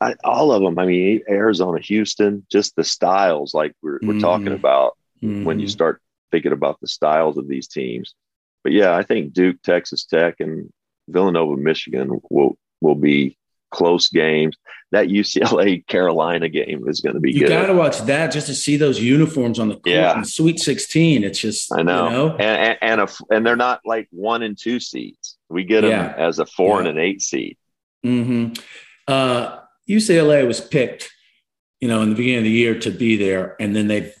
I, 0.00 0.14
all 0.24 0.52
of 0.52 0.60
them. 0.62 0.78
I 0.78 0.84
mean, 0.84 1.22
Arizona, 1.28 1.80
Houston, 1.80 2.44
just 2.50 2.74
the 2.76 2.84
styles 2.84 3.54
like 3.54 3.72
we're, 3.80 4.00
we're 4.02 4.18
talking 4.20 4.52
about 4.52 4.98
when 5.20 5.60
you 5.60 5.68
Mhm. 5.68 5.70
start 5.70 6.02
thinking 6.32 6.52
about 6.52 6.80
the 6.80 6.88
styles 6.88 7.38
of 7.38 7.46
these 7.48 7.68
teams. 7.68 8.14
But 8.64 8.72
yeah, 8.72 8.94
I 8.94 9.04
think 9.04 9.32
Duke, 9.32 9.62
Texas 9.62 10.04
Tech, 10.04 10.40
and 10.40 10.70
Villanova, 11.08 11.56
Michigan 11.56 12.20
will 12.30 12.58
will 12.80 12.96
be 12.96 13.38
close 13.72 14.08
games. 14.08 14.56
That 14.92 15.08
UCLA 15.08 15.86
Carolina 15.86 16.48
game 16.50 16.84
is 16.86 17.00
going 17.00 17.14
to 17.14 17.20
be 17.20 17.32
you 17.32 17.40
good. 17.40 17.48
got 17.48 17.66
to 17.66 17.72
watch 17.74 18.00
that 18.02 18.30
just 18.30 18.46
to 18.48 18.54
see 18.54 18.76
those 18.76 19.00
uniforms 19.00 19.58
on 19.58 19.68
the 19.68 19.74
court 19.74 19.86
Yeah. 19.86 20.18
in 20.18 20.24
Sweet 20.24 20.60
16. 20.60 21.24
It's 21.24 21.38
just, 21.38 21.72
I 21.72 21.82
know, 21.82 22.04
you 22.04 22.10
know, 22.12 22.36
and 22.36 22.40
and 22.40 22.78
and, 22.82 23.00
a, 23.00 23.08
and 23.34 23.46
they're 23.46 23.56
not 23.56 23.80
like 23.86 24.06
one 24.10 24.42
and 24.42 24.56
two 24.56 24.78
seeds. 24.80 25.38
We 25.48 25.64
get 25.64 25.80
them 25.80 25.90
Yeah. 25.90 26.14
as 26.18 26.38
a 26.38 26.46
four 26.46 26.78
and 26.78 26.88
an 26.88 26.98
eight 26.98 27.22
seed. 27.22 27.56
hmm 28.04 28.48
Uh, 29.08 29.58
UCLA 29.88 30.46
was 30.46 30.60
picked, 30.60 31.10
you 31.80 31.88
know, 31.88 32.02
in 32.02 32.10
the 32.10 32.14
beginning 32.14 32.38
of 32.38 32.44
the 32.44 32.50
year 32.50 32.78
to 32.80 32.90
be 32.90 33.16
there, 33.16 33.56
and 33.60 33.74
then 33.74 33.88
they've, 33.88 34.14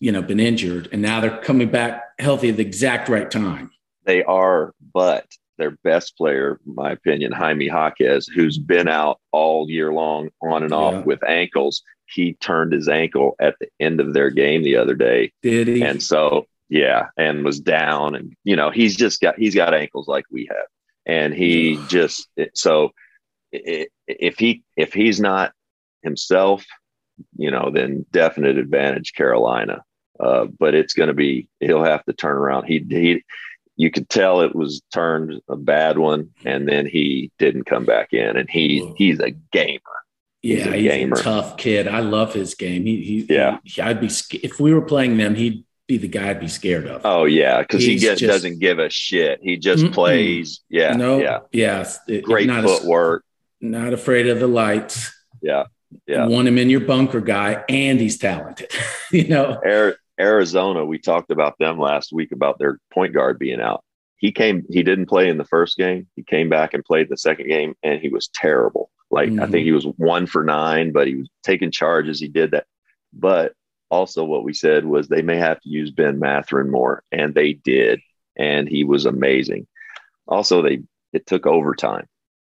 you 0.00 0.12
know, 0.12 0.22
been 0.22 0.40
injured, 0.40 0.88
and 0.92 1.02
now 1.02 1.20
they're 1.20 1.38
coming 1.42 1.68
back 1.70 2.02
healthy 2.18 2.48
at 2.50 2.56
the 2.56 2.62
exact 2.62 3.08
right 3.08 3.30
time. 3.30 3.70
They 4.04 4.22
are, 4.24 4.72
but 4.94 5.26
their 5.62 5.78
best 5.84 6.16
player, 6.16 6.58
in 6.66 6.74
my 6.74 6.90
opinion, 6.90 7.30
Jaime 7.32 7.66
Jaquez, 7.66 8.26
who's 8.26 8.58
been 8.58 8.88
out 8.88 9.20
all 9.30 9.70
year 9.70 9.92
long 9.92 10.28
on 10.42 10.64
and 10.64 10.72
off 10.74 10.94
Yeah. 10.94 11.02
with 11.04 11.22
ankles. 11.24 11.82
He 12.06 12.34
turned 12.34 12.72
his 12.72 12.88
ankle 12.88 13.36
at 13.40 13.54
the 13.60 13.68
end 13.80 14.00
of 14.00 14.12
their 14.12 14.30
game 14.30 14.62
the 14.64 14.76
other 14.76 14.94
day. 14.94 15.32
Did 15.42 15.68
he? 15.68 15.82
and 15.82 16.02
so 16.02 16.46
yeah 16.68 17.08
and 17.18 17.44
was 17.44 17.60
down 17.60 18.14
and 18.14 18.34
you 18.44 18.56
know 18.56 18.70
he's 18.70 18.96
just 18.96 19.20
got 19.20 19.38
he's 19.38 19.54
got 19.54 19.74
ankles 19.74 20.08
like 20.08 20.24
we 20.30 20.46
have 20.48 20.66
and 21.04 21.34
he 21.34 21.76
just 21.88 22.28
so 22.54 22.90
if 23.52 24.38
he 24.38 24.62
if 24.76 24.94
he's 24.94 25.20
not 25.20 25.52
himself 26.02 26.64
you 27.36 27.50
know 27.50 27.70
then 27.74 28.06
definite 28.10 28.56
advantage 28.56 29.12
carolina 29.12 29.82
uh, 30.18 30.46
but 30.58 30.74
it's 30.74 30.94
going 30.94 31.08
to 31.08 31.14
be 31.14 31.46
he'll 31.60 31.84
have 31.84 32.02
to 32.06 32.12
turn 32.14 32.36
around 32.38 32.64
he 32.64 32.78
he 32.88 33.22
you 33.76 33.90
could 33.90 34.08
tell 34.08 34.40
it 34.42 34.54
was 34.54 34.82
turned 34.92 35.40
a 35.48 35.56
bad 35.56 35.98
one 35.98 36.30
and 36.44 36.68
then 36.68 36.86
he 36.86 37.30
didn't 37.38 37.64
come 37.64 37.84
back 37.84 38.12
in 38.12 38.36
and 38.36 38.48
he 38.50 38.92
he's 38.96 39.18
a 39.20 39.30
gamer 39.52 39.80
he's 40.42 40.58
yeah, 40.58 40.68
a 40.72 40.76
he's 40.76 40.90
gamer. 40.90 41.16
a 41.16 41.22
tough 41.22 41.56
kid. 41.56 41.88
I 41.88 42.00
love 42.00 42.34
his 42.34 42.54
game. 42.54 42.84
He, 42.84 43.02
he 43.02 43.26
Yeah. 43.34 43.58
he- 43.64 43.80
I'd 43.82 44.00
be 44.00 44.10
if 44.42 44.58
we 44.60 44.74
were 44.74 44.82
playing 44.82 45.16
them, 45.16 45.34
he'd 45.34 45.64
be 45.88 45.96
the 45.98 46.08
guy 46.08 46.30
I'd 46.30 46.40
be 46.40 46.48
scared 46.48 46.86
of. 46.86 47.02
oh 47.04 47.24
yeah 47.24 47.60
because 47.60 47.82
he 47.84 47.96
just- 47.96 48.22
doesn't 48.22 48.58
give 48.60 48.78
a 48.78 48.88
shit 48.90 49.40
he 49.42 49.56
just 49.56 49.84
Mm-mm. 49.84 49.92
plays 49.92 50.60
yeah 50.68 50.92
no, 50.94 51.20
yeah 51.20 51.38
yeah, 51.52 51.88
it- 52.08 52.24
great 52.24 52.46
not 52.46 52.64
footwork. 52.64 53.24
not 53.60 53.92
afraid 53.92 54.26
of 54.28 54.38
the 54.40 54.46
lights. 54.46 55.10
Yeah, 55.40 55.64
yeah. 56.06 56.26
want 56.26 56.46
him 56.46 56.56
in 56.56 56.70
your 56.70 56.80
bunker 56.80 57.20
guy, 57.20 57.64
and 57.68 57.98
he's 58.00 58.16
talented. 58.16 58.70
you 59.10 59.26
know, 59.28 59.58
Air, 59.64 59.96
Arizona, 60.20 60.84
we 60.84 60.98
talked 60.98 61.30
about 61.30 61.58
them 61.58 61.78
last 61.78 62.12
week 62.12 62.32
about 62.32 62.58
their 62.58 62.78
point 62.92 63.14
guard 63.14 63.38
being 63.38 63.60
out. 63.60 63.82
He 64.16 64.30
came, 64.30 64.64
he 64.70 64.82
didn't 64.82 65.06
play 65.06 65.28
in 65.28 65.38
the 65.38 65.44
first 65.44 65.76
game. 65.76 66.06
He 66.14 66.22
came 66.22 66.48
back 66.48 66.74
and 66.74 66.84
played 66.84 67.08
the 67.08 67.16
second 67.16 67.48
game, 67.48 67.74
and 67.82 68.00
he 68.00 68.08
was 68.08 68.28
terrible. 68.28 68.90
Like 69.10 69.30
I 69.30 69.46
Mhm. 69.46 69.50
think 69.50 69.64
he 69.64 69.72
was 69.72 69.84
one 69.96 70.26
for 70.26 70.44
nine, 70.44 70.92
but 70.92 71.06
he 71.06 71.16
was 71.16 71.28
taking 71.42 71.70
charges. 71.70 72.20
He 72.20 72.28
did 72.28 72.52
that. 72.52 72.66
But 73.12 73.52
also, 73.90 74.24
what 74.24 74.44
we 74.44 74.54
said 74.54 74.84
was 74.86 75.08
they 75.08 75.22
may 75.22 75.36
have 75.36 75.60
to 75.60 75.68
use 75.68 75.90
Ben 75.90 76.18
Mathurin 76.18 76.70
more, 76.70 77.02
and 77.12 77.34
they 77.34 77.52
did, 77.52 78.00
and 78.36 78.68
he 78.68 78.84
was 78.84 79.04
amazing. 79.06 79.66
Also, 80.28 80.62
they 80.62 80.82
it 81.12 81.26
took 81.26 81.46
overtime 81.46 82.06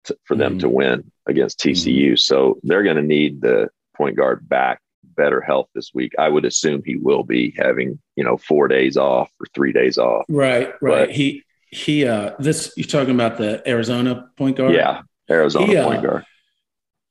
to, 0.05 0.17
for 0.25 0.35
them 0.35 0.55
Mhm. 0.55 0.61
to 0.61 0.69
win 0.71 1.13
against 1.27 1.61
TCU, 1.61 2.17
so 2.17 2.59
they're 2.63 2.85
going 2.85 2.97
to 2.97 3.03
need 3.03 3.43
the 3.43 3.69
point 3.95 4.17
guard 4.17 4.49
back, 4.49 4.81
better 5.17 5.41
health 5.41 5.69
this 5.75 5.91
week. 5.95 6.13
I 6.19 6.29
would 6.29 6.45
assume 6.45 6.83
he 6.85 6.97
will 6.97 7.25
be 7.25 7.55
having 7.57 7.99
you 8.17 8.25
know 8.25 8.37
four 8.37 8.69
days 8.69 8.97
off 8.97 9.31
or 9.41 9.47
three 9.55 9.73
days 9.73 9.99
off. 9.99 10.25
right, 10.29 10.73
right. 10.81 11.09
But- 11.09 11.11
he 11.11 11.43
he. 11.71 12.07
Uh, 12.07 12.33
this 12.39 12.73
you're 12.77 12.87
talking 12.87 13.15
about 13.15 13.39
the 13.39 13.67
Arizona 13.69 14.31
point 14.37 14.57
guard. 14.57 14.75
Yeah, 14.75 15.03
Arizona 15.31 15.67
He, 15.67 15.77
uh, 15.77 15.89
point 15.89 16.03
guard. 16.03 16.25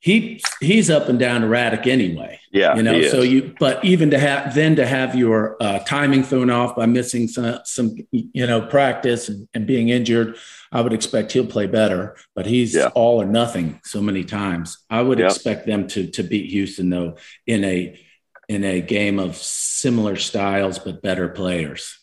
He 0.06 0.40
he's 0.60 0.88
up 0.88 1.08
and 1.08 1.18
down 1.18 1.42
erratic 1.42 1.88
anyway. 1.88 2.38
Yeah, 2.52 2.76
you 2.76 2.82
know 2.84 3.02
so 3.02 3.22
you 3.22 3.54
but 3.58 3.84
even 3.84 4.10
to 4.12 4.18
have 4.20 4.54
then 4.54 4.76
to 4.76 4.86
have 4.86 5.16
your 5.16 5.56
uh, 5.60 5.80
timing 5.80 6.22
thrown 6.22 6.48
off 6.48 6.76
by 6.76 6.86
missing 6.86 7.26
some 7.26 7.58
some 7.64 7.96
you 8.12 8.46
know 8.46 8.60
practice 8.62 9.28
and, 9.28 9.48
and 9.52 9.66
being 9.66 9.88
injured 9.90 10.36
i 10.72 10.80
would 10.80 10.92
expect 10.94 11.32
he'll 11.32 11.44
play 11.56 11.66
better 11.66 12.16
but 12.36 12.46
he's 12.46 12.72
Yeah. 12.74 12.90
all 12.94 13.20
or 13.20 13.26
nothing 13.26 13.80
so 13.84 14.00
many 14.00 14.24
times 14.24 14.78
i 14.88 15.02
would 15.02 15.18
Yeah. 15.18 15.26
expect 15.26 15.66
them 15.66 15.86
to 15.88 16.06
to 16.16 16.22
beat 16.22 16.50
houston 16.50 16.88
though 16.88 17.16
in 17.46 17.62
a 17.64 18.00
in 18.48 18.64
a 18.64 18.80
game 18.80 19.18
of 19.18 19.36
similar 19.36 20.16
styles 20.16 20.78
but 20.78 21.02
better 21.02 21.28
players 21.28 21.98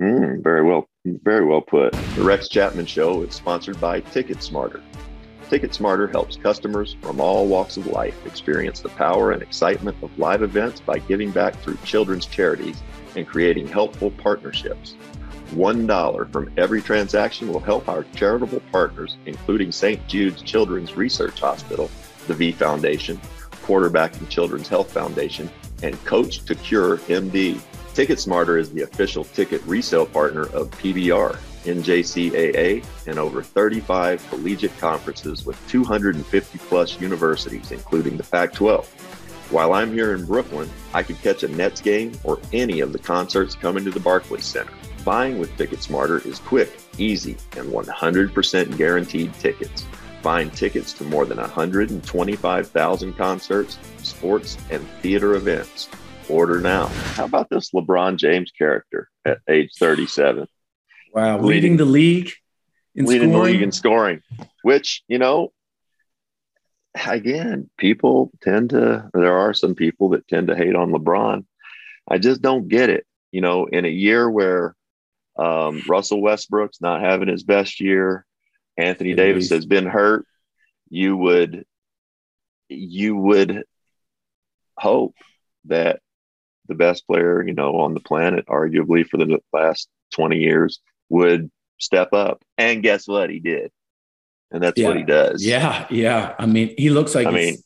Mm, 0.00 0.44
very 0.44 0.62
well, 0.62 0.88
very 1.04 1.44
well 1.44 1.60
put. 1.60 1.90
The 2.14 2.22
Rex 2.22 2.48
Chapman 2.48 2.86
Show 2.86 3.22
is 3.22 3.34
sponsored 3.34 3.80
by 3.80 3.98
Ticket 3.98 4.40
Smarter. 4.44 4.80
Ticket 5.48 5.74
Smarter 5.74 6.06
helps 6.06 6.36
customers 6.36 6.96
from 7.00 7.20
all 7.20 7.46
walks 7.46 7.78
of 7.78 7.86
life 7.86 8.26
experience 8.26 8.80
the 8.80 8.90
power 8.90 9.32
and 9.32 9.42
excitement 9.42 9.96
of 10.02 10.18
live 10.18 10.42
events 10.42 10.80
by 10.80 10.98
giving 10.98 11.30
back 11.30 11.54
through 11.56 11.78
children's 11.84 12.26
charities 12.26 12.82
and 13.16 13.26
creating 13.26 13.66
helpful 13.66 14.10
partnerships. 14.10 14.94
$1 15.52 16.32
from 16.32 16.52
every 16.58 16.82
transaction 16.82 17.50
will 17.50 17.60
help 17.60 17.88
our 17.88 18.04
charitable 18.14 18.60
partners, 18.70 19.16
including 19.24 19.72
St. 19.72 20.06
Jude's 20.06 20.42
Children's 20.42 20.94
Research 20.94 21.40
Hospital, 21.40 21.90
the 22.26 22.34
V 22.34 22.52
Foundation, 22.52 23.18
Quarterback 23.62 24.18
and 24.18 24.28
Children's 24.28 24.68
Health 24.68 24.92
Foundation, 24.92 25.50
and 25.82 26.02
Coach 26.04 26.44
to 26.44 26.54
Cure 26.54 26.98
MD. 26.98 27.58
Ticket 27.94 28.20
Smarter 28.20 28.58
is 28.58 28.70
the 28.70 28.82
official 28.82 29.24
ticket 29.24 29.62
resale 29.62 30.06
partner 30.06 30.42
of 30.42 30.70
PBR, 30.72 31.38
NJCAA, 31.68 32.84
and 33.06 33.18
over 33.18 33.42
35 33.42 34.26
collegiate 34.28 34.76
conferences 34.78 35.46
with 35.46 35.56
250 35.68 36.58
plus 36.58 37.00
universities, 37.00 37.70
including 37.70 38.16
the 38.16 38.24
Pac 38.24 38.52
12. 38.52 38.86
While 39.50 39.72
I'm 39.72 39.92
here 39.92 40.14
in 40.14 40.26
Brooklyn, 40.26 40.68
I 40.92 41.02
could 41.02 41.20
catch 41.22 41.42
a 41.42 41.48
Nets 41.48 41.80
game 41.80 42.12
or 42.22 42.38
any 42.52 42.80
of 42.80 42.92
the 42.92 42.98
concerts 42.98 43.54
coming 43.54 43.84
to 43.84 43.90
the 43.90 44.00
Barclays 44.00 44.44
Center. 44.44 44.72
Buying 45.04 45.38
with 45.38 45.56
Ticket 45.56 45.82
Smarter 45.82 46.18
is 46.18 46.38
quick, 46.38 46.70
easy, 46.98 47.36
and 47.56 47.72
100% 47.72 48.76
guaranteed 48.76 49.32
tickets. 49.34 49.86
Find 50.22 50.52
tickets 50.52 50.92
to 50.94 51.04
more 51.04 51.24
than 51.24 51.38
125,000 51.38 53.12
concerts, 53.14 53.78
sports, 54.02 54.58
and 54.70 54.86
theater 55.00 55.34
events. 55.34 55.88
Order 56.28 56.60
now. 56.60 56.88
How 57.14 57.24
about 57.24 57.48
this 57.48 57.70
LeBron 57.70 58.16
James 58.16 58.50
character 58.50 59.08
at 59.24 59.38
age 59.48 59.70
37? 59.78 60.46
Wow 61.12 61.36
Leading- 61.36 61.46
leading 61.48 61.76
the 61.76 61.84
league 61.84 62.32
in 62.94 63.06
leading 63.06 63.28
the 63.28 63.34
scoring 63.34 63.52
league 63.52 63.62
in 63.62 63.72
scoring, 63.72 64.22
which, 64.62 65.02
you 65.06 65.18
know, 65.18 65.52
again, 67.06 67.70
people 67.78 68.30
tend 68.42 68.70
to, 68.70 69.08
there 69.14 69.38
are 69.38 69.54
some 69.54 69.74
people 69.76 70.10
that 70.10 70.26
tend 70.26 70.48
to 70.48 70.56
hate 70.56 70.74
on 70.74 70.90
LeBron. 70.90 71.46
I 72.10 72.18
just 72.18 72.42
don't 72.42 72.66
get 72.68 72.90
it. 72.90 73.06
You 73.30 73.40
know, 73.40 73.66
in 73.66 73.84
a 73.84 73.88
year 73.88 74.28
where 74.28 74.74
um, 75.38 75.82
Russell 75.88 76.20
Westbrook's 76.20 76.80
not 76.80 77.00
having 77.00 77.28
his 77.28 77.44
best 77.44 77.80
year, 77.80 78.24
Anthony 78.76 79.14
Davis 79.14 79.50
has 79.50 79.66
been 79.66 79.86
hurt, 79.86 80.26
you 80.88 81.16
would, 81.16 81.64
you 82.68 83.16
would 83.16 83.64
hope 84.76 85.14
that 85.66 86.00
the 86.66 86.74
best 86.74 87.06
player, 87.06 87.46
you 87.46 87.54
know, 87.54 87.76
on 87.80 87.94
the 87.94 88.00
planet, 88.00 88.46
arguably 88.46 89.06
for 89.06 89.18
the 89.18 89.38
last 89.52 89.88
20 90.14 90.38
years, 90.38 90.80
would 91.08 91.50
step 91.78 92.12
up. 92.12 92.42
And 92.56 92.82
guess 92.82 93.06
what? 93.08 93.30
He 93.30 93.40
did. 93.40 93.70
And 94.50 94.62
that's 94.62 94.80
what 94.80 94.96
he 94.96 95.02
does. 95.02 95.44
yeah 95.44 95.86
yeah 95.90 96.34
i 96.38 96.46
mean 96.46 96.74
he 96.78 96.88
looks 96.88 97.14
like 97.14 97.26
I 97.26 97.32
he's 97.32 97.50
mean, 97.52 97.56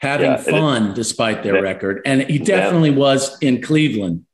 having 0.00 0.30
yeah, 0.30 0.40
it- 0.40 0.46
fun 0.50 0.94
despite 0.94 1.42
their 1.42 1.60
record 1.62 2.00
and 2.06 2.22
he 2.22 2.38
definitely 2.38 2.88
was 2.92 3.36
in 3.42 3.60
cleveland 3.60 4.24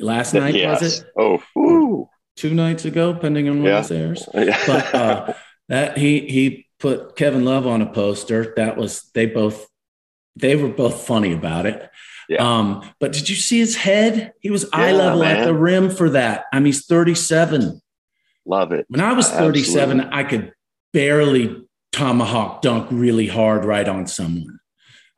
last 0.00 0.34
night 0.34 0.54
Yes. 0.54 0.82
was 0.82 0.98
it 1.00 1.06
Oh, 1.16 1.42
whew. 1.54 2.10
two 2.36 2.52
nights 2.52 2.84
ago, 2.84 3.14
depending 3.14 3.48
on 3.48 3.62
when 3.62 3.72
Yeah. 3.72 3.80
this 3.80 3.90
airs. 3.90 4.28
Yeah. 4.34 4.62
But 4.66 4.94
uh, 4.94 5.32
that 5.70 5.96
he 5.96 6.20
he 6.28 6.66
put 6.78 7.16
Kevin 7.16 7.46
Love 7.46 7.66
on 7.66 7.80
a 7.80 7.86
poster. 7.90 8.52
That 8.56 8.76
was 8.76 9.08
they 9.14 9.24
both 9.24 9.66
they 10.36 10.56
were 10.56 10.68
both 10.68 11.06
funny 11.06 11.32
about 11.32 11.64
it. 11.64 11.88
Yeah. 12.28 12.42
Um, 12.58 12.82
but 13.00 13.12
did 13.14 13.30
you 13.30 13.36
see 13.36 13.58
his 13.60 13.76
head? 13.76 14.32
He 14.40 14.50
was 14.50 14.68
eye 14.74 14.90
Yeah, 14.90 14.96
level 14.98 15.22
at 15.24 15.44
the 15.46 15.54
rim 15.54 15.88
for 15.88 16.10
that. 16.10 16.44
I 16.52 16.58
mean, 16.58 16.66
he's 16.66 16.84
37. 16.84 17.80
Love 18.46 18.72
it. 18.72 18.86
When 18.88 19.00
I 19.00 19.12
was 19.12 19.28
37, 19.30 20.00
Absolutely. 20.00 20.18
I 20.18 20.24
could 20.24 20.52
barely 20.92 21.62
tomahawk 21.92 22.62
dunk 22.62 22.88
really 22.90 23.26
hard 23.26 23.64
right 23.64 23.88
on 23.88 24.06
someone. 24.06 24.58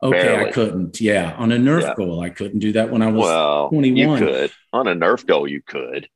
Okay, 0.01 0.35
I 0.47 0.51
couldn't. 0.51 0.99
Yeah, 1.01 1.35
on 1.37 1.51
a 1.51 1.57
Nerf 1.57 1.81
Yeah. 1.81 1.93
goal, 1.95 2.21
I 2.21 2.29
couldn't 2.29 2.59
do 2.59 2.71
that 2.71 2.89
when 2.89 3.01
I 3.01 3.07
was 3.11 3.25
Well, 3.25 3.69
21. 3.69 4.19
you 4.19 4.25
could. 4.27 4.51
On 4.71 4.87
a 4.87 4.95
Nerf 4.95 5.25
goal, 5.25 5.47
you 5.47 5.61
could. 5.61 6.07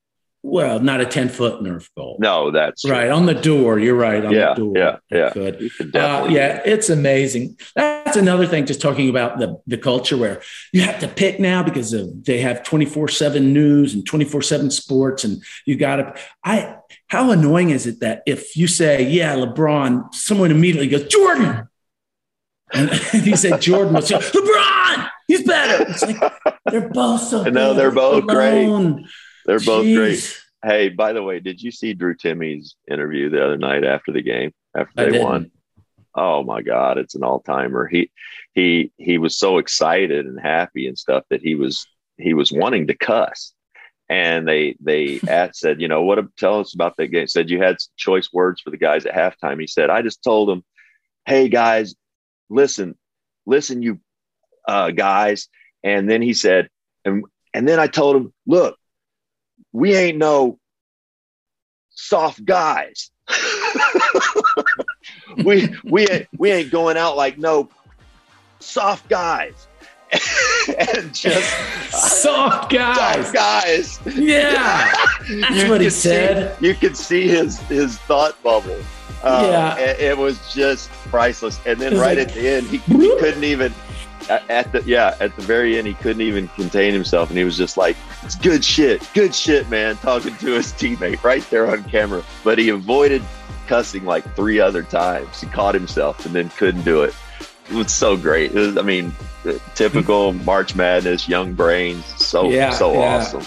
Well, 0.46 0.82
not 0.82 1.00
a 1.00 1.06
10 1.06 1.30
foot 1.30 1.62
Nerf 1.62 1.88
goal. 1.96 2.18
No, 2.20 2.52
that's 2.52 2.88
right 2.88 3.10
on 3.10 3.26
the 3.26 3.34
door. 3.34 3.80
You're 3.80 3.96
right 3.96 4.24
on 4.26 4.34
Yeah, 4.34 4.54
the 4.54 4.56
door. 4.56 4.74
yeah, 4.76 4.98
yeah. 5.10 6.02
Uh, 6.02 6.28
yeah, 6.30 6.62
it's 6.66 6.90
amazing. 6.90 7.58
That's 7.78 8.18
another 8.18 8.46
thing. 8.46 8.66
Just 8.66 8.82
talking 8.82 9.10
about 9.10 9.40
the 9.40 9.58
the 9.68 9.78
culture 9.78 10.18
where 10.18 10.42
you 10.74 10.82
have 10.82 11.00
to 11.00 11.08
pick 11.08 11.40
now 11.40 11.64
because 11.64 11.94
of 11.94 12.26
they 12.26 12.42
have 12.42 12.62
twenty 12.64 12.84
four 12.86 13.08
seven 13.08 13.54
news 13.54 13.94
and 13.94 14.06
twenty 14.06 14.26
four 14.26 14.42
seven 14.42 14.70
sports, 14.70 15.24
and 15.24 15.42
you 15.66 15.78
got 15.78 15.96
to. 15.96 16.14
I 16.44 16.76
how 17.08 17.32
annoying 17.32 17.70
is 17.70 17.88
it 17.88 18.02
that 18.02 18.22
if 18.28 18.58
you 18.58 18.68
say 18.68 19.02
yeah 19.10 19.36
LeBron, 19.36 20.14
someone 20.14 20.52
immediately 20.52 20.90
goes 20.90 21.08
Jordan, 21.08 21.70
and 22.74 22.90
he 23.24 23.36
said 23.38 23.62
Jordan 23.62 23.94
was 23.94 24.12
LeBron. 24.12 25.10
He's 25.28 25.44
better. 25.48 25.86
It's 25.90 26.02
like 26.06 26.34
they're 26.70 26.90
both 26.90 27.22
so. 27.22 27.46
I 27.46 27.50
know, 27.50 27.70
good 27.74 27.80
they're 27.80 27.92
both 27.92 28.28
great. 28.28 28.68
They're 29.46 29.60
both 29.60 29.86
great. 29.86 30.40
Hey, 30.64 30.90
by 30.90 31.14
the 31.14 31.24
way, 31.24 31.40
did 31.40 31.62
you 31.62 31.72
see 31.72 31.94
Drew 31.94 32.16
Timme's 32.16 32.76
interview 32.90 33.30
the 33.30 33.44
other 33.44 33.58
night 33.58 33.84
after 33.84 34.12
the 34.12 34.22
game 34.22 34.54
after 34.76 35.12
they 35.12 35.20
won? 35.20 35.52
Oh 36.16 36.44
my 36.44 36.62
God, 36.62 36.98
it's 36.98 37.16
an 37.16 37.24
all 37.24 37.40
timer. 37.40 37.88
He 37.88 38.12
he 38.54 38.92
he 38.98 39.18
was 39.18 39.38
so 39.38 39.58
excited 39.58 40.26
and 40.26 40.40
happy 40.40 40.88
and 40.88 40.98
stuff 40.98 41.24
that 41.30 41.42
he 41.42 41.56
was 41.56 41.88
he 42.18 42.34
was 42.34 42.52
wanting 42.52 42.88
to 42.88 42.96
cuss. 42.96 43.54
And 44.10 44.48
they 44.48 44.76
they 44.80 45.20
asked, 45.28 45.60
said, 45.60 45.82
you 45.82 45.88
know, 45.88 46.04
what 46.04 46.20
tell 46.38 46.60
us 46.60 46.74
about 46.74 46.96
that 46.98 47.08
game? 47.08 47.28
Said 47.28 47.50
you 47.50 47.62
had 47.62 47.78
choice 47.98 48.30
words 48.32 48.62
for 48.62 48.70
the 48.70 48.78
guys 48.78 49.06
at 49.06 49.16
halftime. 49.16 49.60
He 49.60 49.68
said, 49.68 49.90
I 49.90 50.02
just 50.02 50.24
told 50.24 50.50
them, 50.50 50.64
hey 51.26 51.50
guys, 51.50 51.96
listen, 52.50 52.96
listen, 53.46 53.82
you 53.82 54.00
uh, 54.68 54.92
guys. 54.92 55.48
And 55.84 56.10
then 56.10 56.22
he 56.22 56.34
said, 56.34 56.70
and 57.04 57.26
and 57.54 57.68
then 57.68 57.80
I 57.80 57.88
told 57.88 58.16
him, 58.16 58.34
look, 58.46 58.78
we 59.74 59.96
ain't 59.96 60.18
no 60.18 60.60
soft 61.90 62.46
guys. 62.46 63.12
we 65.44 65.76
we 65.84 66.08
ain't, 66.08 66.28
we 66.38 66.52
ain't 66.52 66.72
going 66.72 66.98
out 66.98 67.18
like 67.18 67.38
no 67.38 67.70
soft 68.60 69.10
guys. 69.10 69.68
and 70.78 71.14
just 71.14 71.52
Soft 71.92 72.72
guys. 72.72 73.16
soft 73.16 73.34
guys. 73.34 74.00
Yeah. 74.16 74.94
That's 75.50 75.70
what 75.70 75.82
he 75.82 75.90
said. 75.90 76.58
See, 76.60 76.68
you 76.68 76.76
could 76.76 76.96
see 76.96 77.28
his 77.28 77.60
his 77.62 77.98
thought 78.00 78.42
bubble. 78.44 78.80
Uh, 79.24 79.48
Yeah. 79.50 79.78
it, 79.80 80.00
it 80.02 80.18
was 80.18 80.54
just 80.54 80.90
priceless. 81.10 81.60
And 81.66 81.80
then 81.82 81.98
right 81.98 82.18
like- 82.18 82.28
at 82.28 82.34
the 82.36 82.48
end, 82.48 82.68
he, 82.68 82.78
he 82.78 83.10
couldn't 83.18 83.44
even 83.44 83.74
at- 84.30 84.50
at 84.50 84.72
the 84.72 84.82
yeah 84.86 85.16
at 85.20 85.36
the 85.36 85.42
very 85.42 85.78
end 85.78 85.88
he 85.88 85.94
couldn't 85.96 86.22
even 86.22 86.48
contain 86.50 86.94
himself, 86.94 87.30
and 87.30 87.38
he 87.38 87.44
was 87.44 87.58
just 87.58 87.78
like, 87.78 87.96
"It's 88.24 88.36
good 88.36 88.64
shit, 88.64 89.08
good 89.14 89.34
shit, 89.36 89.70
man." 89.70 89.96
Talking 89.98 90.36
to 90.38 90.52
his 90.54 90.72
teammate 90.74 91.24
right 91.24 91.48
there 91.50 91.70
on 91.70 91.84
camera, 91.86 92.24
but 92.44 92.58
he 92.58 92.70
avoided 92.70 93.22
cussing 93.68 94.06
like 94.06 94.24
three 94.36 94.60
other 94.60 94.84
times. 94.84 95.40
He 95.42 95.48
caught 95.48 95.74
himself 95.74 96.26
and 96.26 96.36
then 96.36 96.50
couldn't 96.52 96.84
do 96.84 97.04
it. 97.04 97.14
It 97.70 97.76
was 97.76 97.92
so 97.94 98.18
great. 98.18 98.54
Was, 98.54 98.78
I 98.78 98.82
mean, 98.82 99.14
typical 99.76 100.34
March 100.34 100.76
Madness, 100.76 101.30
young 101.30 101.54
brains. 101.54 102.04
So 102.22 102.50
Yeah, 102.50 102.72
so 102.72 102.92
yeah. 102.94 103.00
awesome. 103.18 103.46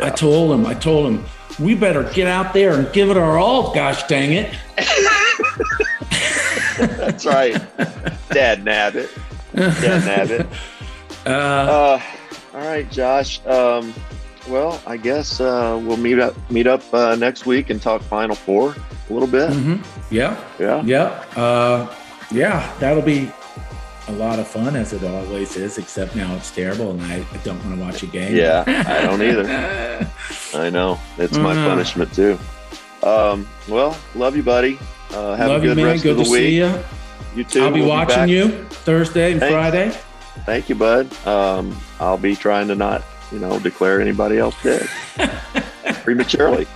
I 0.00 0.10
told 0.10 0.52
him, 0.52 0.66
I 0.66 0.74
told 0.74 1.06
him, 1.12 1.24
we 1.58 1.74
better 1.74 2.04
get 2.12 2.26
out 2.28 2.52
there 2.54 2.74
and 2.74 2.92
give 2.92 3.10
it 3.10 3.16
our 3.16 3.36
all. 3.38 3.74
Gosh 3.74 4.04
dang 4.04 4.32
it. 4.32 4.54
That's 6.78 7.24
right. 7.26 7.52
Dad 8.30 8.64
Nabbit. 8.64 9.08
Dad 9.54 10.02
Nabbit. 10.28 10.46
Uh, 11.26 11.30
Uh, 11.30 12.02
all 12.52 12.60
right, 12.60 12.90
Josh. 12.90 13.40
Um, 13.46 13.94
well, 14.46 14.78
I 14.86 14.98
guess 14.98 15.40
uh, 15.40 15.80
we'll 15.82 15.96
meet 15.96 16.18
up 16.18 16.34
meet 16.50 16.66
up 16.66 16.82
uh, 16.92 17.16
next 17.16 17.46
week 17.46 17.70
and 17.70 17.80
talk 17.80 18.02
Final 18.02 18.36
Four 18.36 18.76
a 19.08 19.12
little 19.12 19.26
bit. 19.28 19.48
mhm. 19.50 19.82
Yeah, 20.10 20.36
Yeah. 20.58 20.82
yeah, 20.84 21.24
uh, 21.34 21.88
yeah. 22.30 22.70
That'll 22.78 23.02
be 23.02 23.30
a 24.08 24.12
lot 24.12 24.38
of 24.38 24.46
fun, 24.46 24.76
as 24.76 24.92
it 24.92 25.02
always 25.02 25.56
is. 25.56 25.78
Except 25.78 26.14
now 26.14 26.34
it's 26.36 26.50
terrible, 26.50 26.90
and 26.90 27.00
I, 27.04 27.24
don't 27.42 27.56
want 27.64 27.78
to 27.78 27.82
watch 27.86 28.02
a 28.02 28.06
game. 28.06 28.36
Yeah, 28.36 28.64
I 28.66 29.06
don't 29.06 29.22
either. 29.22 30.06
I 30.54 30.68
know 30.68 31.00
it's 31.16 31.38
my 31.38 31.54
Mm. 31.54 31.66
punishment 31.68 32.12
too. 32.12 32.38
Um, 33.02 33.48
well, 33.66 33.96
love 34.14 34.36
you, 34.36 34.42
buddy. 34.42 34.78
Uh, 35.10 35.36
have 35.36 35.48
Love 35.48 35.62
a 35.62 35.66
you, 35.68 35.70
good 35.74 35.76
man. 35.78 35.86
rest 35.86 36.02
Good 36.02 36.18
of 36.18 36.24
to 36.24 36.24
the 36.24 36.30
week. 36.30 36.84
You. 37.36 37.44
Too. 37.44 37.62
I'll 37.64 37.70
be 37.72 37.80
We'll 37.80 37.88
watching 37.90 38.16
back. 38.16 38.28
you 38.28 38.64
Thursday 38.68 39.32
and 39.32 39.40
Thanks. 39.40 39.52
Friday. 39.52 39.90
Thank 40.44 40.68
you, 40.68 40.74
bud. 40.74 41.12
Um, 41.26 41.76
I'll 42.00 42.18
be 42.18 42.34
trying 42.36 42.68
to 42.68 42.74
not, 42.74 43.02
you 43.32 43.38
know, 43.38 43.58
declare 43.60 44.00
anybody 44.00 44.38
else 44.38 44.54
dead 44.62 44.88
prematurely. 46.02 46.66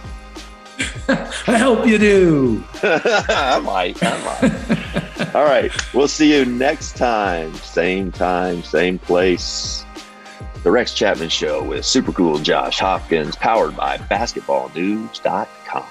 I 1.09 1.57
hope 1.59 1.87
you 1.87 1.99
do. 1.99 2.65
I 2.83 3.61
might. 3.65 3.99
I 4.03 4.19
might. 4.25 5.35
All 5.35 5.45
right. 5.45 5.73
We'll 5.95 6.07
see 6.09 6.37
you 6.37 6.45
next 6.45 6.97
time. 6.97 7.53
Same 7.55 8.13
time, 8.13 8.63
same 8.63 8.99
place. 8.99 9.85
The 10.63 10.71
Rex 10.71 10.93
Chapman 10.95 11.29
Show 11.31 11.63
with 11.63 11.85
super 11.85 12.13
cool 12.13 12.39
Josh 12.39 12.79
Hopkins, 12.81 13.37
powered 13.37 13.77
by 13.77 13.97
basketballnews.com. 13.99 15.85